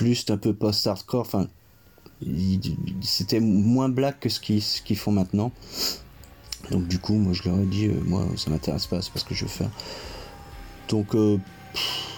Plus 0.00 0.24
un 0.30 0.38
peu 0.38 0.54
post-hardcore. 0.54 1.20
Enfin, 1.20 1.48
c'était 3.02 3.40
moins 3.40 3.90
black 3.90 4.20
que 4.20 4.28
ce 4.30 4.40
qu'ils 4.40 4.96
font 4.96 5.12
maintenant. 5.12 5.52
Donc 6.70 6.88
du 6.88 6.98
coup, 6.98 7.14
moi 7.14 7.34
je 7.34 7.42
leur 7.46 7.58
ai 7.58 7.66
dit, 7.66 7.86
euh, 7.86 8.00
moi 8.06 8.24
ça 8.36 8.50
m'intéresse 8.50 8.86
pas, 8.86 9.02
c'est 9.02 9.12
pas 9.12 9.18
ce 9.18 9.26
que 9.26 9.34
je 9.34 9.44
veux 9.44 9.50
faire. 9.50 9.70
Donc 10.88 11.14
euh, 11.14 11.36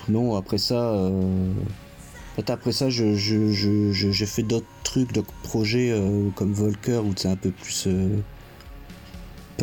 non, 0.08 0.36
après 0.36 0.58
ça, 0.58 0.92
euh, 0.92 1.52
après 2.46 2.70
ça, 2.70 2.88
je, 2.88 3.14
j'ai 3.16 4.26
fait 4.26 4.44
d'autres 4.44 4.66
trucs, 4.84 5.12
d'autres 5.12 5.34
projets 5.42 5.92
comme 6.36 6.52
Volker 6.52 7.00
où 7.04 7.12
c'est 7.16 7.28
un 7.28 7.36
peu 7.36 7.50
plus 7.50 7.88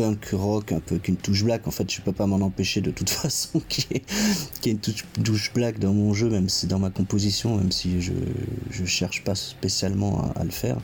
punk 0.00 0.30
rock, 0.32 0.72
un 0.72 0.80
peu 0.80 0.96
qu'une 0.96 1.16
touche 1.16 1.44
black. 1.44 1.68
En 1.68 1.70
fait, 1.70 1.90
je 1.92 2.00
peux 2.00 2.12
pas 2.12 2.26
m'en 2.26 2.36
empêcher 2.36 2.80
de 2.80 2.90
toute 2.90 3.10
façon 3.22 3.60
qu'il 3.68 3.84
y, 3.92 4.68
ait 4.68 4.72
une 4.72 4.78
touche, 4.78 5.52
black 5.52 5.78
dans 5.78 5.92
mon 5.92 6.14
jeu, 6.14 6.30
même 6.30 6.48
si 6.48 6.66
dans 6.66 6.78
ma 6.78 6.88
composition, 6.88 7.58
même 7.58 7.70
si 7.70 8.00
je, 8.00 8.12
je 8.70 8.84
cherche 8.86 9.24
pas 9.24 9.34
spécialement 9.34 10.32
à, 10.34 10.44
le 10.44 10.50
faire. 10.50 10.78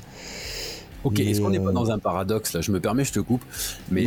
Ok, 1.05 1.21
est-ce 1.21 1.41
qu'on 1.41 1.51
n'est 1.51 1.61
pas 1.61 1.71
euh, 1.71 1.73
dans 1.73 1.91
un 1.91 1.99
paradoxe 1.99 2.53
là? 2.53 2.61
Je 2.61 2.73
me 2.73 2.81
permets, 2.81 3.05
je 3.05 3.13
te 3.13 3.21
coupe, 3.21 3.43
mais 3.91 4.05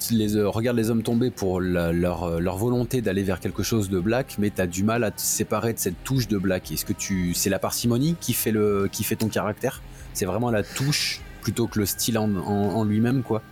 tu 0.00 0.14
les, 0.14 0.36
euh, 0.36 0.48
regarde 0.48 0.76
les 0.76 0.90
hommes 0.90 1.02
tomber 1.02 1.30
pour 1.30 1.60
leur, 1.60 2.24
euh, 2.24 2.38
leur, 2.38 2.56
volonté 2.56 3.02
d'aller 3.02 3.24
vers 3.24 3.40
quelque 3.40 3.62
chose 3.62 3.90
de 3.90 4.00
black, 4.00 4.36
mais 4.38 4.50
tu 4.50 4.62
as 4.62 4.66
du 4.66 4.84
mal 4.84 5.04
à 5.04 5.10
te 5.10 5.20
séparer 5.20 5.74
de 5.74 5.78
cette 5.78 6.02
touche 6.02 6.28
de 6.28 6.38
black. 6.38 6.70
Est-ce 6.72 6.84
que 6.86 6.92
tu, 6.94 7.34
c'est 7.34 7.50
la 7.50 7.58
parcimonie 7.58 8.16
qui 8.20 8.32
fait 8.32 8.52
le, 8.52 8.88
qui 8.90 9.04
fait 9.04 9.16
ton 9.16 9.28
caractère? 9.28 9.82
C'est 10.14 10.26
vraiment 10.26 10.50
la 10.50 10.62
touche 10.62 11.20
plutôt 11.42 11.66
que 11.66 11.78
le 11.78 11.86
style 11.86 12.16
en, 12.16 12.34
en 12.36 12.84
lui-même, 12.84 13.22
quoi? 13.22 13.42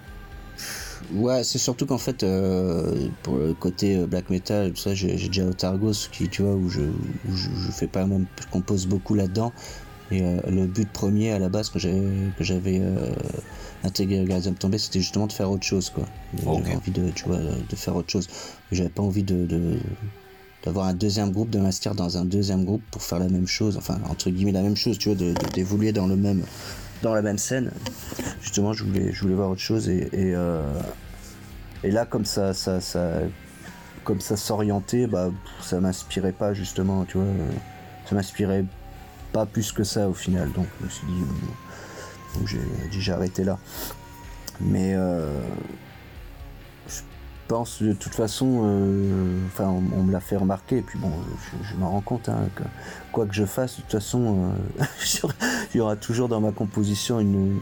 Ouais, 1.12 1.44
c'est 1.44 1.58
surtout 1.58 1.86
qu'en 1.86 1.98
fait, 1.98 2.22
euh, 2.22 3.08
pour 3.22 3.36
le 3.36 3.54
côté 3.54 3.96
euh, 3.96 4.06
black 4.06 4.30
metal, 4.30 4.72
tout 4.72 4.80
ça, 4.80 4.94
j'ai 4.94 5.14
déjà 5.14 5.44
Otargos 5.44 6.08
qui, 6.10 6.28
tu 6.28 6.42
vois, 6.42 6.54
où 6.54 6.68
je, 6.68 6.82
je, 7.30 7.70
fais 7.70 7.86
pas 7.86 8.06
même, 8.06 8.26
je 8.40 8.46
compose 8.48 8.86
beaucoup 8.86 9.14
là-dedans. 9.14 9.52
Et 10.10 10.22
euh, 10.22 10.40
le 10.48 10.66
but 10.66 10.90
premier 10.90 11.32
à 11.32 11.38
la 11.38 11.48
base 11.48 11.70
que 11.70 11.78
j'avais 11.78 12.82
intégré 13.82 14.24
Gazem 14.24 14.54
Tombé, 14.54 14.78
c'était 14.78 15.00
justement 15.00 15.26
de 15.26 15.32
faire 15.32 15.50
autre 15.50 15.64
chose, 15.64 15.90
quoi. 15.90 16.04
J'avais 16.38 16.74
envie 16.76 16.92
de, 16.92 17.10
tu 17.10 17.24
vois, 17.24 17.38
de 17.38 17.76
faire 17.76 17.96
autre 17.96 18.10
chose. 18.10 18.28
J'avais 18.72 18.88
pas 18.88 19.02
envie 19.02 19.22
de, 19.22 19.78
d'avoir 20.64 20.86
un 20.86 20.94
deuxième 20.94 21.32
groupe, 21.32 21.50
de 21.50 21.58
m'inscrire 21.58 21.94
dans 21.94 22.16
un 22.16 22.24
deuxième 22.24 22.64
groupe 22.64 22.82
pour 22.90 23.02
faire 23.02 23.18
la 23.18 23.28
même 23.28 23.46
chose, 23.46 23.76
enfin 23.76 23.98
entre 24.08 24.30
guillemets 24.30 24.52
la 24.52 24.62
même 24.62 24.76
chose, 24.76 24.98
tu 24.98 25.12
vois, 25.12 25.32
d'évoluer 25.54 25.92
dans 25.92 26.06
le 26.06 26.16
même 26.16 26.42
dans 27.04 27.14
la 27.14 27.22
même 27.22 27.38
scène. 27.38 27.70
Justement, 28.40 28.72
je 28.72 28.82
voulais, 28.84 29.12
je 29.12 29.20
voulais 29.20 29.34
voir 29.34 29.50
autre 29.50 29.60
chose 29.60 29.88
et, 29.88 30.08
et, 30.12 30.34
euh, 30.34 30.62
là, 31.84 32.06
comme 32.06 32.24
ça, 32.24 32.54
ça, 32.54 32.80
ça 32.80 33.20
comme 34.04 34.20
ça 34.20 34.36
s'orientait, 34.36 35.06
bah, 35.06 35.30
ça 35.60 35.80
m'inspirait 35.80 36.32
pas 36.32 36.52
justement, 36.54 37.04
tu 37.04 37.18
vois, 37.18 37.26
ça 38.08 38.14
m'inspirait 38.14 38.64
pas 39.32 39.46
plus 39.46 39.72
que 39.72 39.84
ça 39.84 40.08
au 40.08 40.14
final. 40.14 40.50
Donc, 40.52 40.66
je 40.80 40.84
me 40.84 40.90
suis 40.90 41.06
dit, 41.06 41.22
donc 42.34 42.48
j'ai 42.48 42.88
dit 42.90 43.00
j'ai 43.00 43.12
arrêté 43.12 43.44
là. 43.44 43.58
Mais 44.60 44.94
euh, 44.94 45.40
pense 47.46 47.82
de 47.82 47.92
toute 47.92 48.14
façon, 48.14 48.62
euh, 48.64 49.38
enfin 49.46 49.66
on, 49.68 50.02
me 50.02 50.12
l'a 50.12 50.20
fait 50.20 50.36
remarquer, 50.36 50.78
et 50.78 50.82
puis 50.82 50.98
bon, 50.98 51.10
je, 51.62 51.76
m'en 51.76 51.90
rends 51.90 52.00
compte, 52.00 52.28
hein, 52.28 52.48
que 52.54 52.62
quoi 53.12 53.26
que 53.26 53.34
je 53.34 53.44
fasse, 53.44 53.76
de 53.76 53.82
toute 53.82 53.92
façon, 53.92 54.52
euh, 54.80 54.84
il 55.74 55.78
y 55.78 55.80
aura 55.80 55.96
toujours 55.96 56.28
dans 56.28 56.40
ma 56.40 56.52
composition 56.52 57.20
une, 57.20 57.60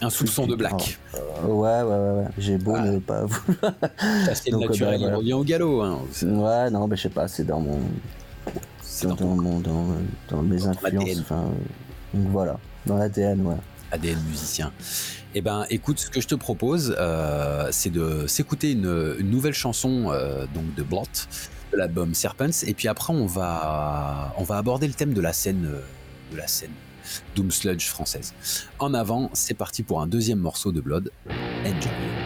un, 0.00 0.10
soupçon 0.10 0.46
de 0.46 0.56
black. 0.56 0.98
Euh, 1.14 1.46
ouais, 1.46 1.82
ouais, 1.82 1.82
ouais, 1.82 2.24
ouais. 2.24 2.30
j'ai 2.38 2.58
beau 2.58 2.78
ne 2.78 2.98
pas 2.98 3.24
vouloir. 3.24 3.74
C'est 4.34 4.50
naturel, 4.50 5.00
bah, 5.00 5.18
il 5.22 5.34
au 5.34 5.44
galop. 5.44 5.82
Hein. 5.82 5.98
Ouais, 6.22 6.70
non, 6.70 6.86
mais 6.86 6.96
je 6.96 7.02
sais 7.02 7.08
pas, 7.08 7.28
c'est 7.28 7.44
dans 7.44 7.60
mon. 7.60 7.78
Dans, 9.02 9.14
dans, 9.14 9.26
mon, 9.26 9.58
dans, 9.60 9.86
dans, 10.28 10.42
mes 10.42 10.66
influences. 10.66 11.20
Enfin, 11.20 11.44
donc 12.14 12.28
voilà, 12.28 12.58
dans 12.86 12.96
l'ADN, 12.96 13.40
ouais. 13.46 13.56
ADN 13.92 14.18
musicien. 14.28 14.72
Eh 15.34 15.40
ben, 15.40 15.66
écoute, 15.70 15.98
ce 15.98 16.10
que 16.10 16.20
je 16.20 16.26
te 16.26 16.34
propose, 16.34 16.94
euh, 16.98 17.68
c'est 17.70 17.90
de 17.90 18.26
s'écouter 18.26 18.72
une, 18.72 19.18
nouvelle 19.20 19.54
chanson 19.54 20.10
euh, 20.10 20.46
donc 20.54 20.74
de 20.74 20.82
Blot, 20.82 21.04
de 21.72 21.76
l'album 21.78 22.14
Serpents, 22.14 22.62
et 22.66 22.74
puis 22.74 22.88
après 22.88 23.14
on 23.14 23.26
va 23.26 24.34
on 24.36 24.44
va 24.44 24.58
aborder 24.58 24.86
le 24.86 24.94
thème 24.94 25.14
de 25.14 25.20
la 25.20 25.32
scène 25.32 25.66
euh, 25.66 25.80
de 26.32 26.36
la 26.36 26.46
scène 26.46 26.72
Doom 27.34 27.50
Sludge 27.50 27.86
française. 27.86 28.34
En 28.78 28.94
avant, 28.94 29.30
c'est 29.32 29.54
parti 29.54 29.82
pour 29.82 30.00
un 30.00 30.06
deuxième 30.06 30.38
morceau 30.38 30.72
de 30.72 30.80
Blood. 30.80 31.10
Enjoy. 31.64 32.21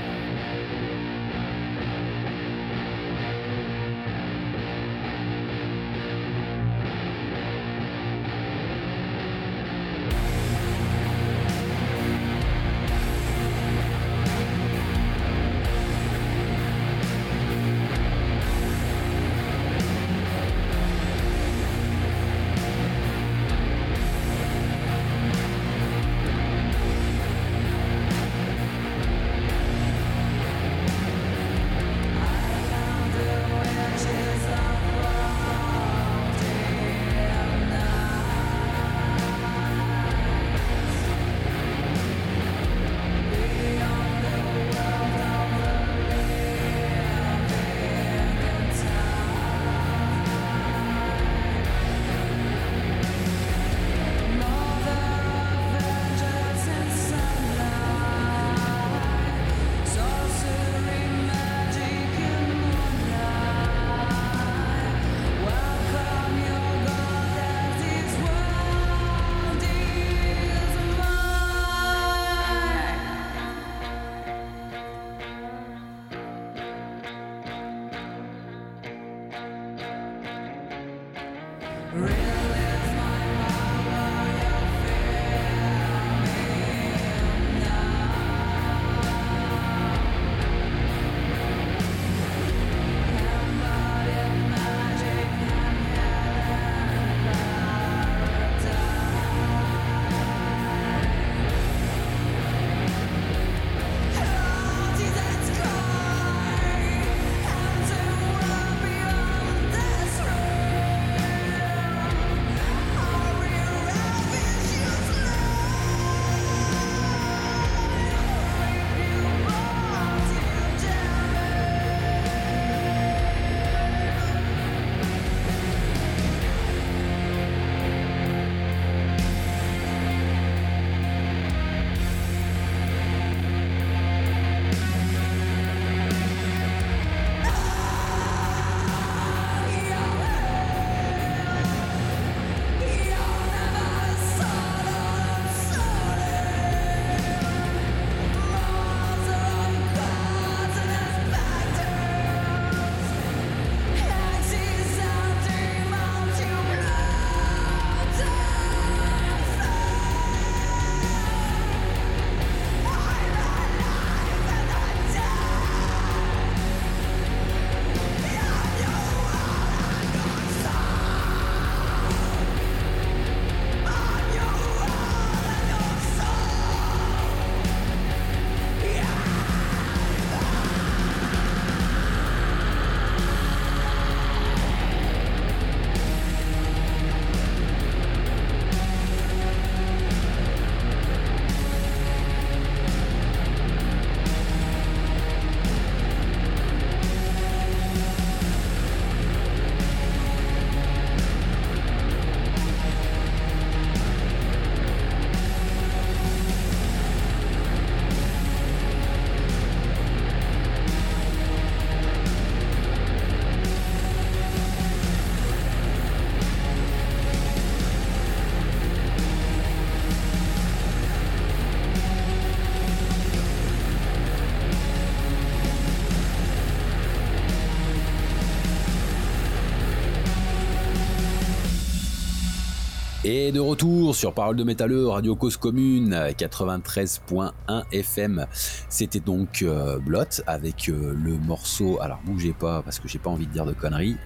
Et 233.29 233.51
de 233.51 233.59
retour 233.59 234.15
sur 234.15 234.33
Parole 234.33 234.55
de 234.55 234.63
Métalleux, 234.63 235.09
Radio 235.09 235.35
Cause 235.35 235.57
Commune, 235.57 236.15
93.1 236.39 237.51
FM. 237.91 238.47
C'était 238.89 239.19
donc 239.19 239.63
euh, 239.63 239.99
Blot 239.99 240.23
avec 240.47 240.89
euh, 240.89 241.13
le 241.13 241.37
morceau, 241.37 242.01
alors 242.01 242.21
bougez 242.25 242.53
pas 242.53 242.83
parce 242.83 243.01
que 243.01 243.09
j'ai 243.09 243.19
pas 243.19 243.29
envie 243.29 243.49
de 243.49 243.53
dire 243.53 243.67
de 243.67 243.73
conneries, 243.73 244.17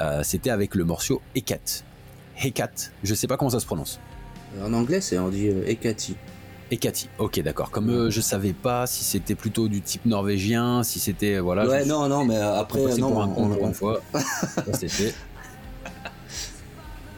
euh, 0.00 0.22
c'était 0.24 0.50
avec 0.50 0.74
le 0.74 0.82
morceau 0.82 1.22
Ekat. 1.36 1.84
Hekat, 2.42 2.90
je 3.04 3.14
sais 3.14 3.28
pas 3.28 3.36
comment 3.36 3.50
ça 3.50 3.60
se 3.60 3.66
prononce. 3.66 4.00
En 4.60 4.72
anglais, 4.72 5.00
c'est 5.00 5.16
on 5.20 5.28
dit 5.28 5.46
Ekati. 5.46 6.16
Ekati, 6.72 7.08
ok 7.20 7.40
d'accord. 7.42 7.70
Comme 7.70 8.10
je 8.10 8.20
savais 8.20 8.52
pas 8.52 8.88
si 8.88 9.04
c'était 9.04 9.36
plutôt 9.36 9.68
du 9.68 9.80
type 9.80 10.06
norvégien, 10.06 10.82
si 10.82 10.98
c'était 10.98 11.38
voilà. 11.38 11.68
Ouais 11.68 11.84
non 11.84 12.08
non 12.08 12.24
mais 12.24 12.36
après 12.36 12.96
non 12.96 13.12
pour 13.12 13.22
un 13.22 13.28
on, 13.28 13.48
pour 13.48 13.66
une 13.68 13.74
fois. 13.74 14.00
c'était. 14.74 15.14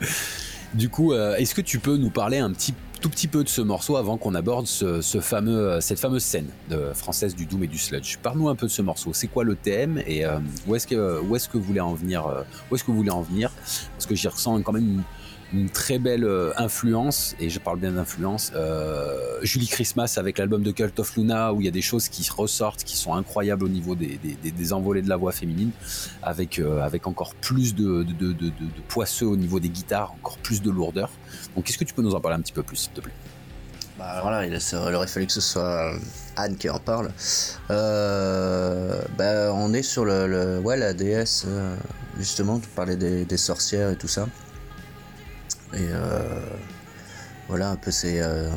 Du 0.75 0.89
coup, 0.89 1.13
euh, 1.13 1.37
est-ce 1.37 1.55
que 1.55 1.61
tu 1.61 1.79
peux 1.79 1.97
nous 1.97 2.11
parler 2.11 2.39
un 2.39 2.51
petit 2.51 2.75
tout 3.03 3.11
petit 3.11 3.27
peu 3.27 3.43
de 3.43 3.49
ce 3.49 3.61
morceau 3.61 3.97
avant 3.97 4.17
qu'on 4.17 4.35
aborde 4.35 4.67
ce, 4.67 5.01
fameux, 5.21 5.59
euh, 5.59 5.81
cette 5.81 5.99
fameuse 5.99 6.23
scène 6.23 6.47
de, 6.71 6.93
française 6.95 7.35
du 7.35 7.45
Doom 7.47 7.65
et 7.65 7.67
du 7.67 7.77
Sludge? 7.77 8.17
Parle-nous 8.23 8.49
un 8.49 8.55
peu 8.55 8.67
de 8.67 8.71
ce 8.71 8.81
morceau. 8.81 9.13
C'est 9.13 9.27
quoi 9.27 9.45
le 9.45 9.55
thème 9.55 10.03
et 10.07 10.25
euh, 10.25 10.39
où 10.67 10.75
est-ce 10.75 10.87
que 10.87 11.21
où 11.21 11.37
est-ce 11.37 11.49
que 11.49 11.59
vous 11.59 11.65
voulez 11.65 11.81
en 11.81 11.93
venir 11.93 12.27
Où 12.71 12.75
est-ce 12.75 12.85
que 12.85 12.91
vous 12.91 12.97
voulez 12.97 13.11
en 13.11 13.23
venir? 13.23 13.51
Parce 13.93 14.07
que 14.07 14.15
j'y 14.15 14.29
ressens 14.29 14.63
quand 14.63 14.73
même 14.73 14.83
une, 14.85 15.03
une 15.53 15.69
très 15.69 15.99
belle 15.99 16.25
euh, 16.25 16.53
influence, 16.57 17.37
et 17.39 17.51
je 17.51 17.59
parle 17.59 17.79
bien 17.79 17.93
d'influence, 17.93 18.53
euh, 18.55 19.39
Julie 19.43 19.69
Christmas 19.69 20.15
avec 20.17 20.39
l'album 20.39 20.63
de 20.63 20.71
Cult 20.71 20.99
of 20.99 21.17
Luna, 21.17 21.53
où 21.53 21.61
il 21.61 21.65
y 21.65 21.69
a 21.69 21.73
des 21.73 21.83
choses 21.83 22.09
qui 22.09 22.29
ressortent, 22.31 22.85
qui 22.85 22.97
sont 22.97 23.15
incroyables 23.15 23.65
au 23.65 23.69
niveau 23.69 23.95
des, 23.95 24.19
des, 24.19 24.73
envolées 24.73 25.03
de 25.03 25.09
la 25.09 25.17
voix 25.17 25.33
féminine, 25.33 25.71
avec, 26.23 26.59
euh, 26.59 26.81
avec 26.81 27.07
encore 27.07 27.35
plus 27.35 27.75
de, 27.75 28.03
de, 28.03 28.35
poisseux 28.89 29.27
au 29.27 29.37
niveau 29.37 29.61
des 29.61 29.69
guitares, 29.69 30.13
encore 30.13 30.39
plus 30.39 30.63
de 30.63 30.71
lourdeur. 30.71 31.11
Donc 31.55 31.69
est-ce 31.69 31.79
que 31.79 31.85
tu 31.85 31.95
peux 31.95 32.03
nous 32.03 32.15
en 32.15 32.21
parler 32.21 32.39
un 32.39 32.41
petit 32.41 32.53
peu 32.53 32.63
plus, 32.63 32.77
s'il 32.77 32.93
te 32.93 33.01
plaît? 33.01 33.13
Bah 33.99 34.21
voilà, 34.23 34.47
il, 34.47 34.59
aurait 34.97 35.07
fallu 35.07 35.27
que 35.27 35.33
ce 35.33 35.43
soit 35.43 35.93
Anne 36.37 36.57
qui 36.57 36.71
en 36.71 36.79
parle. 36.79 37.11
bah, 37.69 39.53
on 39.55 39.75
est 39.75 39.83
sur 39.83 40.07
le, 40.07 40.61
ouais, 40.61 40.79
la 40.79 40.95
déesse, 40.95 41.47
justement, 42.19 42.59
tu 42.59 42.69
parlais 42.69 42.97
des 42.97 43.37
sorcières 43.37 43.91
et 43.91 43.97
tout 43.97 44.09
ça. 44.09 44.27
Et 45.75 45.89
euh, 45.91 46.41
voilà, 47.49 47.71
un 47.71 47.77
peu 47.77 47.91
c'est. 47.91 48.21
Euh, 48.21 48.51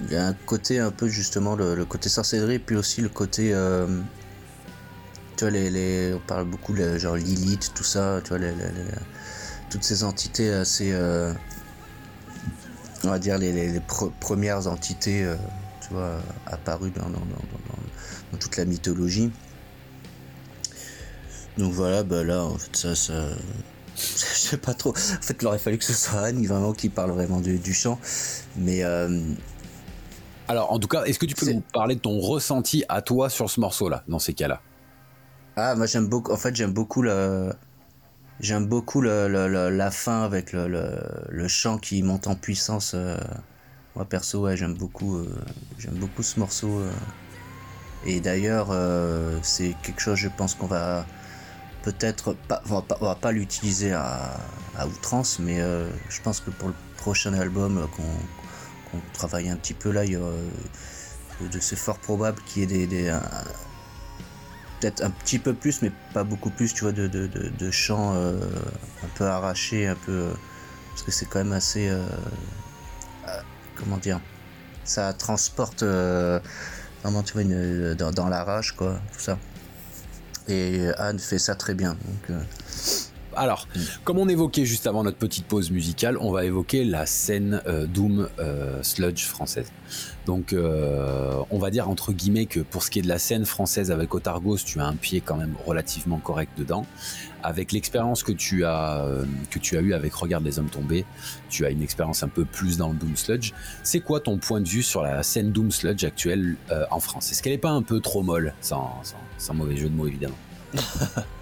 il 0.00 0.12
y 0.12 0.16
a 0.16 0.26
un 0.26 0.32
côté 0.32 0.80
un 0.80 0.90
peu 0.90 1.06
justement 1.06 1.54
le, 1.54 1.84
côté 1.84 2.08
sorcellerie, 2.08 2.58
puis 2.58 2.76
aussi 2.76 3.00
le 3.02 3.08
côté. 3.08 3.52
Euh, 3.54 3.86
tu 5.36 5.44
vois, 5.44 5.50
les, 5.50 6.12
on 6.12 6.18
parle 6.18 6.46
beaucoup 6.46 6.72
de 6.74 6.98
genre 6.98 7.16
Lilith, 7.16 7.72
tout 7.74 7.84
ça, 7.84 8.20
tu 8.24 8.36
vois, 8.36 8.46
toutes 9.70 9.84
ces 9.84 10.04
entités 10.04 10.52
assez. 10.52 10.92
on 13.04 13.08
va 13.08 13.18
dire 13.18 13.38
les, 13.38 13.80
premières 14.20 14.66
entités, 14.66 15.26
tu 15.80 15.94
vois, 15.94 16.18
apparues 16.46 16.90
dans, 16.90 17.08
dans, 17.08 18.38
toute 18.38 18.56
la 18.56 18.64
mythologie. 18.64 19.30
Donc 21.58 21.72
voilà, 21.72 22.02
bah 22.02 22.24
là, 22.24 22.44
en 22.44 22.58
fait, 22.58 22.74
ça, 22.74 22.94
ça, 22.96 23.28
je 23.96 24.02
sais 24.02 24.56
pas 24.56 24.74
trop. 24.74 24.90
En 24.90 25.22
fait, 25.22 25.36
il 25.40 25.46
aurait 25.46 25.58
fallu 25.58 25.78
que 25.78 25.84
ce 25.84 25.92
soit 25.92 26.20
Anne 26.20 26.46
vraiment 26.46 26.72
qui 26.72 26.88
parle 26.88 27.10
vraiment 27.10 27.40
du, 27.40 27.74
chant. 27.74 27.98
Mais. 28.56 28.82
Euh, 28.84 29.20
Alors, 30.48 30.72
en 30.72 30.78
tout 30.78 30.88
cas, 30.88 31.04
est-ce 31.04 31.18
que 31.18 31.26
tu 31.26 31.34
peux 31.34 31.50
nous 31.50 31.62
parler 31.72 31.94
de 31.94 32.00
ton 32.00 32.18
ressenti 32.18 32.84
à 32.88 33.02
toi 33.02 33.28
sur 33.28 33.50
ce 33.50 33.60
morceau-là, 33.60 34.04
dans 34.08 34.18
ces 34.18 34.34
cas-là? 34.34 34.60
Ah, 35.56 35.74
moi 35.74 35.86
j'aime 35.86 36.08
beaucoup. 36.08 36.32
En 36.32 36.36
fait, 36.36 36.54
j'aime 36.56 36.72
beaucoup 36.72 37.02
le. 37.02 37.52
J'aime 38.40 38.66
beaucoup 38.66 39.00
le, 39.00 39.28
la 39.68 39.90
fin 39.90 40.24
avec 40.24 40.52
le, 40.52 41.48
chant 41.48 41.78
qui 41.78 42.02
monte 42.02 42.26
en 42.26 42.34
puissance. 42.34 42.92
Euh. 42.94 43.16
Moi 43.94 44.06
perso, 44.06 44.40
ouais, 44.40 44.56
j'aime 44.56 44.72
beaucoup, 44.72 45.18
euh, 45.18 45.28
j'aime 45.78 45.94
beaucoup 45.94 46.22
ce 46.22 46.40
morceau. 46.40 46.80
Et 48.06 48.20
d'ailleurs, 48.20 48.74
c'est 49.42 49.76
quelque 49.82 50.00
chose, 50.00 50.16
je 50.16 50.28
pense 50.28 50.54
qu'on 50.54 50.66
va, 50.66 51.04
peut-être 51.82 52.34
pas, 52.48 52.62
on 52.70 53.04
va 53.04 53.14
pas, 53.14 53.32
l'utiliser 53.32 53.92
à, 53.92 54.38
outrance, 54.86 55.38
mais 55.38 55.60
euh, 55.60 55.88
je 56.08 56.20
pense 56.22 56.40
que 56.40 56.50
pour 56.50 56.68
le 56.68 56.74
prochain 56.96 57.34
album 57.34 57.78
euh, 57.78 57.86
qu'on 57.86 58.98
travaille 59.12 59.48
un 59.48 59.56
petit 59.56 59.74
peu 59.74 59.90
là, 59.90 60.04
il 60.04 60.12
y 60.12 60.16
euh, 60.16 60.48
de 61.40 61.60
c'est 61.60 61.76
fort 61.76 61.98
probable 61.98 62.40
qu'il 62.46 62.70
y 62.70 62.82
ait 62.82 62.86
des, 62.86 63.18
peut-être 64.80 65.02
un 65.02 65.10
petit 65.10 65.38
peu 65.38 65.54
plus, 65.54 65.82
mais 65.82 65.92
pas 66.14 66.24
beaucoup 66.24 66.50
plus, 66.50 66.72
tu 66.72 66.84
vois, 66.84 66.92
de, 66.92 67.08
de, 67.08 67.70
chants 67.70 68.14
un 68.14 69.08
peu 69.16 69.26
arrachés, 69.26 69.88
un 69.88 69.96
peu 69.96 70.28
parce 70.90 71.02
que 71.02 71.10
c'est 71.10 71.26
quand 71.26 71.40
même 71.40 71.52
assez, 71.52 71.90
comment 73.74 73.96
dire, 73.96 74.20
ça 74.84 75.12
transporte 75.14 75.82
vraiment, 75.82 77.22
tu 77.24 77.32
vois, 77.32 77.94
dans, 77.94 78.12
dans 78.12 78.28
la 78.28 78.44
rage, 78.44 78.72
quoi, 78.72 79.00
tout 79.12 79.20
ça. 79.20 79.36
Et 80.52 80.90
Anne 80.98 81.18
fait 81.18 81.38
ça 81.38 81.54
très 81.54 81.74
bien. 81.74 81.96
Donc, 82.28 82.38
euh. 83.32 83.40
Alors, 83.40 83.68
comme 84.04 84.18
on 84.18 84.28
évoquait 84.28 84.64
juste 84.64 84.86
avant 84.86 85.04
notre 85.04 85.18
petite 85.18 85.46
pause 85.46 85.70
musicale, 85.70 86.16
on 86.20 86.30
va 86.32 86.44
évoquer 86.44 86.84
la 86.84 87.06
scène 87.06 87.62
euh, 87.66 87.86
Doom 87.86 88.28
euh, 88.38 88.82
Sludge 88.82 89.24
française. 89.24 89.72
Donc, 90.26 90.54
on 90.54 91.58
va 91.58 91.70
dire 91.70 91.88
entre 91.88 92.12
guillemets 92.12 92.46
que 92.46 92.60
pour 92.60 92.84
ce 92.84 92.90
qui 92.90 93.00
est 93.00 93.02
de 93.02 93.08
la 93.08 93.18
scène 93.18 93.44
française 93.44 93.90
avec 93.90 94.14
Otargos, 94.14 94.58
tu 94.58 94.78
as 94.78 94.86
un 94.86 94.94
pied 94.94 95.20
quand 95.20 95.36
même 95.36 95.54
relativement 95.66 96.18
correct 96.18 96.52
dedans. 96.56 96.86
Avec 97.42 97.72
l'expérience 97.72 98.22
que 98.22 98.30
tu 98.30 98.64
as 98.64 99.04
que 99.50 99.58
tu 99.58 99.76
as 99.76 99.80
eu 99.80 99.94
avec 99.94 100.14
Regarde 100.14 100.44
les 100.44 100.60
hommes 100.60 100.70
tombés, 100.70 101.04
tu 101.50 101.66
as 101.66 101.70
une 101.70 101.82
expérience 101.82 102.22
un 102.22 102.28
peu 102.28 102.44
plus 102.44 102.76
dans 102.76 102.90
le 102.90 102.94
Doom 102.94 103.16
Sludge. 103.16 103.52
C'est 103.82 103.98
quoi 103.98 104.20
ton 104.20 104.38
point 104.38 104.60
de 104.60 104.68
vue 104.68 104.84
sur 104.84 105.02
la 105.02 105.24
scène 105.24 105.50
Doom 105.50 105.72
Sludge 105.72 106.04
actuelle 106.04 106.54
en 106.92 107.00
France? 107.00 107.32
Est-ce 107.32 107.42
qu'elle 107.42 107.54
est 107.54 107.58
pas 107.58 107.70
un 107.70 107.82
peu 107.82 107.98
trop 107.98 108.22
molle, 108.22 108.54
sans, 108.60 109.02
sans 109.38 109.54
mauvais 109.54 109.76
jeu 109.76 109.88
de 109.88 109.94
mots 109.94 110.06
évidemment 110.06 110.38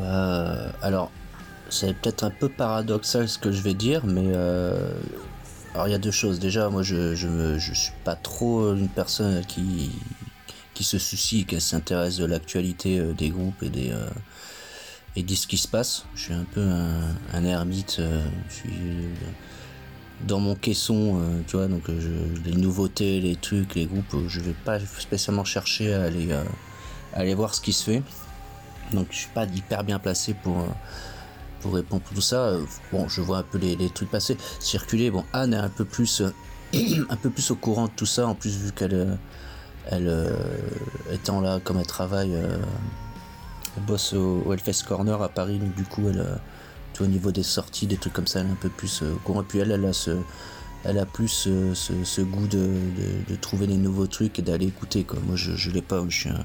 Euh, 0.00 0.70
alors, 0.82 1.10
c'est 1.68 1.94
peut-être 1.96 2.24
un 2.24 2.30
peu 2.30 2.48
paradoxal 2.48 3.28
ce 3.28 3.38
que 3.38 3.52
je 3.52 3.62
vais 3.62 3.74
dire, 3.74 4.04
mais 4.06 4.24
euh, 4.26 4.92
alors 5.74 5.88
il 5.88 5.90
y 5.90 5.94
a 5.94 5.98
deux 5.98 6.10
choses. 6.10 6.38
Déjà, 6.38 6.68
moi, 6.68 6.82
je 6.82 7.14
je, 7.14 7.58
je 7.58 7.74
suis 7.74 7.92
pas 8.04 8.16
trop 8.16 8.74
une 8.74 8.88
personne 8.88 9.44
qui 9.46 9.90
se 10.80 10.98
soucie, 10.98 11.44
qui 11.44 11.60
s'intéresse 11.60 12.16
de 12.16 12.24
l'actualité 12.24 12.98
euh, 12.98 13.12
des 13.12 13.30
groupes 13.30 13.62
et 13.62 13.70
des 13.70 13.92
de 15.16 15.34
ce 15.34 15.46
qui 15.46 15.58
se 15.58 15.68
passe. 15.68 16.06
Je 16.14 16.22
suis 16.22 16.34
un 16.34 16.44
peu 16.44 16.66
un, 17.32 17.44
ermite. 17.44 18.00
je 18.48 18.54
suis 18.54 18.72
dans 20.26 20.40
mon 20.40 20.54
caisson, 20.54 21.20
tu 21.46 21.56
vois, 21.56 21.66
donc 21.66 21.84
les 22.44 22.52
nouveautés, 22.52 23.20
les 23.20 23.36
trucs, 23.36 23.74
les 23.74 23.86
groupes, 23.86 24.28
je 24.28 24.40
vais 24.40 24.54
pas 24.64 24.78
spécialement 24.80 25.44
chercher 25.44 25.92
à 25.92 26.08
aller 27.14 27.34
voir 27.34 27.54
ce 27.54 27.60
qui 27.60 27.72
se 27.72 27.84
fait. 27.84 28.02
Donc 28.94 29.08
je 29.10 29.18
suis 29.18 29.28
pas 29.28 29.44
hyper 29.44 29.84
bien 29.84 29.98
placé 29.98 30.34
pour, 30.34 30.60
euh, 30.60 30.66
pour 31.60 31.74
répondre 31.74 32.02
à 32.10 32.14
tout 32.14 32.20
ça. 32.20 32.54
Bon, 32.92 33.08
je 33.08 33.20
vois 33.20 33.38
un 33.38 33.42
peu 33.42 33.58
les, 33.58 33.90
trucs 33.90 34.10
passer, 34.10 34.36
circuler. 34.60 35.10
Bon, 35.10 35.24
Anne 35.32 35.54
est 35.54 35.58
un 35.58 35.68
peu 35.68 35.84
plus, 35.84 36.22
euh, 36.22 36.30
un 37.10 37.16
peu 37.16 37.30
plus 37.30 37.50
au 37.50 37.56
courant 37.56 37.86
de 37.86 37.92
tout 37.94 38.06
ça. 38.06 38.26
En 38.26 38.34
plus, 38.34 38.56
vu 38.56 38.72
qu'elle 38.72 38.94
euh, 38.94 39.14
elle, 39.90 40.34
étant 41.12 41.40
là, 41.40 41.58
comme 41.62 41.78
elle 41.78 41.86
travaille, 41.86 42.32
elle 42.32 43.82
bosse 43.84 44.12
au, 44.12 44.42
au 44.46 44.52
Hellfest 44.52 44.84
Corner 44.86 45.20
à 45.20 45.28
Paris. 45.28 45.58
Donc 45.58 45.74
du 45.74 45.84
coup, 45.84 46.08
elle, 46.08 46.24
tout 46.94 47.04
au 47.04 47.08
niveau 47.08 47.32
des 47.32 47.42
sorties, 47.42 47.86
des 47.86 47.96
trucs 47.96 48.12
comme 48.12 48.26
ça, 48.28 48.40
elle 48.40 48.46
est 48.46 48.50
un 48.50 48.54
peu 48.54 48.68
plus 48.68 49.02
au 49.02 49.16
courant. 49.24 49.42
Puis 49.42 49.58
elle, 49.58 49.72
elle 49.72 49.84
a 49.84 49.92
ce 49.92 50.18
elle 50.84 50.98
a 50.98 51.06
plus 51.06 51.28
ce, 51.28 52.20
goût 52.22 52.46
de, 52.48 52.68
de, 53.28 53.36
trouver 53.36 53.68
des 53.68 53.76
nouveaux 53.76 54.08
trucs 54.08 54.38
et 54.40 54.42
d'aller 54.42 54.66
écouter. 54.66 55.04
Quoi. 55.04 55.20
Moi, 55.24 55.36
je, 55.36 55.54
je 55.54 55.70
l'ai 55.70 55.82
pas. 55.82 56.02
Je 56.08 56.18
suis 56.18 56.28
un, 56.28 56.44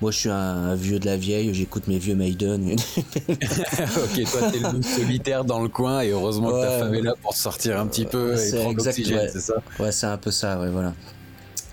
moi, 0.00 0.12
je 0.12 0.18
suis 0.18 0.30
un, 0.30 0.76
vieux 0.76 1.00
de 1.00 1.06
la 1.06 1.16
vieille, 1.16 1.52
j'écoute 1.52 1.88
mes 1.88 1.98
vieux 1.98 2.14
Maiden. 2.14 2.70
ok, 2.96 4.30
toi, 4.30 4.50
t'es 4.52 4.58
le 4.58 4.82
solitaire 4.82 5.44
dans 5.44 5.60
le 5.60 5.68
coin 5.68 6.02
et 6.02 6.10
heureusement 6.10 6.50
que 6.50 6.62
ta 6.62 6.78
femme 6.78 6.94
est 6.94 7.02
là 7.02 7.14
pour 7.20 7.34
sortir 7.34 7.80
un 7.80 7.86
petit 7.86 8.04
peu 8.04 8.36
et 8.38 8.52
prendre 8.60 8.76
l'oxygène, 8.76 9.28
c'est 9.32 9.40
ça 9.40 9.54
Ouais, 9.80 9.90
c'est 9.90 10.06
un 10.06 10.16
peu 10.16 10.30
ça, 10.30 10.60
ouais, 10.60 10.70
voilà. 10.70 10.94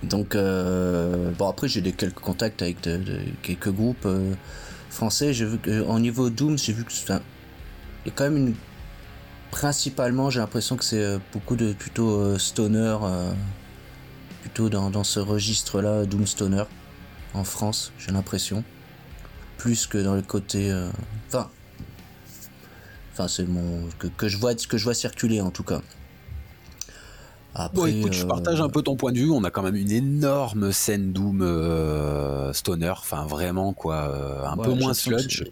Donc, 0.02 0.36
euh, 0.36 1.32
bon, 1.38 1.48
après, 1.48 1.68
j'ai 1.68 1.82
des 1.82 1.92
quelques 1.92 2.20
contacts 2.20 2.62
avec 2.62 2.82
de, 2.82 3.00
quelques 3.44 3.72
groupes 3.72 4.06
euh, 4.06 4.34
français. 4.90 5.34
J'ai 5.34 5.46
vu 5.46 5.60
qu'en 5.60 6.00
niveau 6.00 6.30
Doom, 6.30 6.58
j'ai 6.58 6.74
vu 6.74 6.84
que 6.84 6.92
c'est 6.92 7.14
il 7.14 8.10
y 8.10 8.12
a 8.12 8.14
quand 8.16 8.26
même 8.26 8.38
une. 8.38 8.56
Principalement, 9.52 10.30
j'ai 10.30 10.42
l'impression 10.42 10.76
que 10.76 10.84
c'est 10.84 11.02
euh, 11.02 11.18
beaucoup 11.32 11.56
de 11.56 11.74
plutôt 11.74 12.38
stoner, 12.38 12.98
plutôt 14.42 14.70
dans, 14.70 14.90
dans 14.90 15.04
ce 15.04 15.20
registre-là, 15.20 16.06
Doom 16.06 16.28
Stoner 16.28 16.64
en 17.36 17.44
France, 17.44 17.92
j'ai 17.98 18.12
l'impression. 18.12 18.64
Plus 19.58 19.88
que 19.88 19.98
dans 19.98 20.16
le 20.16 20.22
côté. 20.22 20.72
Euh, 20.72 20.90
enfin. 21.28 21.50
enfin, 23.14 23.28
c'est 23.28 23.46
mon. 23.46 23.88
Que, 24.18 24.28
je 24.28 24.38
vois, 24.38 24.56
que 24.56 24.78
je 24.78 24.84
vois 24.84 24.94
circuler 24.94 25.42
en 25.42 25.52
tout 25.52 25.64
cas. 25.64 25.82
bon, 27.74 27.86
écoute, 27.86 28.14
je 28.14 28.24
euh, 28.24 28.28
partage 28.28 28.62
un 28.62 28.70
peu 28.70 28.82
ton 28.82 28.96
point 28.96 29.12
de 29.12 29.20
vue. 29.20 29.32
On 29.32 29.44
a 29.44 29.52
quand 29.52 29.64
même 29.64 29.76
une 29.76 29.92
énorme 29.92 30.72
scène 30.72 31.14
Doom 31.14 31.42
euh, 31.42 32.54
Stoner. 32.54 32.94
Enfin, 32.98 33.26
vraiment, 33.26 33.74
quoi. 33.74 34.48
un 34.48 34.58
peu 34.58 34.74
moins 34.74 34.94
sludge. 34.94 35.44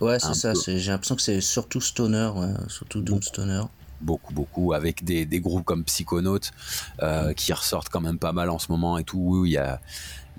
Ouais, 0.00 0.18
c'est 0.18 0.34
ça. 0.34 0.52
J'ai 0.54 0.90
l'impression 0.90 1.16
que 1.16 1.22
c'est 1.22 1.40
surtout 1.40 1.80
stoner, 1.80 2.30
surtout 2.68 3.02
doom 3.02 3.22
stoner 3.22 3.62
beaucoup, 4.00 4.32
beaucoup, 4.32 4.72
avec 4.72 5.04
des, 5.04 5.26
des 5.26 5.40
groupes 5.40 5.64
comme 5.64 5.84
Psychonautes 5.84 6.52
euh, 7.02 7.32
qui 7.32 7.52
ressortent 7.52 7.88
quand 7.88 8.00
même 8.00 8.18
pas 8.18 8.32
mal 8.32 8.50
en 8.50 8.58
ce 8.58 8.70
moment 8.70 8.98
et 8.98 9.04
tout. 9.04 9.18
Oui, 9.18 9.50
il 9.50 9.52
y 9.52 9.58
a, 9.58 9.80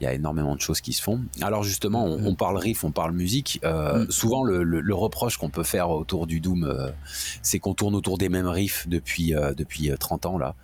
il 0.02 0.06
y 0.06 0.08
a 0.08 0.14
énormément 0.14 0.56
de 0.56 0.62
choses 0.62 0.82
qui 0.82 0.94
se 0.94 1.02
font. 1.02 1.22
Alors 1.42 1.64
justement, 1.64 2.06
on, 2.06 2.36
parle 2.36 2.58
riff, 2.58 2.84
on 2.84 2.92
parle 2.92 3.14
musique. 3.14 3.60
Euh, 3.64 4.06
mm. 4.06 4.12
Souvent, 4.12 4.44
le, 4.44 4.64
le, 4.64 4.96
reproche 4.96 5.38
qu'on 5.38 5.50
peut 5.50 5.64
faire 5.64 5.90
autour 5.90 6.28
du 6.28 6.40
Doom, 6.40 6.64
euh, 6.64 6.90
c'est 7.42 7.60
qu'on 7.60 7.74
tourne 7.74 7.96
autour 7.96 8.18
des 8.18 8.30
mêmes 8.30 8.48
riffs 8.48 8.88
depuis, 8.88 9.34
depuis 9.58 9.92
30 9.98 10.26
ans 10.26 10.38
là. 10.38 10.56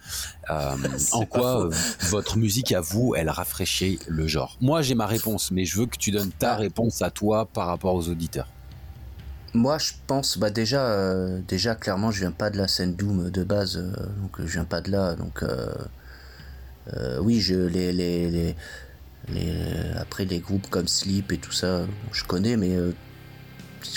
en 1.12 1.26
quoi 1.26 1.70
votre 2.10 2.38
musique 2.38 2.72
à 2.72 2.82
vous, 2.82 3.14
elle 3.16 3.30
rafraîchit 3.30 4.00
le 4.08 4.28
genre? 4.28 4.58
Moi, 4.62 4.82
j'ai 4.82 4.96
ma 4.96 5.06
réponse, 5.06 5.52
mais 5.52 5.66
je 5.66 5.78
veux 5.80 5.86
que 5.86 5.98
tu 5.98 6.12
donnes 6.12 6.32
ta 6.32 6.54
ah. 6.54 6.58
réponse 6.58 7.02
à 7.02 7.12
toi 7.12 7.46
par 7.46 7.68
rapport 7.68 7.94
aux 7.94 8.10
auditeurs. 8.10 8.48
Moi, 9.54 9.78
je 9.78 9.94
pense, 10.06 10.38
bah 10.38 10.50
déjà, 10.50 10.86
euh, 10.88 11.40
déjà 11.48 11.74
clairement, 11.74 12.12
je 12.12 12.20
viens 12.20 12.32
pas 12.32 12.50
de 12.50 12.58
la 12.58 12.68
scène 12.68 12.96
Doom 12.96 13.30
de 13.30 13.44
base, 13.44 13.78
euh, 13.78 13.92
donc 14.22 14.38
je 14.40 14.54
viens 14.54 14.66
pas 14.66 14.82
de 14.82 14.92
là, 14.92 15.16
donc 15.16 15.42
euh, 15.42 17.20
oui, 17.22 17.40
je 17.40 17.56
les, 17.56 17.92
les, 17.92 18.30
les, 18.30 18.56
les, 19.30 19.54
après 19.98 20.26
des 20.26 20.40
groupes 20.40 20.70
comme 20.70 20.88
Sleep 20.88 21.32
et 21.32 21.38
tout 21.38 21.52
ça, 21.52 21.86
je 22.12 22.24
connais, 22.24 22.58
mais 22.58 22.76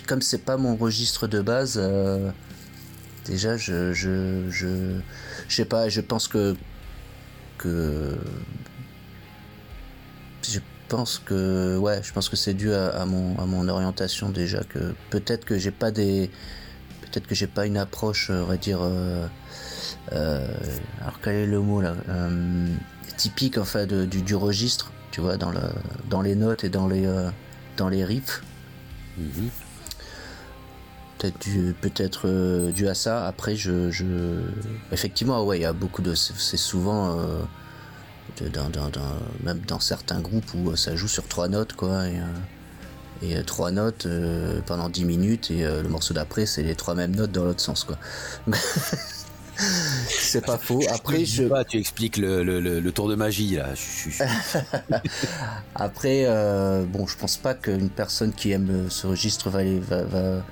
comme 0.06 0.22
c'est 0.22 0.44
pas 0.44 0.56
mon 0.56 0.76
registre 0.76 1.26
de 1.26 1.40
base, 1.40 1.80
déjà, 3.26 3.56
je, 3.56 3.92
je, 3.92 4.48
je, 4.50 5.00
je 5.48 5.54
sais 5.54 5.64
pas, 5.64 5.88
je 5.88 6.00
pense 6.00 6.28
que 6.28 6.56
que 7.58 8.16
pense 10.90 11.22
que 11.24 11.78
ouais, 11.78 12.00
je 12.02 12.12
pense 12.12 12.28
que 12.28 12.36
c'est 12.36 12.52
dû 12.52 12.74
à, 12.74 13.06
mon, 13.06 13.38
à 13.38 13.46
mon 13.46 13.68
orientation 13.68 14.28
déjà 14.28 14.62
que 14.64 14.92
peut-être 15.10 15.44
que 15.44 15.56
j'ai 15.56 15.70
pas 15.70 15.92
des 15.92 16.30
peut-être 17.00 17.26
que 17.28 17.34
j'ai 17.34 17.46
pas 17.46 17.64
une 17.64 17.78
approche 17.78 18.28
on 18.30 18.44
va 18.44 18.56
dire 18.56 18.80
euh, 18.82 19.26
euh, 20.12 20.46
alors 21.00 21.20
quel 21.22 21.36
est 21.36 21.46
le 21.46 21.60
mot 21.60 21.80
là 21.80 21.94
euh, 22.08 22.66
typique 23.16 23.56
en 23.56 23.64
fait 23.64 23.92
du, 23.92 24.20
du, 24.22 24.34
registre 24.34 24.92
tu 25.10 25.20
vois 25.20 25.36
dans 25.36 25.50
le 25.50 25.60
dans 26.08 26.22
les 26.22 26.34
notes 26.34 26.64
et 26.64 26.68
dans 26.68 26.88
les 26.88 27.08
dans 27.76 27.88
les 27.88 28.04
riffs 28.04 28.42
mm-hmm. 29.18 29.48
peut-être 31.18 31.40
dû 31.40 31.74
peut-être 31.80 32.70
dû 32.70 32.88
à 32.88 32.94
ça 32.94 33.26
après 33.26 33.56
je, 33.56 33.90
je... 33.90 34.04
effectivement 34.92 35.44
ouais 35.44 35.58
il 35.58 35.62
y 35.62 35.66
a 35.66 35.72
beaucoup 35.72 36.02
de 36.02 36.14
c'est 36.14 36.56
souvent 36.56 37.16
dans, 38.48 38.80
même 39.42 39.60
dans 39.66 39.80
certains 39.80 40.20
groupes 40.20 40.54
où 40.54 40.74
ça 40.76 40.96
joue 40.96 41.08
sur 41.08 41.26
trois 41.26 41.48
notes, 41.48 41.74
quoi. 41.74 42.06
Et, 42.08 42.18
euh, 42.18 42.24
euh, 43.22 43.42
trois 43.42 43.70
notes 43.70 44.06
euh, 44.06 44.60
pendant 44.66 44.88
dix 44.88 45.04
minutes, 45.04 45.50
et 45.50 45.62
le 45.62 45.88
morceau 45.88 46.14
d'après, 46.14 46.46
c'est 46.46 46.62
les 46.62 46.74
trois 46.74 46.94
mêmes 46.94 47.14
notes 47.14 47.32
dans 47.32 47.44
l'autre 47.44 47.60
sens, 47.60 47.84
quoi. 47.84 47.98
c'est 50.30 50.44
pas 50.44 50.58
faux. 50.58 50.80
Après, 50.90 51.24
je. 51.24 51.44
Pas, 51.44 51.64
tu 51.64 51.78
expliques 51.78 52.16
le, 52.16 52.90
tour 52.90 53.08
de 53.08 53.14
magie, 53.14 53.56
là. 53.56 53.70
Après, 55.74 56.26
bon, 56.86 57.06
je 57.06 57.16
pense 57.16 57.36
pas 57.36 57.54
qu'une 57.54 57.90
personne 57.90 58.32
qui 58.32 58.52
aime 58.52 58.88
ce 58.90 59.06
registre 59.06 59.50
va. 59.50 59.62
va, 59.62 60.42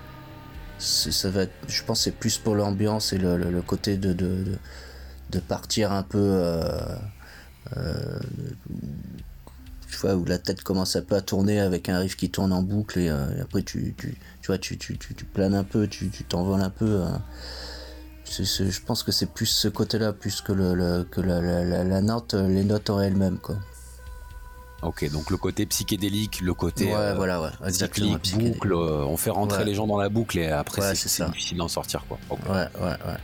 ça 0.79 1.31
va 1.31 1.45
je 1.67 1.83
pense 1.83 2.03
c'est 2.03 2.13
plus 2.13 2.39
pour 2.39 2.55
l'ambiance 2.55 3.13
et 3.13 3.19
le, 3.19 3.63
côté 3.63 3.97
de, 3.97 4.13
de, 4.13 4.45
de, 5.31 5.41
partir 5.41 5.91
un 5.91 6.05
peu 6.05 6.41
euh, 7.77 8.19
tu 9.91 9.97
vois, 9.99 10.15
où 10.15 10.25
la 10.25 10.39
tête 10.39 10.63
commence 10.63 10.97
un 10.97 11.03
peu 11.03 11.17
à 11.17 11.21
tourner 11.21 11.61
avec 11.61 11.89
un 11.89 11.99
riff 11.99 12.17
qui 12.17 12.31
tourne 12.31 12.53
en 12.53 12.63
boucle 12.63 12.99
et, 12.99 13.09
euh, 13.09 13.43
après 13.43 13.63
tu, 13.63 13.95
tu, 13.97 14.17
tu, 14.43 14.47
vois, 14.47 14.59
tu, 14.59 14.77
tu, 14.79 14.99
tu, 14.99 15.25
planes 15.25 15.55
un 15.55 15.65
peu, 15.65 15.87
tu 15.87 16.09
t'envoles 16.29 16.61
un 16.61 16.71
peu. 16.71 17.03
Hein. 17.03 17.23
Je 18.31 18.81
pense 18.83 19.03
que 19.03 19.13
c'est 19.13 19.33
plus 19.33 19.47
ce 19.47 19.69
côté-là, 19.69 20.13
plus 20.13 20.41
que, 20.41 20.53
le, 20.53 21.05
que 21.05 21.21
la, 21.21 21.41
la, 21.41 21.85
la, 21.85 22.01
note, 22.01 22.35
les 22.35 22.65
notes 22.65 22.91
en 22.91 23.01
elles-mêmes. 23.01 23.39
Quoi. 23.39 23.57
Ok, 24.83 25.11
donc 25.11 25.31
le 25.31 25.37
côté 25.37 25.67
psychédélique, 25.67 26.41
le 26.41 26.55
côté 26.55 26.87
ouais, 26.87 26.95
euh, 26.95 27.15
voilà, 27.15 27.41
ouais, 27.41 27.51
boucle, 28.35 28.73
on 28.73 29.17
fait 29.17 29.31
rentrer 29.31 29.65
les 29.65 29.75
gens 29.75 29.87
dans 29.89 29.99
la 29.99 30.09
boucle 30.09 30.39
et 30.39 30.47
après 30.47 30.95
c'est 30.95 31.25
difficile 31.27 31.59
d'en 31.59 31.69
sortir. 31.69 32.05
Quoi. 32.09 32.19
Ouais, 32.31 32.69
ouais, 32.81 32.97
ouais. 33.07 33.17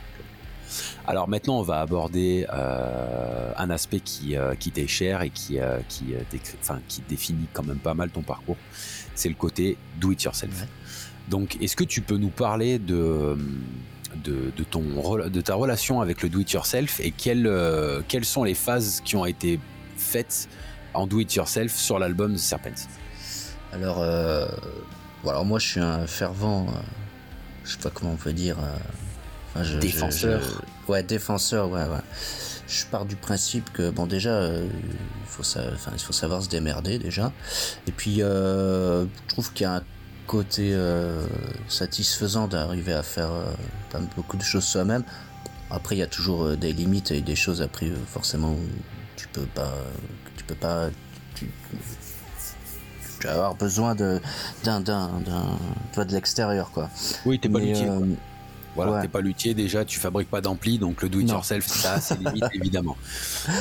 Alors 1.07 1.27
maintenant, 1.27 1.59
on 1.59 1.61
va 1.61 1.81
aborder 1.81 2.47
euh, 2.51 3.51
un 3.57 3.69
aspect 3.69 3.99
qui, 3.99 4.35
euh, 4.35 4.55
qui 4.55 4.71
t'est 4.71 4.87
cher 4.87 5.21
et 5.21 5.29
qui, 5.29 5.59
euh, 5.59 5.79
qui, 5.87 6.13
qui 6.87 7.01
définit 7.07 7.47
quand 7.53 7.63
même 7.63 7.77
pas 7.77 7.93
mal 7.93 8.09
ton 8.09 8.21
parcours. 8.21 8.57
C'est 9.13 9.29
le 9.29 9.35
côté 9.35 9.77
do 9.99 10.11
it 10.11 10.23
yourself. 10.23 10.65
Donc, 11.29 11.57
est-ce 11.61 11.75
que 11.75 11.83
tu 11.83 12.01
peux 12.01 12.17
nous 12.17 12.29
parler 12.29 12.79
de, 12.79 13.37
de, 14.23 14.63
ton, 14.63 14.81
de 15.27 15.41
ta 15.41 15.55
relation 15.55 16.01
avec 16.01 16.21
le 16.21 16.29
do 16.29 16.39
it 16.39 16.51
yourself 16.51 16.99
et 16.99 17.11
quelles, 17.11 17.51
quelles 18.07 18.25
sont 18.25 18.43
les 18.43 18.55
phases 18.55 19.01
qui 19.03 19.15
ont 19.15 19.25
été 19.25 19.59
faites 19.97 20.47
en 20.93 21.07
do 21.07 21.19
it 21.19 21.33
yourself 21.33 21.75
sur 21.75 21.99
l'album 21.99 22.37
Serpents? 22.37 22.87
Alors, 23.73 24.01
alors, 24.01 25.45
moi, 25.45 25.59
je 25.59 25.67
suis 25.67 25.79
un 25.79 26.07
fervent, 26.07 26.67
je 27.63 27.71
sais 27.71 27.79
pas 27.79 27.89
comment 27.89 28.11
on 28.11 28.17
peut 28.17 28.33
dire 28.33 28.57
défenseur. 29.79 30.41
ouais, 30.87 31.03
défenseur, 31.03 31.69
ouais, 31.69 31.83
ouais. 31.83 32.01
Je 32.67 32.85
pars 32.85 33.05
du 33.05 33.15
principe 33.15 33.71
que, 33.73 33.89
bon, 33.89 34.07
déjà, 34.07 34.31
euh, 34.31 34.67
il, 34.67 35.27
faut 35.27 35.43
faut 35.43 36.13
savoir 36.13 36.41
se 36.41 36.49
démerder, 36.49 36.97
déjà. 36.97 37.31
Et 37.87 37.91
puis, 37.91 38.21
euh, 38.21 39.03
je 39.03 39.27
trouve 39.27 39.53
qu'il 39.53 39.63
y 39.63 39.67
a 39.67 39.75
un 39.75 39.83
côté 40.27 40.71
euh, 40.73 41.25
satisfaisant 41.67 42.47
d'arriver 42.47 42.93
à 42.93 43.03
faire 43.03 43.31
beaucoup 44.15 44.37
de 44.37 44.43
choses 44.43 44.65
soi-même. 44.65 45.03
Après, 45.69 45.95
il 45.95 45.99
y 45.99 46.03
a 46.03 46.07
toujours 46.07 46.55
des 46.57 46.73
limites 46.73 47.11
et 47.11 47.21
des 47.21 47.35
choses, 47.35 47.61
après, 47.61 47.91
forcément, 48.07 48.51
où 48.51 48.59
tu 49.15 49.27
peux 49.27 49.47
pas. 49.53 49.73
Tu 50.37 50.43
peux 50.43 50.55
pas. 50.55 50.89
Tu, 51.35 51.49
vas 53.23 53.31
avoir 53.31 53.55
besoin 53.55 53.95
de 53.95 54.21
d'un 54.63 54.81
d'un 54.81 55.09
de 55.95 56.11
l'extérieur 56.11 56.69
quoi 56.71 56.91
oui 57.25 57.39
t'es 57.39 57.49
pas 57.49 57.59
voilà, 58.75 59.01
t'es 59.01 59.07
pas 59.07 59.21
luthier 59.21 59.53
déjà, 59.53 59.85
tu 59.85 59.99
fabriques 59.99 60.29
pas 60.29 60.41
d'ampli, 60.41 60.77
donc 60.77 61.01
le 61.01 61.09
do 61.09 61.19
it 61.19 61.29
yourself, 61.29 61.65
ça, 61.65 61.99
c'est 62.01 62.19
limite, 62.19 62.43
évidemment. 62.53 62.97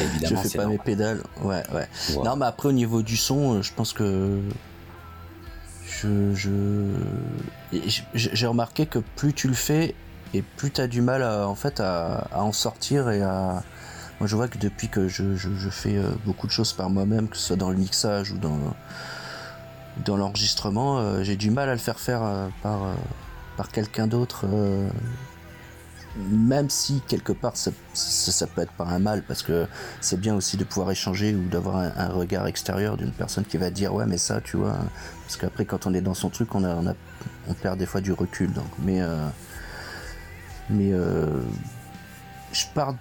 évidemment. 0.01 0.43
Je 0.43 0.49
fais 0.49 0.59
pas 0.59 0.67
mes 0.67 0.79
pédales, 0.79 1.23
ouais, 1.43 1.63
ouais, 1.73 1.89
Non, 2.25 2.37
mais 2.37 2.47
après, 2.47 2.69
au 2.69 2.73
niveau 2.73 3.03
du 3.03 3.17
son, 3.17 3.55
euh, 3.55 3.63
je 3.63 3.73
pense 3.73 3.93
que. 3.93 4.41
Je. 6.05 6.87
J'ai 8.15 8.47
remarqué 8.47 8.87
que 8.87 8.99
plus 9.17 9.33
tu 9.33 9.49
le 9.49 9.55
fais, 9.55 9.95
et 10.33 10.43
plus 10.43 10.71
tu 10.71 10.81
as 10.81 10.87
du 10.87 11.01
mal 11.03 11.23
à, 11.23 11.49
en 11.49 11.55
fait, 11.55 11.81
à, 11.81 12.29
en 12.35 12.53
sortir 12.53 13.11
et 13.11 13.23
à. 13.23 13.63
Moi, 14.21 14.29
je 14.29 14.37
vois 14.37 14.49
que 14.49 14.59
depuis 14.59 14.89
que 14.89 15.09
je, 15.09 15.69
fais 15.71 15.97
euh, 15.97 16.11
beaucoup 16.25 16.47
de 16.47 16.53
choses 16.53 16.73
par 16.73 16.89
moi-même, 16.89 17.29
que 17.29 17.37
ce 17.37 17.49
soit 17.49 17.57
dans 17.57 17.71
le 17.71 17.77
mixage 17.77 18.31
ou 18.31 18.39
dans, 18.39 18.59
dans 20.05 20.17
l'enregistrement, 20.17 20.99
euh, 20.99 21.25
j'ai 21.25 21.35
du 21.37 21.51
mal 21.51 21.69
à 21.69 21.73
le 21.73 21.81
faire 21.81 21.99
faire 21.99 22.23
par 22.63 22.81
par 23.57 23.71
quelqu'un 23.71 24.07
d'autre, 24.07 24.45
euh, 24.53 24.89
même 26.17 26.71
si 26.71 27.03
quelque 27.09 27.33
part 27.33 27.57
ça, 27.57 27.71
peut 28.47 28.63
être 28.63 28.73
pas 28.73 28.85
un 28.85 28.99
mal, 28.99 29.23
parce 29.27 29.43
que 29.43 29.67
c'est 30.01 30.19
bien 30.19 30.35
aussi 30.35 30.57
de 30.57 30.65
pouvoir 30.65 30.91
échanger 30.91 31.35
ou 31.35 31.49
d'avoir 31.49 31.77
un, 31.77 32.09
regard 32.09 32.47
extérieur 32.47 32.97
d'une 32.97 33.11
personne 33.11 33.45
qui 33.45 33.57
va 33.57 33.71
dire 33.71 33.93
ouais 33.95 34.07
mais 34.07 34.19
ça 34.19 34.41
tu 34.41 34.57
vois, 34.57 34.77
parce 35.23 35.37
qu'après 35.37 35.65
quand 35.65 35.87
on 35.87 35.95
est 35.95 36.01
dans 36.01 36.15
son 36.15 36.31
truc 36.31 36.55
on, 36.55 36.63
a, 36.65 36.75
on, 36.75 36.87
a, 36.87 36.95
on 37.49 37.55
perd 37.55 37.79
des 37.79 37.87
fois 37.87 38.01
du 38.01 38.13
recul. 38.13 38.53
Donc, 38.53 38.67
mais 38.79 39.01
euh, 39.01 39.29
mais 40.71 40.93
euh, 40.93 41.27
je 42.53 42.65
pars, 42.75 42.95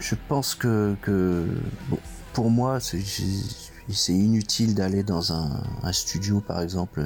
je 0.00 0.14
pense 0.28 0.54
que, 0.54 0.96
pour 2.32 2.50
moi 2.50 2.78
c'est 2.80 4.12
inutile 4.12 4.74
d'aller 4.74 5.02
dans 5.02 5.32
un, 5.32 5.62
un, 5.82 5.92
studio 5.92 6.40
par 6.40 6.62
exemple 6.62 7.04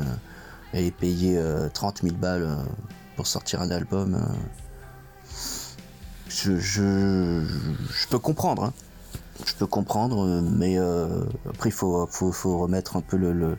et 0.73 0.91
payer 0.93 1.41
30 1.75 2.03
000 2.03 2.15
balles 2.15 2.45
euh, 2.45 2.55
pour 3.17 3.27
sortir 3.27 3.61
un 3.61 3.71
album. 3.71 4.23
Euh, 6.47 6.59
je, 6.61 7.45
je, 7.93 8.09
peux 8.09 8.19
comprendre. 8.19 8.65
Hein. 8.65 8.73
Je 9.47 9.55
peux 9.55 9.67
comprendre, 9.67 10.43
mais 10.43 10.79
euh, 10.79 11.25
après, 11.49 11.71
il 11.71 11.73
faut, 11.73 12.07
faut, 12.11 12.33
faut, 12.33 12.59
remettre 12.59 12.97
un 12.97 13.01
peu 13.01 13.17
le, 13.17 13.57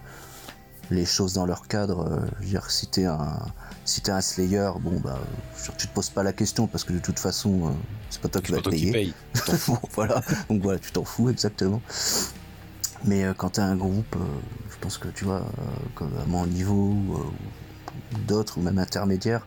les 0.92 1.06
choses 1.06 1.34
dans 1.34 1.46
leur 1.46 1.68
cadre. 1.68 2.22
je 2.40 2.46
veux 2.46 2.50
dire, 2.50 2.70
si 2.72 2.88
t'es 2.88 3.06
un, 3.06 3.40
si 3.86 4.02
es 4.06 4.10
un 4.10 4.22
Slayer, 4.22 4.72
bon, 4.80 5.00
bah, 5.00 5.20
tu 5.78 5.88
te 5.88 5.94
poses 5.94 6.10
pas 6.10 6.24
la 6.24 6.34
question 6.34 6.68
parce 6.68 6.84
que 6.84 6.94
de 6.94 7.00
toute 7.00 7.20
façon, 7.20 7.74
c'est 8.10 8.22
pas 8.22 8.30
toi 8.30 8.42
qui 8.42 8.52
vas 8.52 8.62
payer. 8.62 9.14
voilà, 9.94 10.22
donc 10.50 10.62
voilà, 10.62 10.80
tu 10.80 10.92
t'en 10.92 11.06
fous 11.06 11.30
exactement. 11.30 11.82
Mais 13.06 13.26
quand 13.38 13.52
t'es 13.52 13.62
un 13.62 13.78
groupe, 13.78 14.18
je 14.80 14.84
pense 14.84 14.98
que 14.98 15.10
tu 15.10 15.26
vois, 15.26 15.46
euh, 16.02 16.22
à 16.24 16.26
mon 16.26 16.46
niveau 16.48 16.94
ou 16.94 17.16
euh, 17.16 18.18
d'autres 18.28 18.58
ou 18.58 18.62
même 18.62 18.80
intermédiaires, 18.80 19.46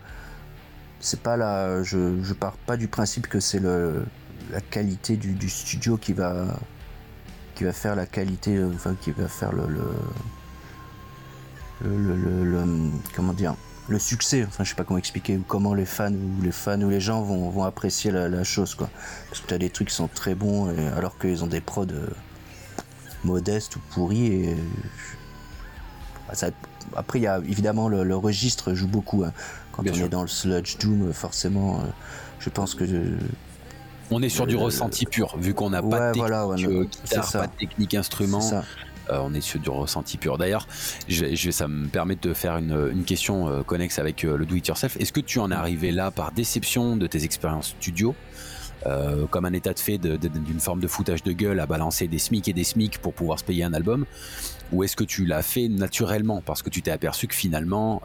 c'est 1.02 1.20
pas 1.20 1.36
là. 1.36 1.82
Je, 1.82 2.22
je 2.22 2.32
pars 2.32 2.56
pas 2.56 2.78
du 2.78 2.88
principe 2.88 3.26
que 3.26 3.40
c'est 3.40 3.58
le 3.58 4.04
la 4.50 4.60
qualité 4.60 5.16
du, 5.16 5.48
studio 5.48 5.96
qui 5.96 6.12
va 6.12 6.58
qui 7.54 7.64
va 7.64 7.72
faire 7.72 7.96
la 7.96 8.06
qualité, 8.06 8.62
enfin 8.64 8.96
qui 9.00 9.10
va 9.10 9.28
faire 9.28 9.52
le, 9.52 9.66
le, 11.84 12.16
le, 12.44 12.64
comment 13.14 13.32
dire 13.32 13.54
le 13.88 13.98
succès. 13.98 14.44
Enfin, 14.46 14.64
je 14.64 14.70
sais 14.70 14.74
pas 14.74 14.84
comment 14.84 14.98
expliquer 14.98 15.38
comment 15.46 15.74
les 15.74 15.84
fans 15.84 16.12
ou 16.12 16.42
les 16.42 16.52
fans 16.52 16.80
ou 16.80 16.88
les 16.88 17.00
gens 17.00 17.22
vont, 17.22 17.50
vont 17.50 17.64
apprécier 17.64 18.10
la, 18.10 18.44
chose, 18.44 18.74
quoi. 18.74 18.88
Parce 19.28 19.40
que 19.40 19.48
tu 19.48 19.54
as 19.54 19.58
des 19.58 19.70
trucs 19.70 19.88
qui 19.88 19.94
sont 19.94 20.08
très 20.08 20.34
bons, 20.34 20.74
alors 20.96 21.18
qu'ils 21.18 21.42
ont 21.44 21.48
des 21.48 21.60
prods 21.60 21.86
euh, 21.90 22.08
modestes 23.24 23.76
ou 23.76 23.80
pourris. 23.90 24.54
Bah, 26.28 26.48
après, 26.96 27.18
il 27.18 27.22
y 27.22 27.26
a 27.26 27.38
évidemment 27.38 27.88
le, 27.88 28.16
registre 28.16 28.74
joue 28.74 28.88
beaucoup. 28.88 29.24
Hein. 29.24 29.32
Quand 29.72 29.82
on 29.82 29.86
est 29.86 30.08
dans 30.08 30.22
le 30.22 30.28
sludge 30.28 30.78
doom, 30.78 31.12
forcément, 31.12 31.80
euh, 31.80 31.84
je 32.38 32.50
pense 32.50 32.74
que. 32.74 32.84
on 34.10 34.22
est 34.22 34.28
sur 34.28 34.46
du 34.46 34.56
ressenti 34.56 35.06
pur, 35.06 35.36
vu 35.38 35.54
qu'on 35.54 35.70
n'a 35.70 35.82
pas, 35.82 36.12
de 36.12 36.20
technique, 36.20 36.90
pas 37.32 37.46
de 37.46 37.56
technique 37.58 37.94
instrument. 37.94 38.62
Euh, 39.10 39.18
on 39.22 39.34
est 39.34 39.40
sur 39.40 39.60
du 39.60 39.70
ressenti 39.70 40.16
pur. 40.16 40.38
D'ailleurs, 40.38 40.66
je, 41.08 41.50
ça 41.50 41.68
me 41.68 41.88
permet 41.88 42.16
de 42.16 42.32
faire 42.32 42.56
une, 42.58 43.04
question 43.04 43.48
euh, 43.48 43.62
connexe 43.62 43.98
avec 43.98 44.24
euh, 44.24 44.36
le 44.36 44.46
do 44.46 44.54
it 44.54 44.66
yourself. 44.66 44.96
Est-ce 44.98 45.12
que 45.12 45.20
tu 45.20 45.38
en 45.38 45.50
es 45.50 45.54
arrivé 45.54 45.90
là 45.90 46.10
par 46.10 46.32
déception 46.32 46.96
de 46.96 47.06
tes 47.06 47.24
expériences 47.24 47.74
studio 47.80 48.14
comme 49.30 49.44
un 49.44 49.52
état 49.52 49.72
de 49.72 49.78
fait 49.78 49.96
d'une 49.96 50.58
forme 50.58 50.80
de 50.80 50.88
foutage 50.88 51.22
de 51.22 51.30
gueule 51.30 51.60
à 51.60 51.66
balancer 51.66 52.08
des 52.08 52.18
SMIC 52.18 52.48
et 52.48 52.52
des 52.52 52.64
SMIC 52.64 52.98
pour 52.98 53.14
pouvoir 53.14 53.38
se 53.38 53.44
payer 53.44 53.62
un 53.62 53.74
album 53.74 54.06
Ou 54.72 54.84
est-ce 54.84 54.96
que 54.96 55.04
tu 55.04 55.26
l'as 55.26 55.42
fait 55.42 55.68
naturellement? 55.68 56.42
Parce 56.44 56.62
que 56.62 56.70
tu 56.70 56.82
t'es 56.82 56.90
aperçu 56.90 57.26
que 57.28 57.34
finalement, 57.34 58.02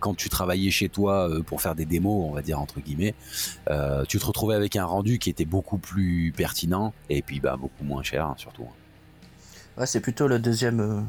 quand 0.00 0.14
tu 0.14 0.28
travaillais 0.28 0.70
chez 0.70 0.88
toi 0.88 1.30
pour 1.46 1.62
faire 1.62 1.74
des 1.74 1.84
démos, 1.84 2.28
on 2.28 2.32
va 2.32 2.42
dire 2.42 2.60
entre 2.60 2.80
guillemets, 2.80 3.14
tu 4.08 4.18
te 4.18 4.24
retrouvais 4.26 4.54
avec 4.56 4.76
un 4.76 4.84
rendu 4.84 5.18
qui 5.18 5.30
était 5.30 5.44
beaucoup 5.44 5.78
plus 5.78 6.32
pertinent 6.36 6.92
et 7.08 7.22
puis 7.22 7.40
bah, 7.40 7.56
beaucoup 7.56 7.84
moins 7.84 8.02
cher 8.02 8.26
hein, 8.26 8.34
surtout 8.36 8.64
hein. 8.64 9.86
C'est 9.86 10.00
plutôt 10.00 10.26
la 10.26 10.38
deuxième, 10.38 10.80
euh, 10.80 11.00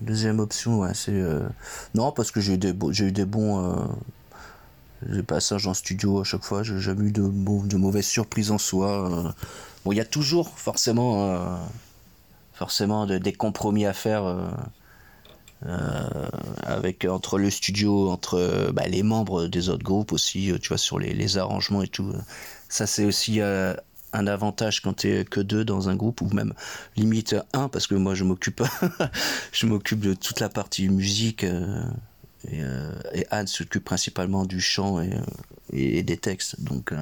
deuxième 0.00 0.38
option. 0.38 0.84
Euh, 0.84 1.48
Non, 1.94 2.12
parce 2.12 2.30
que 2.30 2.40
j'ai 2.40 2.54
eu 2.54 2.58
des, 2.58 2.72
j'ai 2.90 3.10
bons 3.24 3.74
euh, 5.08 5.22
passages 5.22 5.66
en 5.66 5.74
studio 5.74 6.20
à 6.20 6.24
chaque 6.24 6.44
fois. 6.44 6.62
J'ai 6.62 6.78
jamais 6.78 7.08
eu 7.08 7.12
de, 7.12 7.22
de 7.22 7.76
mauvaises 7.76 8.06
surprises 8.06 8.50
en 8.50 8.58
soi. 8.58 9.34
Bon, 9.84 9.92
il 9.92 9.96
y 9.96 10.00
a 10.00 10.04
toujours 10.04 10.56
forcément, 10.56 11.58
forcément 12.54 13.06
des 13.06 13.32
compromis 13.32 13.86
à 13.86 13.92
faire. 13.92 14.24
avec 16.62 17.04
entre 17.04 17.38
le 17.38 17.50
studio, 17.50 18.10
entre 18.10 18.70
bah, 18.72 18.86
les 18.88 19.02
membres 19.02 19.46
des 19.46 19.68
autres 19.68 19.84
groupes 19.84 20.12
aussi, 20.12 20.52
tu 20.60 20.68
vois, 20.68 20.78
sur 20.78 20.98
les, 20.98 21.14
les 21.14 21.38
arrangements 21.38 21.82
et 21.82 21.88
tout. 21.88 22.12
Ça, 22.68 22.86
c'est 22.86 23.04
aussi 23.04 23.40
un 24.12 24.26
avantage 24.26 24.80
quand 24.80 24.94
tu 24.94 25.10
es 25.10 25.24
que 25.24 25.40
deux 25.40 25.64
dans 25.64 25.88
un 25.88 25.96
groupe 25.96 26.20
ou 26.20 26.28
même 26.34 26.52
limite 26.96 27.34
un 27.52 27.68
parce 27.68 27.86
que 27.86 27.94
moi 27.94 28.14
je 28.14 28.24
m'occupe 28.24 28.62
je 29.52 29.66
m'occupe 29.66 30.00
de 30.00 30.14
toute 30.14 30.40
la 30.40 30.48
partie 30.48 30.88
musique 30.88 31.44
euh, 31.44 31.82
euh, 32.52 32.92
et, 33.14 33.26
Anne 33.30 33.46
s'occupe 33.46 33.84
principalement 33.84 34.44
du 34.44 34.60
chant 34.60 35.00
et, 35.00 35.12
euh, 35.14 36.02
des 36.02 36.16
textes 36.16 36.60
donc 36.62 36.92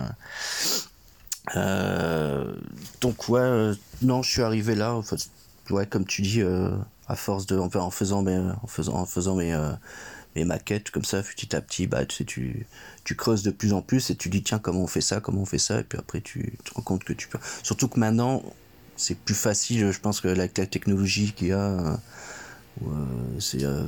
donc 3.01 3.29
ouais 3.29 3.73
non 4.03 4.23
je 4.23 4.31
suis 4.31 4.43
arrivé 4.43 4.75
là 4.75 5.01
ouais 5.71 5.87
comme 5.87 6.05
tu 6.05 6.23
dis 6.23 6.43
à 7.09 7.17
force 7.17 7.47
de 7.47 7.57
en 7.57 7.91
faisant 7.91 8.23
mes 8.23 8.37
en 8.37 8.67
faisant 8.67 8.95
en 8.95 9.07
faisant 9.07 9.37
mes 9.37 9.57
mes 10.37 10.45
maquettes 10.45 10.91
comme 10.91 11.05
ça 11.05 11.23
petit 11.23 11.55
à 11.57 11.61
petit 11.61 11.87
bah 11.87 12.05
tu 12.05 12.17
sais 12.17 12.25
tu 12.25 12.67
tu 13.05 13.17
creuses 13.17 13.43
de 13.43 13.51
plus 13.51 13.73
en 13.73 13.83
plus 13.83 14.11
et 14.11 14.17
tu 14.17 14.29
dis 14.29 14.43
tiens 14.43 14.59
comment 14.59 14.83
on 14.83 14.87
fait 14.87 15.01
ça 15.01 15.21
comment 15.21 15.43
on 15.43 15.47
fait 15.47 15.59
ça 15.59 15.81
et 15.81 15.85
puis 15.85 15.99
après 15.99 16.21
tu 16.21 16.57
te 16.65 16.75
rends 16.75 16.83
compte 16.83 17.05
que 17.05 17.13
tu 17.13 17.29
peux. 17.29 17.39
Surtout 17.63 17.89
que 17.89 17.99
maintenant 17.99 18.43
c'est 18.97 19.17
plus 19.19 19.35
facile 19.35 19.91
je 19.91 20.01
pense 20.01 20.21
que 20.21 20.29
avec 20.29 20.57
la 20.59 20.67
technologie 20.67 21.33
qu'il 21.33 21.49
y 21.49 21.53
a 21.53 21.99
euh, 22.83 22.95
c'est 23.39 23.65
euh, 23.65 23.83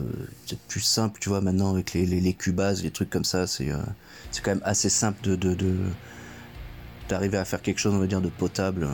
peut-être 0.47 0.61
plus 0.69 0.81
simple 0.81 1.21
tu 1.21 1.29
vois 1.29 1.41
maintenant 1.41 1.71
avec 1.73 1.93
les, 1.93 2.05
les, 2.05 2.21
les 2.21 2.37
les 2.83 2.91
trucs 2.91 3.11
comme 3.11 3.25
ça 3.25 3.47
c'est 3.47 3.71
euh, 3.71 3.79
c'est 4.31 4.43
quand 4.43 4.51
même 4.51 4.63
assez 4.65 4.91
simple 4.91 5.23
de, 5.23 5.37
de, 5.37 5.77
d'arriver 7.09 7.39
à 7.39 7.45
faire 7.45 7.63
quelque 7.63 7.79
chose 7.79 7.95
on 7.95 7.99
va 7.99 8.07
dire 8.07 8.21
de 8.21 8.29
potable 8.29 8.89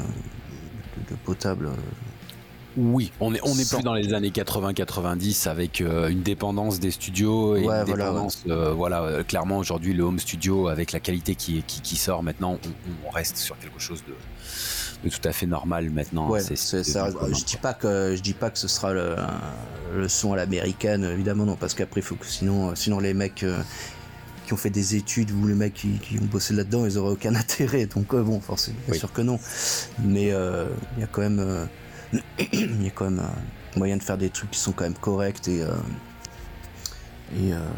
de 1.11 1.14
potable 1.24 1.70
oui, 2.79 3.11
on 3.18 3.35
est, 3.35 3.41
on 3.43 3.59
est 3.59 3.68
plus 3.68 3.83
dans 3.83 3.95
les 3.95 4.14
années 4.14 4.31
80-90 4.31 5.49
avec 5.49 5.81
euh, 5.81 6.09
une 6.09 6.22
dépendance 6.22 6.79
des 6.79 6.93
studios 6.93 7.57
et 7.57 7.62
une 7.62 7.85
dépendance, 7.85 8.45
euh, 8.49 8.72
voilà, 8.72 9.03
euh, 9.03 9.22
clairement 9.24 9.59
aujourd'hui 9.59 9.95
le 9.95 10.05
home 10.05 10.20
studio 10.20 10.68
avec 10.68 10.93
la 10.93 11.01
qualité 11.01 11.35
qui, 11.35 11.64
qui, 11.66 11.97
sort 11.97 12.22
maintenant, 12.22 12.59
on, 13.05 13.11
reste 13.11 13.37
sur 13.37 13.59
quelque 13.59 13.81
chose 13.81 14.05
de, 14.07 15.11
tout 15.11 15.29
à 15.29 15.33
fait 15.33 15.47
normal 15.47 15.91
maintenant. 15.91 16.33
je 16.37 17.45
dis 17.45 17.57
pas 17.57 17.74
que 17.74 18.14
je 18.16 18.22
dis 18.22 18.35
pas 18.35 18.51
que 18.51 18.59
ce 18.59 18.68
sera 18.68 18.93
le, 18.93 19.16
son 20.07 20.35
à 20.35 20.37
l'américaine, 20.37 21.03
évidemment 21.05 21.47
non, 21.47 21.57
parce 21.57 21.74
qu'après 21.74 22.01
faut 22.01 22.14
que 22.14 22.26
sinon, 22.26 22.76
sinon 22.76 23.01
les 23.01 23.14
mecs 23.14 23.45
qui 24.47 24.53
ont 24.53 24.57
fait 24.57 24.70
des 24.70 24.95
études 24.95 25.33
ou 25.33 25.49
les 25.49 25.55
mecs 25.55 25.74
qui, 25.74 26.18
ont 26.20 26.26
bossé 26.26 26.55
là-dedans, 26.55 26.87
ils 26.87 26.97
auraient 26.97 27.12
aucun 27.12 27.35
intérêt. 27.35 27.87
Donc 27.87 28.14
bon, 28.14 28.41
forcément, 28.41 28.79
bien 28.87 28.99
sûr 28.99 29.12
que 29.12 29.22
non. 29.22 29.41
Mais 30.05 30.26
il 30.26 31.01
y 31.01 31.03
a 31.03 31.07
quand 31.11 31.22
même 31.22 31.68
il 32.53 32.83
y 32.83 32.87
a 32.87 32.91
quand 32.91 33.11
même 33.11 33.21
un 33.21 33.79
moyen 33.79 33.97
de 33.97 34.03
faire 34.03 34.19
des 34.19 34.31
trucs 34.31 34.51
qui 34.51 34.59
sont 34.59 34.73
quand 34.73 34.85
même 34.85 34.95
corrects 34.95 35.49
et, 35.49 35.63
euh, 35.63 35.71
euh, 37.37 37.71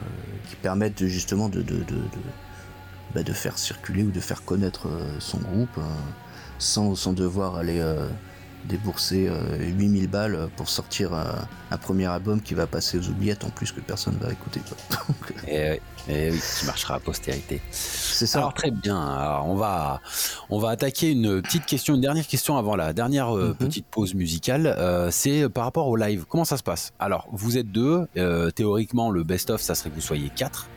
qui 0.48 0.56
permettent 0.56 1.04
justement 1.06 1.48
bah, 1.48 3.22
de, 3.22 3.32
faire 3.32 3.58
circuler 3.58 4.04
ou 4.04 4.10
de 4.10 4.20
faire 4.20 4.44
connaître 4.44 4.88
euh, 4.88 5.16
son 5.18 5.38
groupe 5.38 5.80
sans 6.58 7.12
devoir 7.12 7.56
aller 7.56 7.82
débourser 8.64 9.30
8000 9.58 10.08
balles 10.08 10.48
pour 10.56 10.68
sortir 10.68 11.12
un, 11.14 11.76
premier 11.78 12.06
album 12.06 12.40
qui 12.40 12.54
va 12.54 12.66
passer 12.66 12.98
aux 12.98 13.08
oubliettes 13.08 13.44
en 13.44 13.50
plus 13.50 13.72
que 13.72 13.80
personne 13.80 14.16
va 14.20 14.30
écouter. 14.32 14.60
et, 15.48 15.80
et, 16.08 16.30
oui, 16.30 16.40
qui 16.58 16.66
marchera 16.66 16.94
à 16.94 17.00
postérité. 17.00 17.60
C'est 17.70 18.26
ça. 18.26 18.38
Alors 18.38 18.54
très 18.54 18.70
bien. 18.70 19.00
Alors, 19.00 19.48
on 19.48 19.54
va 19.54 20.00
on 20.48 20.58
va 20.58 20.70
attaquer 20.70 21.10
une 21.10 21.42
petite 21.42 21.66
question, 21.66 21.94
une 21.94 22.00
dernière 22.00 22.26
question 22.26 22.56
avant 22.56 22.76
la 22.76 22.92
dernière 22.92 23.36
euh, 23.36 23.48
mhm. 23.48 23.54
petite 23.54 23.86
pause 23.86 24.14
musicale. 24.14 24.66
Euh, 24.66 25.10
c'est 25.10 25.48
par 25.48 25.64
rapport 25.64 25.88
au 25.88 25.96
live. 25.96 26.24
Comment 26.28 26.44
ça 26.44 26.56
se 26.56 26.62
passe? 26.62 26.92
Alors 26.98 27.28
vous 27.32 27.58
êtes 27.58 27.70
deux. 27.70 28.06
Euh, 28.16 28.50
théoriquement, 28.50 29.10
le 29.10 29.24
best-of, 29.24 29.60
ça 29.60 29.74
serait 29.74 29.90
que 29.90 29.94
vous 29.94 30.00
soyez 30.00 30.30
quatre. 30.30 30.68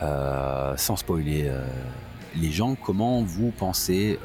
sans 0.00 0.96
spoiler 0.96 1.50
les 2.36 2.50
gens, 2.50 2.74
comment 2.74 3.22
vous 3.22 3.52
pensez 3.52 4.18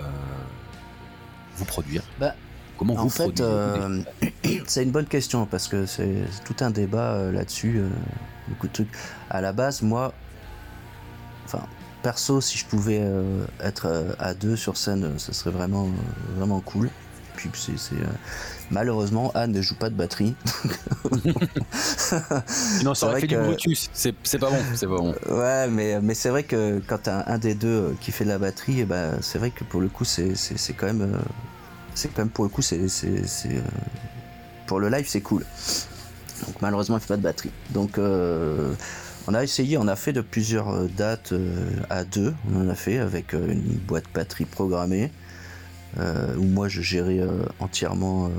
vous 1.56 1.66
produire? 1.66 2.04
Bah, 2.20 2.34
Comment 2.80 2.96
en 2.96 3.10
fait, 3.10 3.44
c'est 4.66 4.84
une 4.84 4.92
bonne 4.92 5.06
question 5.06 5.46
parce 5.46 5.68
que 5.68 5.86
c'est 5.86 6.24
tout 6.46 6.56
un 6.62 6.72
débat 6.72 7.32
là-dessus. 7.32 7.82
beaucoup 8.48 8.68
de 8.68 8.74
trucs. 8.74 8.92
À 9.30 9.42
la 9.42 9.52
base, 9.52 9.82
moi, 9.82 10.14
enfin, 11.46 11.62
perso, 12.02 12.42
si 12.42 12.58
je 12.58 12.66
pouvais 12.66 13.00
euh, 13.02 13.46
être 13.62 13.88
euh, 13.88 14.14
à 14.20 14.34
deux 14.34 14.56
sur 14.56 14.78
scène, 14.78 15.04
euh, 15.04 15.18
ça 15.18 15.34
serait 15.34 15.52
vraiment, 15.52 15.90
vraiment 16.36 16.62
cool. 16.62 16.90
Puis 17.36 17.50
c'est, 17.78 17.94
malheureusement, 18.70 19.32
Anne 19.34 19.54
ne 19.54 19.62
joue 19.62 19.76
pas 19.76 19.90
de 19.90 19.96
batterie. 19.96 20.36
non, 22.84 22.94
ça 22.94 23.08
aurait 23.08 23.22
fait 23.22 23.28
que... 23.28 23.56
du 23.56 23.76
C'est, 23.94 24.12
pas 24.38 24.50
bon, 24.50 24.58
c'est 24.76 24.88
pas 24.88 24.98
bon. 24.98 25.16
Ouais, 25.30 25.70
mais, 25.70 26.02
mais 26.02 26.16
c'est 26.16 26.28
vrai 26.28 26.44
que 26.44 26.82
quand 26.86 27.04
t'as 27.04 27.24
un, 27.32 27.38
des 27.38 27.56
deux 27.56 27.96
qui 28.02 28.12
fait 28.12 28.26
de 28.26 28.30
la 28.30 28.40
batterie, 28.40 28.80
et 28.80 28.82
eh 28.82 28.86
ben, 28.86 29.20
c'est 29.22 29.40
vrai 29.40 29.52
que 29.52 29.64
pour 29.64 29.80
le 29.80 29.88
coup, 29.88 30.04
c'est, 30.04 30.34
quand 30.76 30.88
même, 30.88 31.18
c'est 32.00 32.10
quand 32.10 32.24
même 32.24 32.30
pour 32.30 32.46
le 32.46 32.50
coup, 32.50 32.62
c'est, 32.62 32.80
pour 34.68 34.80
le 34.80 34.90
live, 34.90 35.06
c'est 35.08 35.22
cool. 35.22 35.46
Donc 36.46 36.62
malheureusement, 36.62 36.98
il 36.98 37.02
fait 37.02 37.08
pas 37.08 37.18
de 37.18 37.22
batterie. 37.22 37.52
Donc 37.72 37.98
on 39.30 39.36
a 39.36 39.44
essayé, 39.44 39.78
on 39.78 39.88
a 39.88 39.96
fait 39.96 40.12
de 40.12 40.22
plusieurs 40.22 40.70
euh, 40.70 40.88
dates 40.88 41.34
euh, 41.34 41.70
à 41.92 42.04
deux. 42.04 42.34
On 42.52 42.66
en 42.66 42.70
a 42.70 42.74
fait 42.74 42.98
avec 42.98 43.36
euh, 43.36 43.52
une 43.52 43.78
boîte 43.78 44.06
batterie 44.12 44.46
programmée 44.46 45.12
où 46.38 46.44
moi 46.44 46.68
je 46.68 46.82
gérais 46.82 47.20
entièrement 47.60 48.30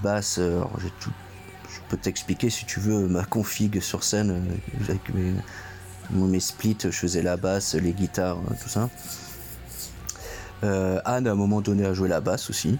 basse. 0.00 0.38
J'ai 0.80 0.90
tout, 1.00 1.10
je 1.68 1.80
peux 1.88 1.96
t'expliquer 1.96 2.50
si 2.50 2.64
tu 2.64 2.78
veux 2.78 3.08
ma 3.08 3.24
config 3.24 3.80
sur 3.80 4.04
scène 4.04 4.44
avec 4.88 5.12
mes, 5.12 5.32
mes 6.12 6.38
splits. 6.38 6.78
Je 6.84 6.90
faisais 6.90 7.20
la 7.20 7.36
basse, 7.36 7.74
les 7.74 7.92
guitares, 7.92 8.38
tout 8.62 8.68
ça. 8.68 8.88
Anne 10.62 11.26
à 11.26 11.32
un 11.32 11.34
moment 11.34 11.60
donné 11.60 11.84
a 11.84 11.94
joué 11.94 12.08
la 12.08 12.20
basse 12.20 12.50
aussi, 12.50 12.78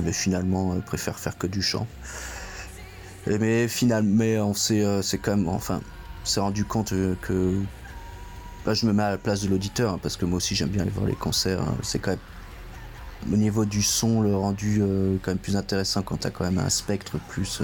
mais 0.00 0.12
finalement 0.12 0.74
elle 0.74 0.82
préfère 0.82 1.18
faire 1.18 1.38
que 1.38 1.46
du 1.46 1.62
chant 1.62 1.86
mais 3.26 3.68
finalement, 3.68 4.14
mais 4.16 4.38
on 4.38 4.54
s'est, 4.54 4.84
euh, 4.84 5.02
c'est 5.02 5.18
quand 5.18 5.36
même, 5.36 5.48
enfin, 5.48 5.80
s'est 6.24 6.40
rendu 6.40 6.64
compte 6.64 6.92
euh, 6.92 7.14
que 7.22 7.54
bah, 8.64 8.74
je 8.74 8.86
me 8.86 8.92
mets 8.92 9.02
à 9.02 9.10
la 9.10 9.18
place 9.18 9.42
de 9.42 9.48
l'auditeur 9.48 9.94
hein, 9.94 9.98
parce 10.02 10.16
que 10.16 10.24
moi 10.24 10.38
aussi 10.38 10.54
j'aime 10.54 10.70
bien 10.70 10.82
aller 10.82 10.90
voir 10.90 11.06
les 11.06 11.14
concerts. 11.14 11.60
Hein. 11.60 11.76
c'est 11.82 11.98
quand 11.98 12.10
même 12.10 12.18
au 13.32 13.36
niveau 13.36 13.64
du 13.64 13.82
son, 13.82 14.20
le 14.20 14.36
rendu 14.36 14.80
euh, 14.82 15.16
quand 15.22 15.30
même 15.30 15.38
plus 15.38 15.56
intéressant 15.56 16.02
quand 16.02 16.18
t'as 16.18 16.30
quand 16.30 16.44
même 16.44 16.58
un 16.58 16.68
spectre 16.68 17.18
plus 17.28 17.62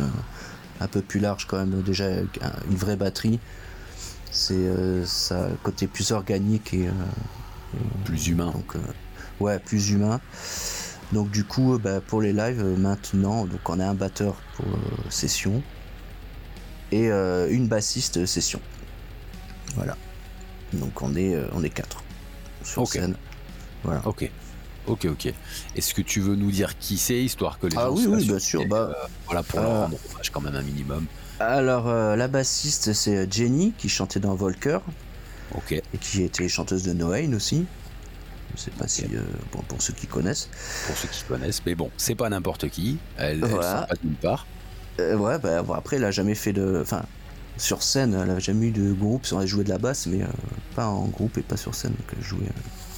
un 0.81 0.87
peu 0.87 1.03
plus 1.03 1.21
large 1.21 1.47
quand 1.47 1.59
même 1.59 1.83
déjà 1.83 2.09
une 2.11 2.77
vraie 2.77 2.97
batterie. 2.97 3.39
C'est 4.31 4.71
ça 5.05 5.49
côté 5.63 5.87
plus 5.87 6.13
organique 6.13 6.73
et, 6.73 6.89
plus 8.05 8.29
humain. 8.29 8.53
Donc 8.53 8.77
ouais, 9.41 9.59
plus 9.59 9.91
humain. 9.91 10.21
Donc 11.13 11.31
du 11.31 11.45
coup, 11.45 11.75
euh, 11.75 11.79
bah, 11.79 12.01
pour 12.01 12.21
les 12.21 12.33
lives 12.33 12.63
euh, 12.63 12.77
maintenant, 12.77 13.45
donc 13.45 13.69
on 13.69 13.81
a 13.81 13.87
un 13.87 13.95
batteur 13.95 14.37
pour 14.55 14.67
euh, 14.67 15.11
session 15.11 15.63
et 16.93 17.07
une 17.07 17.69
bassiste 17.69 18.27
session. 18.27 18.61
Voilà. 19.77 19.97
Donc 20.73 21.03
on 21.03 21.15
est, 21.15 21.37
on 21.53 21.63
est 21.63 21.71
quatre 21.71 22.03
sur 22.65 22.85
scène. 22.89 23.15
Voilà. 23.85 24.05
Ok. 24.09 24.29
Ok, 24.89 25.05
ok. 25.05 25.33
Est-ce 25.77 25.95
que 25.95 26.03
tu 26.03 26.19
veux 26.19 26.35
nous 26.35 26.51
dire 26.51 26.77
qui 26.79 26.99
c'est, 26.99 27.23
histoire 27.23 27.61
que 27.61 27.69
les 27.69 27.77
ah, 27.77 27.83
gens 27.83 27.95
oui, 27.95 28.07
oui, 28.09 28.27
bien 28.27 28.41
sûr. 28.41 28.67
Bah, 28.67 28.91
voilà, 29.27 29.45
pour 29.45 29.61
leur 29.61 29.71
rendre 29.71 29.99
hommage 30.11 30.31
quand 30.33 30.41
même 30.41 30.57
un 30.57 30.63
minimum. 30.63 31.07
Alors, 31.39 31.87
la 31.87 32.27
bassiste, 32.27 32.93
c'est 32.93 33.33
Jenny, 33.33 33.73
qui 33.79 33.89
chantait 33.89 34.19
dans 34.19 34.35
Volker. 34.35 34.81
Ok. 35.55 35.71
Et 35.71 35.99
qui 36.01 36.25
était 36.25 36.49
chanteuse 36.49 36.83
de 36.83 36.93
Noain 36.93 37.33
aussi. 37.35 37.67
Je 38.57 38.61
sais 38.61 38.71
pas 38.73 38.89
si 38.89 39.05
bon, 39.53 39.63
pour 39.69 39.81
ceux 39.81 39.93
qui 39.93 40.07
connaissent. 40.07 40.49
Pour 40.87 40.97
ceux 40.97 41.09
qui 41.09 41.23
connaissent, 41.25 41.63
mais 41.65 41.75
bon, 41.75 41.91
c'est 41.97 42.15
pas 42.15 42.29
n'importe 42.29 42.69
qui. 42.69 42.99
Elle, 43.17 43.41
voilà. 43.41 43.87
pas 43.89 43.95
nulle 44.03 44.17
part. 44.17 44.47
ouais, 44.99 45.39
bah, 45.39 45.63
bon, 45.63 45.73
après, 45.75 45.97
elle 45.97 46.05
a 46.05 46.11
jamais 46.11 46.35
fait 46.35 46.53
de, 46.53 46.81
enfin, 46.83 47.03
sur 47.57 47.83
scène, 47.83 48.15
elle 48.15 48.31
a 48.31 48.39
jamais 48.39 48.67
eu 48.67 48.71
de 48.71 48.93
groupe. 48.93 49.27
Elle 49.31 49.39
a 49.39 49.47
joué 49.47 49.65
de 49.65 49.69
la 49.69 49.79
basse, 49.79 50.07
mais 50.07 50.21
pas 50.75 50.87
en 50.87 51.07
groupe 51.07 51.39
et 51.39 51.43
pas 51.43 51.57
sur 51.57 51.75
scène. 51.75 51.93
Donc, 51.93 52.07
elle 52.17 52.25
jouait, 52.25 52.49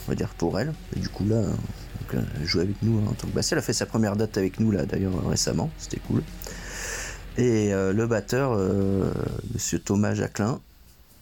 on 0.06 0.10
va 0.10 0.14
dire, 0.14 0.30
pour 0.30 0.58
elle. 0.58 0.72
Et 0.96 1.00
du 1.00 1.08
coup 1.08 1.26
là, 1.26 1.42
donc, 1.42 2.22
elle 2.40 2.46
jouait 2.46 2.62
avec 2.62 2.82
nous 2.82 2.98
en 3.06 3.12
tant 3.12 3.26
que 3.28 3.32
bassiste. 3.32 3.52
Elle 3.52 3.58
a 3.58 3.62
fait 3.62 3.72
sa 3.72 3.86
première 3.86 4.16
date 4.16 4.38
avec 4.38 4.58
nous 4.58 4.70
là, 4.70 4.86
d'ailleurs 4.86 5.26
récemment. 5.28 5.70
C'était 5.78 6.00
cool. 6.08 6.22
Et 7.38 7.70
le 7.72 8.06
batteur, 8.06 8.58
Monsieur 9.54 9.78
Thomas 9.78 10.14
Jacquelin, 10.14 10.60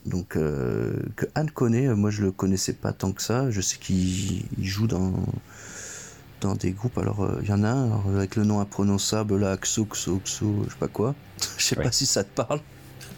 donc 0.06 0.36
euh, 0.36 0.92
que 1.16 1.26
Anne 1.34 1.50
connaît, 1.50 1.88
moi 1.94 2.10
je 2.10 2.22
le 2.22 2.32
connaissais 2.32 2.72
pas 2.72 2.92
tant 2.92 3.12
que 3.12 3.22
ça. 3.22 3.50
Je 3.50 3.60
sais 3.60 3.78
qu'il 3.78 4.44
joue 4.58 4.86
dans 4.86 5.12
dans 6.40 6.54
des 6.54 6.72
groupes. 6.72 6.98
Alors 6.98 7.22
euh, 7.22 7.40
il 7.42 7.48
y 7.48 7.52
en 7.52 7.64
a 7.64 7.70
un 7.70 8.16
avec 8.16 8.36
le 8.36 8.44
nom 8.44 8.60
imprononçable 8.60 9.38
là, 9.38 9.56
Xo 9.56 9.84
Xo 9.84 10.20
Xo, 10.24 10.64
je 10.64 10.70
sais 10.70 10.78
pas 10.78 10.88
quoi. 10.88 11.14
Je 11.58 11.64
sais 11.64 11.76
pas 11.76 11.92
si 11.92 12.06
ça 12.06 12.24
te 12.24 12.34
parle. 12.34 12.60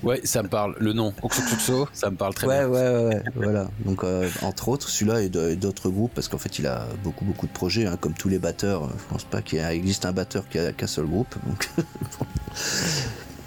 Ouais, 0.03 0.21
ça 0.25 0.43
me 0.43 0.49
parle. 0.49 0.77
Le 0.81 0.93
nom 0.93 1.13
Xo 1.13 1.89
ça 1.93 2.11
me 2.11 2.17
parle 2.17 2.35
très 2.35 2.47
bien. 2.47 2.69
Ouais, 2.69 2.89
ouais, 2.89 3.05
ouais. 3.07 3.23
voilà. 3.37 3.71
Donc 3.85 4.03
euh, 4.05 4.29
entre 4.43 4.69
autres 4.69 4.89
celui-là 4.89 5.23
et 5.23 5.29
d'autres 5.57 5.91
groupes 5.91 6.13
parce 6.15 6.29
qu'en 6.29 6.39
fait 6.39 6.59
il 6.59 6.67
a 6.67 6.87
beaucoup 7.05 7.25
beaucoup 7.25 7.47
de 7.47 7.53
projets, 7.53 7.87
hein, 7.87 7.97
comme 8.01 8.15
tous 8.15 8.29
les 8.29 8.39
batteurs. 8.39 8.89
Je 8.89 9.05
pense 9.09 9.25
pas 9.25 9.43
qu'il 9.43 9.61
existe 9.61 10.05
un 10.07 10.13
batteur 10.13 10.49
qui 10.49 10.59
a 10.59 10.73
qu'un 10.73 10.87
seul 10.87 11.07
groupe. 11.07 11.35
Donc, 11.47 11.69
donc 11.77 12.29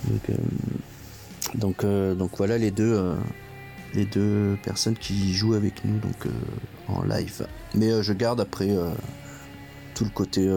donc, 0.07 0.29
euh, 0.29 0.33
donc 1.57 2.37
voilà 2.37 2.57
les 2.57 2.71
deux, 2.71 2.93
euh, 2.93 3.15
les 3.93 4.05
deux 4.05 4.57
personnes 4.63 4.95
qui 4.95 5.33
jouent 5.33 5.53
avec 5.53 5.83
nous 5.85 5.97
donc, 5.99 6.25
euh, 6.25 6.29
en 6.87 7.03
live. 7.03 7.47
Mais 7.73 8.03
je 8.03 8.13
garde 8.13 8.39
après 8.39 8.69
tout 9.93 10.03
le 10.03 10.09
côté 10.09 10.47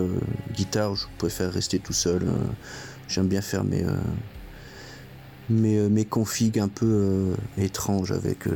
guitare, 0.55 0.95
je 0.95 1.07
préfère 1.19 1.53
rester 1.53 1.79
tout 1.79 1.93
seul. 1.93 2.27
J'aime 3.09 3.29
bien 3.29 3.41
faire 3.41 3.65
mes, 3.65 3.85
mes, 5.49 5.89
mes 5.89 6.05
configs 6.05 6.59
un 6.59 6.69
peu 6.69 7.35
étranges 7.57 8.13
avec 8.13 8.47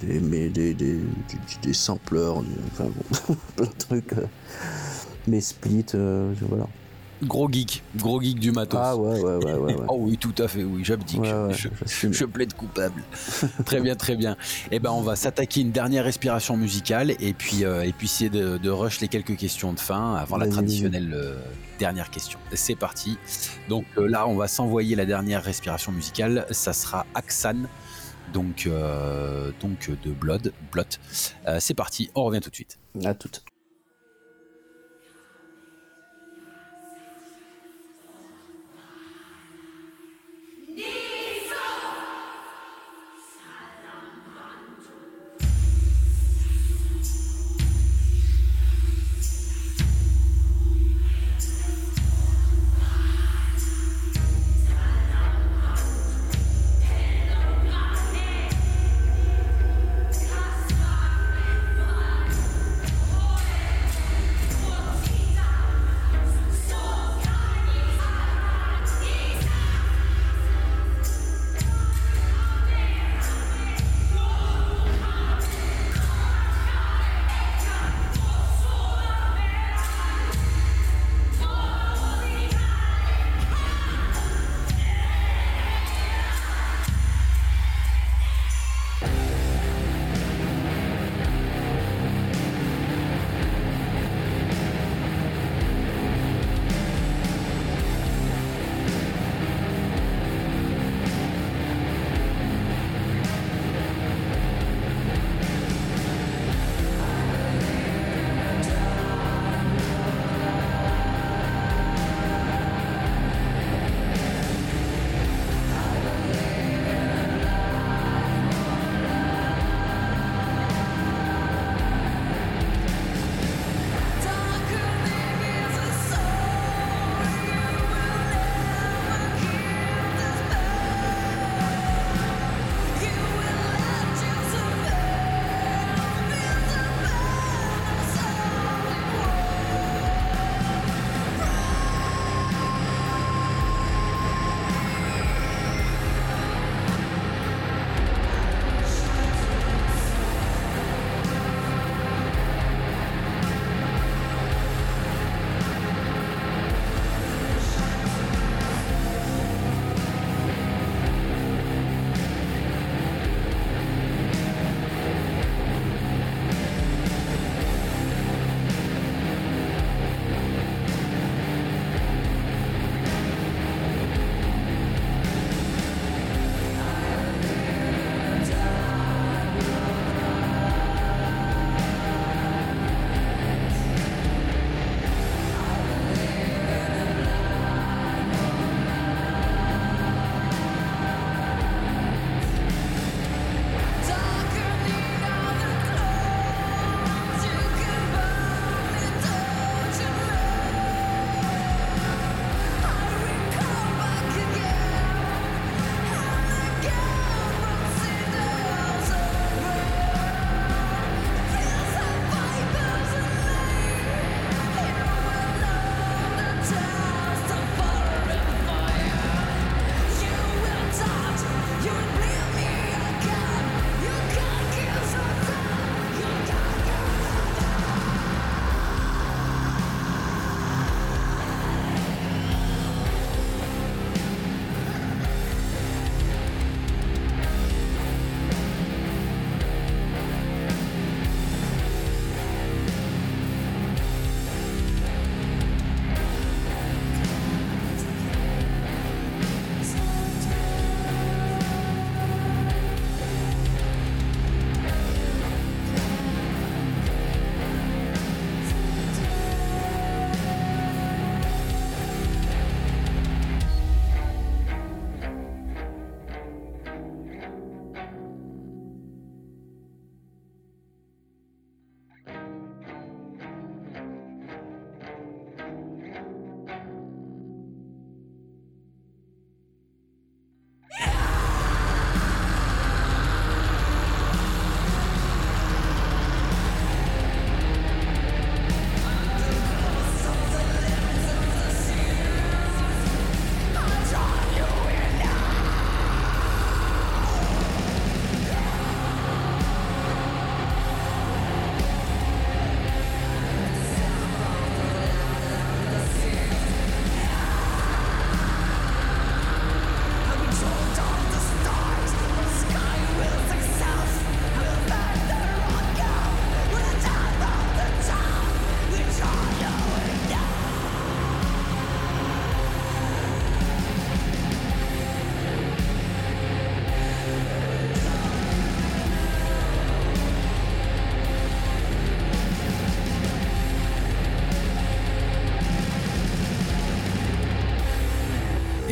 des, 0.00 1.72
sampleurs, 1.72 2.42
enfin 2.72 2.84
bon, 2.84 3.36
plein 3.56 3.66
de 3.66 3.78
trucs. 3.78 4.14
mes 5.26 5.40
splits, 5.40 5.86
voilà. 6.42 6.66
Gros 7.22 7.48
geek, 7.50 7.82
gros 7.96 8.20
geek 8.20 8.38
du 8.38 8.52
matos. 8.52 8.80
Ah 8.82 8.96
ouais, 8.96 9.20
ouais, 9.20 9.44
ouais, 9.44 9.54
ouais. 9.54 9.76
oh 9.88 9.96
oui, 9.98 10.16
tout 10.16 10.34
à 10.38 10.46
fait, 10.46 10.62
oui, 10.62 10.84
j'abdique. 10.84 11.24
je, 11.24 11.68
je, 12.12 12.24
plaide 12.24 12.54
coupable. 12.54 13.02
très 13.64 13.80
bien, 13.80 13.96
très 13.96 14.14
bien. 14.14 14.36
Eh 14.70 14.78
ben, 14.78 14.90
on 14.90 15.02
va 15.02 15.16
s'attaquer 15.16 15.62
une 15.62 15.72
dernière 15.72 16.04
respiration 16.04 16.56
musicale 16.56 17.10
et 17.18 17.32
puis, 17.32 17.64
euh, 17.64 17.82
et 17.82 17.92
puis 17.92 18.06
essayer 18.06 18.30
de, 18.30 18.56
de, 18.58 18.70
rush 18.70 19.00
les 19.00 19.08
quelques 19.08 19.36
questions 19.36 19.72
de 19.72 19.80
fin 19.80 20.14
avant 20.14 20.36
la 20.36 20.48
traditionnelle 20.48 21.12
euh, 21.12 21.40
dernière 21.78 22.10
question. 22.10 22.38
C'est 22.54 22.76
parti. 22.76 23.18
Donc 23.68 23.84
euh, 23.96 24.08
là, 24.08 24.28
on 24.28 24.36
va 24.36 24.46
s'envoyer 24.46 24.94
la 24.94 25.04
dernière 25.04 25.42
respiration 25.42 25.90
musicale. 25.90 26.46
Ça 26.50 26.72
sera 26.72 27.06
Aksan. 27.14 27.68
Donc, 28.32 28.68
donc 29.58 29.90
de 30.04 30.10
Blood, 30.10 30.52
Blot. 30.70 30.82
C'est 31.60 31.72
parti, 31.72 32.10
on 32.14 32.24
revient 32.24 32.40
tout 32.40 32.50
de 32.50 32.54
suite. 32.54 32.78
À 33.02 33.14
toute. 33.14 33.42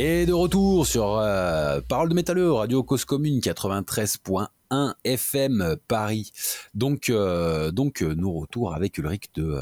Et 0.08 0.24
de 0.24 0.32
retour 0.32 0.86
sur 0.86 1.18
euh, 1.18 1.80
Parole 1.80 2.08
de 2.08 2.14
métalleux, 2.14 2.52
Radio 2.52 2.84
Cause 2.84 3.04
Commune 3.04 3.40
93.1 3.40 4.94
FM 5.02 5.74
Paris. 5.88 6.30
Donc, 6.74 7.08
euh, 7.08 7.72
donc 7.72 8.02
euh, 8.02 8.14
nous 8.14 8.32
retour 8.32 8.72
avec 8.72 8.96
Ulrich 8.98 9.30
de, 9.34 9.60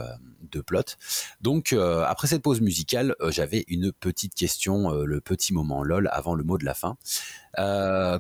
de 0.52 0.60
Plot. 0.60 0.82
Donc, 1.40 1.72
après 1.72 2.28
cette 2.28 2.42
pause 2.42 2.60
musicale, 2.60 3.16
j'avais 3.30 3.64
une 3.68 3.90
petite 3.90 4.34
question, 4.34 4.90
le 4.90 5.20
petit 5.22 5.54
moment 5.54 5.82
lol 5.82 6.10
avant 6.12 6.34
le 6.34 6.44
mot 6.44 6.58
de 6.58 6.66
la 6.66 6.74
fin, 6.74 6.98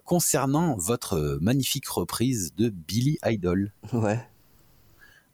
concernant 0.06 0.78
votre 0.78 1.38
magnifique 1.42 1.86
reprise 1.88 2.54
de 2.56 2.70
Billy 2.70 3.18
Idol. 3.26 3.70
Ouais. 3.92 4.26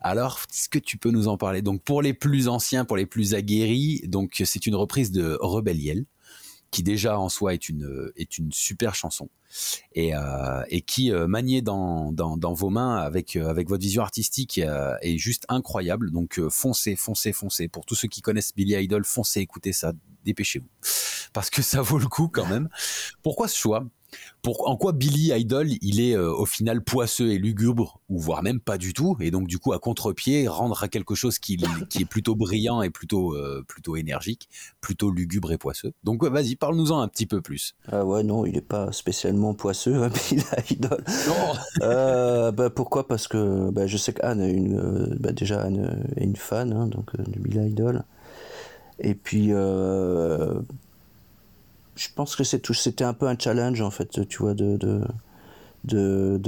Alors, 0.01 0.41
est-ce 0.51 0.69
que 0.69 0.81
tu 0.81 0.99
peux 0.99 1.13
nous 1.13 1.29
en 1.29 1.37
parler? 1.37 1.63
Donc, 1.63 1.83
pour 1.85 2.03
les 2.03 2.15
plus 2.15 2.49
anciens, 2.49 2.85
pour 2.85 2.97
les 2.97 3.07
plus 3.07 3.35
aguerris, 3.35 4.01
donc 4.09 4.43
c'est 4.45 4.67
une 4.67 4.75
reprise 4.75 5.13
de 5.13 5.39
Rebelliel 5.41 6.05
qui 6.71 6.83
déjà 6.83 7.19
en 7.19 7.29
soi 7.29 7.55
est 7.55 7.69
une 7.69 8.13
est 8.17 8.39
une 8.39 8.53
super 8.53 8.95
chanson 8.95 9.29
et, 9.93 10.15
euh, 10.15 10.63
et 10.69 10.83
qui 10.83 11.13
euh, 11.13 11.27
maniée 11.27 11.63
dans, 11.63 12.13
dans, 12.13 12.55
vos 12.55 12.71
mains 12.71 12.97
avec 12.97 13.37
euh, 13.37 13.49
avec 13.49 13.69
votre 13.69 13.83
vision 13.83 14.03
artistique 14.03 14.59
euh, 14.59 14.95
est 15.03 15.19
juste 15.19 15.45
incroyable. 15.49 16.11
Donc 16.11 16.41
foncez, 16.51 16.97
foncez, 16.97 17.33
foncez. 17.33 17.69
Pour 17.69 17.85
tous 17.85 17.95
ceux 17.95 18.09
qui 18.09 18.23
connaissent 18.23 18.55
Billy 18.55 18.75
Idol, 18.75 19.05
foncez, 19.05 19.41
écoutez 19.41 19.73
ça, 19.73 19.93
dépêchez-vous 20.25 20.69
parce 21.33 21.51
que 21.51 21.63
ça 21.63 21.83
vaut 21.83 21.99
le 21.99 22.09
coup 22.09 22.29
quand 22.29 22.47
même. 22.47 22.69
Pourquoi 23.23 23.49
ce 23.49 23.57
choix? 23.57 23.85
Pour, 24.43 24.69
en 24.69 24.77
quoi 24.77 24.93
Billy 24.93 25.33
Idol, 25.33 25.69
il 25.83 26.01
est 26.01 26.17
euh, 26.17 26.33
au 26.33 26.47
final 26.47 26.83
poisseux 26.83 27.31
et 27.31 27.39
lugubre, 27.39 28.01
ou 28.09 28.19
voire 28.19 28.43
même 28.43 28.61
pas 28.61 28.79
du 28.79 28.93
tout, 28.93 29.17
et 29.21 29.31
donc 29.31 29.47
du 29.47 29.59
coup 29.59 29.73
à 29.73 29.79
contre-pied, 29.79 30.49
rendre 30.49 30.83
à 30.83 30.89
quelque 30.89 31.15
chose 31.15 31.39
qui, 31.39 31.59
qui 31.89 32.03
est 32.03 32.07
plutôt 32.07 32.35
brillant 32.35 32.83
et 32.83 32.91
plutôt, 32.91 33.35
euh, 33.35 33.63
plutôt 33.67 33.97
énergique, 33.97 34.49
plutôt 34.81 35.11
lugubre 35.11 35.53
et 35.53 35.59
poisseux? 35.59 35.93
Donc 36.05 36.25
vas-y, 36.25 36.57
parle-nous-en 36.57 37.01
un 37.01 37.09
petit 37.09 37.27
peu 37.27 37.41
plus. 37.41 37.75
Ah 37.91 38.05
ouais, 38.05 38.23
non, 38.23 38.47
il 38.47 38.57
est 38.57 38.63
pas 38.63 38.93
spécialement 38.93 39.55
poisseux, 39.55 40.03
hein, 40.03 40.11
Billy 40.31 40.45
Idol. 40.71 41.05
Non 41.29 41.55
euh, 41.83 42.53
bah, 42.53 42.71
Pourquoi? 42.71 43.07
Parce 43.07 43.29
que 43.29 43.71
bah, 43.71 43.87
je 43.87 43.97
sais 43.97 44.13
qu'Anne 44.13 44.41
est 44.41 44.53
une, 44.53 45.17
bah, 45.21 45.33
déjà 45.33 45.63
Anne 45.63 46.05
est 46.17 46.25
une 46.25 46.37
fan 46.37 46.73
hein, 46.73 46.87
donc, 46.87 47.17
de 47.17 47.39
Billy 47.39 47.69
Idol. 47.69 48.05
Et 48.99 49.15
puis 49.15 49.53
je 52.01 52.09
pense 52.15 52.35
que 52.35 52.45
c'est 52.45 52.61
tout, 52.61 52.73
c'était 52.73 53.05
un 53.05 53.13
peu 53.13 53.29
un 53.29 53.39
challenge 53.39 53.83
en 53.83 53.91
fait, 53.91 54.27
tu 54.27 54.39
vois, 54.39 54.55
de 54.55 54.79
de, 54.79 55.03
de, 55.85 56.39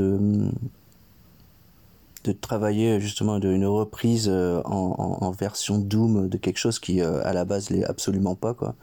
de, 2.24 2.32
travailler 2.32 3.00
justement 3.00 3.38
d'une 3.38 3.66
reprise 3.66 4.28
euh, 4.30 4.62
en, 4.64 5.18
en, 5.20 5.30
version 5.30 5.76
Doom 5.78 6.28
de 6.30 6.38
quelque 6.38 6.56
chose 6.56 6.78
qui 6.78 7.02
euh, 7.02 7.20
à 7.24 7.34
la 7.34 7.44
base 7.44 7.68
l'est 7.68 7.84
absolument 7.84 8.34
pas 8.34 8.54
quoi. 8.54 8.74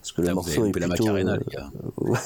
Parce 0.00 0.12
que 0.12 0.22
le 0.22 0.32
morceau 0.32 0.64
est 0.64 0.70
plutôt. 0.70 0.80
La 0.80 0.86
Macarena, 0.86 1.36
les 1.36 1.44
gars. 1.44 1.70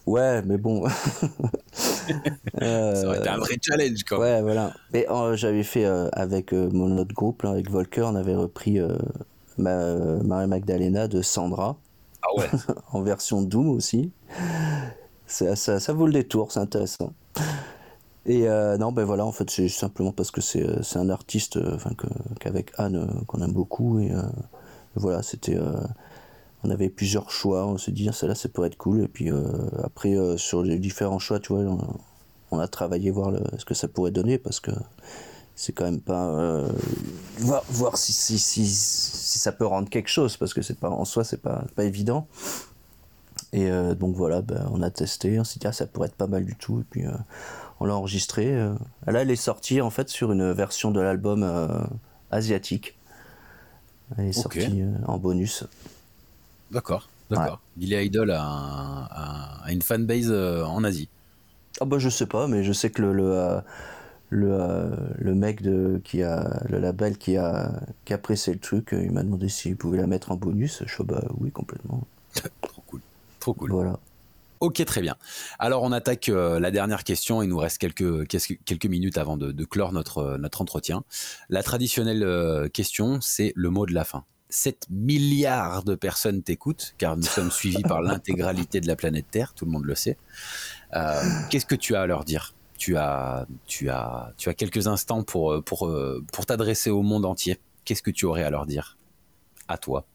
ouais, 0.06 0.40
mais 0.42 0.56
bon. 0.56 0.88
Ça 1.74 3.06
aurait 3.06 3.18
été 3.18 3.28
un 3.28 3.38
vrai 3.38 3.56
challenge, 3.60 4.04
quoi. 4.04 4.20
Ouais, 4.20 4.40
voilà. 4.40 4.72
Mais 4.94 5.06
j'avais 5.34 5.64
fait 5.64 5.84
avec 5.84 6.52
mon 6.52 6.96
autre 6.96 7.12
groupe, 7.12 7.42
là, 7.42 7.50
avec 7.50 7.68
Volker, 7.70 8.06
on 8.06 8.14
avait 8.14 8.36
repris 8.36 8.78
ma, 9.58 9.96
Marie 10.22 10.46
Magdalena 10.46 11.08
de 11.08 11.20
Sandra. 11.20 11.76
Ah 12.22 12.34
ouais. 12.36 12.48
en 12.92 13.02
version 13.02 13.42
Doom 13.42 13.70
aussi. 13.70 14.12
Ça, 15.26 15.56
ça, 15.56 15.80
ça, 15.80 15.92
vaut 15.92 16.06
le 16.06 16.12
détour, 16.12 16.52
c'est 16.52 16.60
intéressant. 16.60 17.12
Et 18.26 18.48
euh, 18.48 18.76
non, 18.76 18.92
ben 18.92 19.04
voilà, 19.04 19.24
en 19.24 19.32
fait, 19.32 19.50
c'est 19.50 19.68
simplement 19.68 20.12
parce 20.12 20.30
que 20.30 20.40
c'est 20.40 20.62
euh, 20.62 20.82
un 20.94 21.08
artiste 21.08 21.56
euh, 21.56 21.78
qu'avec 22.38 22.72
Anne, 22.76 23.24
qu'on 23.26 23.40
aime 23.40 23.52
beaucoup. 23.52 23.98
Et 24.00 24.12
voilà, 24.94 25.22
c'était. 25.22 25.58
on 26.64 26.70
avait 26.70 26.90
plusieurs 26.90 27.30
choix, 27.30 27.66
on 27.66 27.78
s'est 27.78 27.92
dit, 27.92 28.08
ah, 28.08 28.12
celle-là, 28.12 28.34
ça 28.34 28.48
pourrait 28.48 28.68
être 28.68 28.76
cool. 28.76 29.02
Et 29.02 29.08
puis 29.08 29.30
après, 29.82 30.16
sur 30.36 30.62
les 30.62 30.78
différents 30.78 31.18
choix, 31.18 31.40
tu 31.40 31.54
vois, 31.54 31.64
on, 32.50 32.58
a 32.58 32.68
travaillé 32.68 33.10
voir 33.10 33.32
ce 33.58 33.64
que 33.64 33.74
ça 33.74 33.88
pourrait 33.88 34.10
donner 34.10 34.38
parce 34.38 34.60
que 34.60 34.72
c'est 35.60 35.72
quand 35.72 35.84
même 35.84 36.00
pas 36.00 36.26
euh, 36.26 36.72
voir, 37.36 37.62
voir 37.68 37.98
si, 37.98 38.14
si, 38.14 38.38
si, 38.38 38.66
si, 38.66 39.38
ça 39.38 39.52
peut 39.52 39.66
rendre 39.66 39.90
quelque 39.90 40.08
chose 40.08 40.38
parce 40.38 40.54
que 40.54 40.62
c'est 40.62 40.78
pas 40.78 40.88
en 40.88 41.04
soi 41.04 41.22
c'est 41.22 41.42
pas 41.42 41.64
pas 41.76 41.84
évident. 41.84 42.26
Et 43.52 43.70
euh, 43.70 43.94
donc 43.94 44.16
voilà 44.16 44.40
ben, 44.40 44.66
on 44.72 44.80
a 44.80 44.88
testé 44.88 45.38
on 45.38 45.44
s'est 45.44 45.60
dit 45.60 45.66
ah, 45.66 45.72
ça 45.72 45.86
pourrait 45.86 46.08
être 46.08 46.14
pas 46.14 46.28
mal 46.28 46.46
du 46.46 46.56
tout 46.56 46.80
et 46.80 46.84
puis 46.88 47.04
euh, 47.04 47.10
on 47.78 47.84
l'a 47.84 47.94
enregistré 47.94 48.54
là 49.06 49.20
elle 49.20 49.30
est 49.30 49.36
sortie 49.36 49.82
en 49.82 49.90
fait 49.90 50.08
sur 50.08 50.32
une 50.32 50.50
version 50.52 50.92
de 50.92 51.00
l'album 51.00 51.46
asiatique. 52.30 52.96
Elle 54.16 54.28
est 54.28 54.32
sortie 54.32 54.82
en 55.06 55.18
bonus. 55.18 55.64
D'accord 56.70 57.10
d'accord. 57.28 57.60
Billy 57.76 58.06
Idol 58.06 58.30
a, 58.30 59.60
a, 59.62 59.70
une 59.70 59.82
fanbase 59.82 60.32
en 60.32 60.82
Asie. 60.84 61.10
Ah 61.82 61.84
bah 61.84 61.98
je 61.98 62.08
sais 62.08 62.26
pas 62.26 62.46
mais 62.46 62.64
je 62.64 62.72
sais 62.72 62.88
que 62.88 63.02
le, 63.02 63.12
le 63.12 63.60
le, 64.30 64.52
euh, 64.52 64.88
le 65.18 65.34
mec 65.34 65.60
de, 65.60 66.00
qui 66.04 66.22
a 66.22 66.62
le 66.68 66.78
label 66.78 67.18
qui 67.18 67.36
a, 67.36 67.72
qui 68.04 68.14
a 68.14 68.18
pressé 68.18 68.52
le 68.52 68.60
truc, 68.60 68.94
euh, 68.94 69.02
il 69.02 69.10
m'a 69.10 69.22
demandé 69.22 69.48
s'il 69.48 69.76
pouvait 69.76 69.98
la 69.98 70.06
mettre 70.06 70.30
en 70.30 70.36
bonus. 70.36 70.82
Je 70.86 70.94
suis 70.94 71.04
bah 71.04 71.22
oui, 71.38 71.50
complètement. 71.50 72.06
Trop 72.62 72.82
cool. 72.86 73.00
Trop 73.40 73.54
cool. 73.54 73.70
Voilà. 73.72 73.98
Ok, 74.60 74.84
très 74.84 75.00
bien. 75.00 75.16
Alors 75.58 75.82
on 75.82 75.90
attaque 75.90 76.28
euh, 76.28 76.60
la 76.60 76.70
dernière 76.70 77.02
question. 77.02 77.42
Il 77.42 77.48
nous 77.48 77.58
reste 77.58 77.78
quelques, 77.78 78.26
quelques 78.28 78.86
minutes 78.86 79.18
avant 79.18 79.36
de, 79.36 79.52
de 79.52 79.64
clore 79.64 79.92
notre, 79.92 80.36
notre 80.38 80.62
entretien. 80.62 81.02
La 81.48 81.62
traditionnelle 81.62 82.70
question, 82.72 83.20
c'est 83.20 83.52
le 83.56 83.70
mot 83.70 83.86
de 83.86 83.92
la 83.92 84.04
fin. 84.04 84.24
7 84.50 84.88
milliards 84.90 85.84
de 85.84 85.94
personnes 85.94 86.42
t'écoutent, 86.42 86.94
car 86.98 87.16
nous 87.16 87.22
sommes 87.22 87.50
suivis 87.50 87.82
par 87.82 88.02
l'intégralité 88.02 88.80
de 88.80 88.86
la 88.88 88.96
planète 88.96 89.26
Terre, 89.30 89.54
tout 89.54 89.64
le 89.64 89.70
monde 89.70 89.84
le 89.84 89.94
sait. 89.94 90.18
Qu'est-ce 91.50 91.66
que 91.66 91.76
tu 91.76 91.94
as 91.94 92.02
à 92.02 92.06
leur 92.06 92.24
dire? 92.24 92.52
Tu 92.80 92.96
as, 92.96 93.46
tu 93.66 93.90
as, 93.90 94.32
tu 94.38 94.48
as 94.48 94.54
quelques 94.54 94.86
instants 94.86 95.22
pour, 95.22 95.52
euh, 95.52 95.60
pour, 95.60 95.86
euh, 95.86 96.24
pour 96.32 96.46
t'adresser 96.46 96.88
au 96.88 97.02
monde 97.02 97.26
entier. 97.26 97.60
Qu'est-ce 97.84 98.02
que 98.02 98.10
tu 98.10 98.24
aurais 98.24 98.42
à 98.42 98.48
leur 98.48 98.64
dire? 98.64 98.96
À 99.68 99.76
toi. 99.76 100.06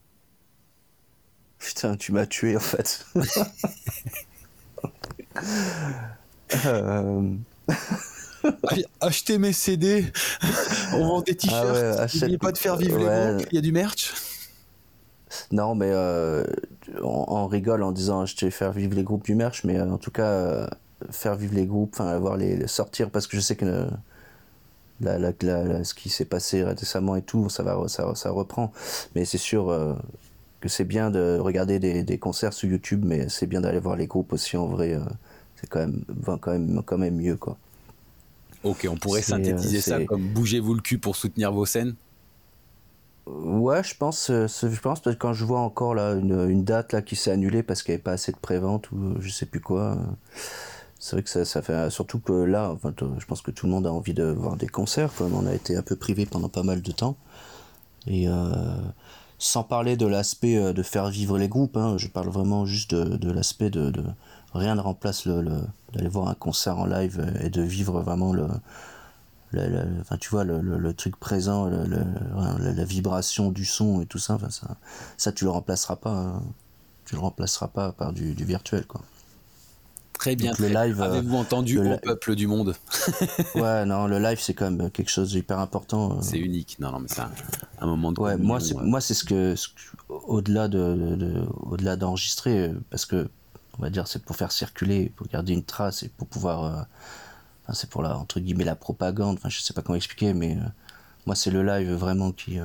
Putain, 1.59 1.95
tu 1.95 2.11
m'as 2.11 2.25
tué 2.25 2.57
en 2.57 2.59
fait. 2.59 3.05
euh... 6.65 7.35
Achetez 8.99 9.37
mes 9.37 9.53
CD, 9.53 10.11
on 10.93 11.07
vend 11.07 11.21
des 11.21 11.33
ah 11.33 11.35
t-shirts. 11.35 11.99
Ah 11.99 12.07
pas 12.39 12.51
de 12.51 12.57
faire 12.57 12.77
vivre 12.77 12.97
les 12.97 13.05
groupes, 13.05 13.47
il 13.51 13.55
y 13.55 13.59
a 13.59 13.61
du 13.61 13.71
merch. 13.71 14.11
Non, 15.51 15.75
mais 15.75 15.89
euh, 15.89 16.45
on, 17.01 17.45
rigole 17.47 17.83
en 17.83 17.91
disant 17.91 18.21
acheter 18.21 18.49
faire 18.51 18.71
vivre 18.71 18.95
les 18.95 19.03
groupes 19.03 19.25
du 19.25 19.35
merch, 19.35 19.63
mais 19.63 19.81
en 19.81 19.97
tout 19.97 20.11
cas, 20.11 20.69
faire 21.11 21.35
vivre 21.35 21.55
les 21.55 21.65
groupes, 21.65 21.91
enfin 21.93 22.07
avoir 22.07 22.37
les, 22.37 22.67
sortir 22.67 23.09
parce 23.09 23.27
que 23.27 23.37
je 23.37 23.41
sais 23.41 23.55
que 23.55 23.65
euh, 23.65 23.85
la, 25.01 25.17
la, 25.19 25.83
ce 25.83 25.93
qui 25.93 26.09
s'est 26.09 26.25
passé 26.25 26.63
récemment 26.63 27.15
et 27.15 27.21
tout, 27.21 27.49
ça 27.49 27.63
va 27.63 27.87
ça, 27.87 28.15
ça 28.15 28.31
reprend. 28.31 28.71
Mais 29.15 29.25
c'est 29.25 29.37
sûr 29.37 29.69
euh, 29.69 29.93
que 30.61 30.69
c'est 30.69 30.85
bien 30.85 31.11
de 31.11 31.37
regarder 31.39 31.79
des, 31.79 32.03
des, 32.03 32.17
concerts 32.17 32.53
sur 32.53 32.69
YouTube, 32.69 33.03
mais 33.05 33.29
c'est 33.29 33.47
bien 33.47 33.61
d'aller 33.61 33.79
voir 33.79 33.95
les 33.95 34.07
groupes 34.07 34.33
aussi 34.33 34.57
en 34.57 34.67
vrai. 34.67 34.93
Euh, 34.93 35.01
c'est 35.55 35.69
quand 35.69 35.79
même 35.79 36.03
quand 36.39 36.51
même 36.51 36.81
quand 36.85 36.97
même 36.97 37.15
mieux 37.17 37.37
quoi. 37.37 37.57
Ok, 38.63 38.87
on 38.89 38.97
pourrait 38.97 39.21
synthétiser 39.21 39.81
ça 39.81 40.03
comme 40.05 40.23
bougez-vous 40.23 40.73
le 40.73 40.81
cul 40.81 40.97
pour 40.97 41.15
soutenir 41.15 41.51
vos 41.51 41.65
scènes? 41.65 41.95
Ouais, 43.27 43.83
je 43.83 43.95
pense, 43.95 44.27
je 44.29 44.79
pense 44.79 45.01
parce 45.01 45.15
que 45.15 45.19
quand 45.19 45.33
je 45.33 45.45
vois 45.45 45.59
encore 45.59 45.95
là 45.95 46.13
une, 46.13 46.47
une 46.47 46.63
date 46.63 46.93
là 46.93 47.01
qui 47.01 47.15
s'est 47.15 47.31
annulée 47.31 47.63
parce 47.63 47.81
qu'il 47.81 47.91
n'y 47.91 47.95
avait 47.95 48.03
pas 48.03 48.11
assez 48.11 48.31
de 48.31 48.37
prévente 48.37 48.91
ou 48.91 49.15
je 49.19 49.29
sais 49.29 49.47
plus 49.47 49.61
quoi 49.61 49.97
c'est 51.05 51.17
vrai 51.17 51.21
que 51.21 51.29
ça, 51.29 51.45
ça, 51.45 51.61
fait 51.61 51.91
surtout 51.91 52.17
que 52.17 52.33
là, 52.33 52.75
je 53.19 53.25
pense 53.27 53.43
que 53.43 53.51
tout 53.51 53.67
le 53.67 53.71
monde 53.71 53.85
a 53.85 53.93
envie 53.93 54.15
de 54.15 54.23
voir 54.23 54.55
des 54.55 54.65
concerts, 54.65 55.13
comme 55.13 55.35
on 55.35 55.45
a 55.45 55.53
été 55.53 55.77
un 55.77 55.83
peu 55.83 55.95
privé 55.95 56.25
pendant 56.25 56.49
pas 56.49 56.63
mal 56.63 56.81
de 56.81 56.91
temps. 56.91 57.15
Et 58.07 58.27
euh, 58.27 58.75
sans 59.37 59.63
parler 59.63 59.97
de 59.97 60.07
l'aspect 60.07 60.57
euh, 60.57 60.73
de 60.73 60.81
faire 60.81 61.09
vivre 61.09 61.37
les 61.37 61.47
groupes, 61.47 61.77
hein, 61.77 61.99
je 61.99 62.07
parle 62.07 62.29
vraiment 62.29 62.65
juste 62.65 62.95
de, 62.95 63.31
l'aspect 63.31 63.69
de, 63.69 63.93
rien 64.55 64.73
ne 64.73 64.81
remplace 64.81 65.27
le, 65.27 65.43
d'aller 65.93 66.09
voir 66.09 66.27
un 66.27 66.33
concert 66.33 66.79
en 66.79 66.87
live 66.87 67.23
et 67.39 67.51
de 67.51 67.61
vivre 67.61 68.01
vraiment 68.01 68.33
le, 68.33 68.47
enfin, 70.01 70.17
tu 70.17 70.31
vois 70.31 70.43
le, 70.43 70.93
truc 70.93 71.17
présent, 71.17 71.69
la 71.69 72.83
vibration 72.83 73.51
du 73.51 73.65
son 73.65 74.01
et 74.01 74.07
tout 74.07 74.17
ça, 74.17 74.39
ça, 74.49 74.75
ça 75.17 75.31
tu 75.31 75.43
le 75.43 75.51
remplaceras 75.51 75.97
pas, 75.97 76.15
hein. 76.17 76.41
tu 77.05 77.13
le 77.13 77.21
remplaceras 77.21 77.67
pas 77.67 77.91
par 77.91 78.11
du, 78.11 78.33
du 78.33 78.43
virtuel 78.43 78.87
quoi. 78.87 79.01
Très 80.25 80.35
bien. 80.35 80.53
le 80.57 80.67
live. 80.69 81.01
Euh, 81.01 81.05
Avez-vous 81.05 81.35
entendu 81.35 81.81
le 81.81 81.97
peuple 81.97 82.35
du 82.35 82.47
monde 82.47 82.75
Ouais, 83.55 83.85
non, 83.85 84.07
le 84.07 84.19
live 84.19 84.39
c'est 84.39 84.53
quand 84.53 84.71
même 84.71 84.89
quelque 84.89 85.11
chose 85.11 85.29
d'hyper 85.31 85.59
important. 85.59 86.13
Euh. 86.13 86.21
C'est 86.21 86.39
unique. 86.39 86.77
Non, 86.79 86.91
non, 86.91 86.99
mais 86.99 87.07
c'est 87.07 87.21
un, 87.79 87.85
moment 87.85 88.11
de. 88.11 88.19
Ouais, 88.19 88.37
moi 88.37 88.59
c'est 88.59 88.75
moi 88.75 89.01
c'est 89.01 89.13
ce 89.13 89.23
que, 89.23 89.55
au-delà 90.09 90.67
de, 90.67 91.45
au-delà 91.61 91.95
d'enregistrer 91.95 92.71
parce 92.89 93.05
que 93.05 93.29
on 93.77 93.81
va 93.81 93.89
dire 93.89 94.07
c'est 94.07 94.23
pour 94.23 94.35
faire 94.35 94.51
circuler, 94.51 95.11
pour 95.15 95.27
garder 95.27 95.53
une 95.53 95.63
trace 95.63 96.03
et 96.03 96.09
pour 96.09 96.27
pouvoir. 96.27 96.63
Euh, 96.63 96.81
enfin, 97.63 97.73
c'est 97.73 97.89
pour 97.89 98.01
la 98.01 98.17
entre 98.17 98.39
guillemets 98.39 98.63
la 98.63 98.75
propagande. 98.75 99.37
Enfin, 99.37 99.49
je 99.49 99.59
sais 99.61 99.73
pas 99.73 99.81
comment 99.81 99.97
expliquer, 99.97 100.33
mais 100.33 100.57
moi 101.25 101.35
c'est 101.35 101.51
le 101.51 101.63
live 101.63 101.91
vraiment 101.91 102.31
qui 102.31 102.59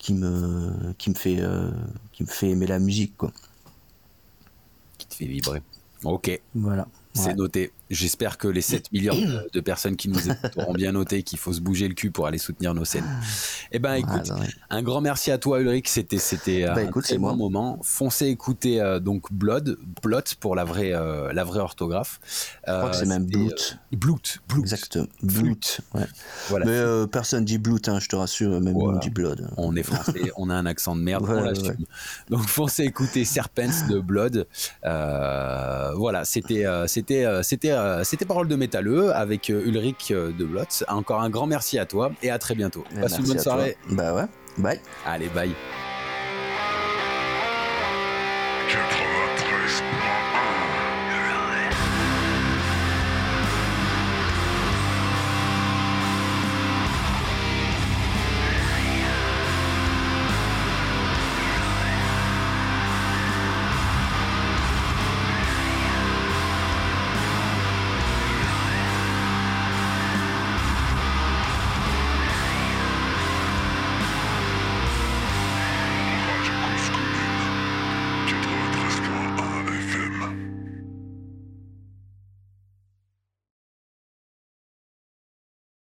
qui 0.00 0.14
me, 0.14 0.94
qui 0.96 1.10
me 1.10 1.14
fait, 1.14 1.40
euh, 1.40 1.70
qui 2.12 2.22
me 2.24 2.28
fait 2.28 2.48
aimer 2.48 2.66
la 2.66 2.78
musique, 2.78 3.16
quoi. 3.18 3.30
Qui 4.96 5.06
te 5.06 5.14
fait 5.14 5.26
vibrer. 5.26 5.62
Ok. 6.04 6.40
Voilà. 6.54 6.86
C'est 7.12 7.34
noté. 7.34 7.72
J'espère 7.90 8.38
que 8.38 8.46
les 8.46 8.60
7 8.60 8.92
millions 8.92 9.16
de, 9.52 9.60
personnes 9.60 9.96
qui 9.96 10.08
nous 10.08 10.30
écoutent 10.30 10.56
auront 10.58 10.74
bien 10.74 10.92
noté 10.92 11.24
qu'il 11.24 11.40
faut 11.40 11.52
se 11.52 11.60
bouger 11.60 11.88
le 11.88 11.94
cul 11.94 12.12
pour 12.12 12.28
aller 12.28 12.38
soutenir 12.38 12.72
nos 12.72 12.84
scènes. 12.84 13.04
Eh 13.72 13.80
ben, 13.80 13.94
écoute, 13.94 14.30
un 14.70 14.82
grand 14.82 15.00
merci 15.00 15.32
à 15.32 15.38
toi, 15.38 15.60
Ulrich. 15.60 15.88
C'était, 15.88 16.18
c'était 16.18 16.66
bah, 16.66 16.76
un 16.76 17.00
très 17.00 17.18
bon 17.18 17.34
moment. 17.34 17.80
Foncez 17.82 18.26
écouter 18.26 18.80
euh, 18.80 19.00
donc 19.00 19.32
Blood, 19.32 19.76
pour 20.38 20.54
la 20.54 20.62
vraie, 20.62 20.92
euh, 20.94 21.32
la 21.32 21.42
vraie 21.42 21.58
orthographe. 21.58 22.20
Je 22.64 22.72
crois 22.72 22.90
que 22.90 22.96
c'est 22.96 23.06
même 23.06 23.26
Bloot. 23.26 23.78
Bloot, 23.90 24.38
Bloot. 24.48 24.60
Exactement. 24.60 25.06
Bloot. 25.24 25.80
Ouais. 25.92 26.06
Voilà. 26.48 26.66
Mais 26.66 27.06
personne 27.08 27.44
dit 27.44 27.58
Bloot, 27.58 27.88
hein, 27.88 27.98
je 27.98 28.08
te 28.08 28.14
rassure. 28.14 28.60
Même 28.60 28.76
on 28.76 28.98
dit 28.98 29.10
Blood. 29.10 29.50
On 29.56 29.74
est 29.74 29.82
français, 29.82 30.30
on 30.36 30.48
a 30.48 30.54
un 30.54 30.66
accent 30.66 30.94
de 30.94 31.02
merde, 31.02 31.26
on 31.28 31.40
l'assume. 31.40 31.86
Donc 32.28 32.46
foncez 32.46 32.84
écouter 32.84 33.24
Serpents 33.24 33.88
de 33.88 33.98
Blood. 33.98 34.46
voilà, 34.84 36.24
c'était, 36.24 36.66
c'était, 36.86 37.26
c'était 37.42 37.79
euh, 37.80 38.04
c'était 38.04 38.24
Parole 38.24 38.48
de 38.48 38.56
métalleux 38.56 39.14
avec 39.14 39.50
euh, 39.50 39.64
Ulrich 39.64 40.10
euh, 40.10 40.32
de 40.32 40.44
Blotz. 40.44 40.84
Encore 40.88 41.20
un 41.20 41.30
grand 41.30 41.46
merci 41.46 41.78
à 41.78 41.86
toi 41.86 42.12
et 42.22 42.30
à 42.30 42.38
très 42.38 42.54
bientôt. 42.54 42.84
Passe 43.00 43.18
une 43.18 43.26
bonne 43.26 43.38
soirée. 43.38 43.76
Bah 43.90 44.14
ouais. 44.14 44.24
Bye. 44.58 44.80
Allez, 45.06 45.28
bye. 45.28 45.54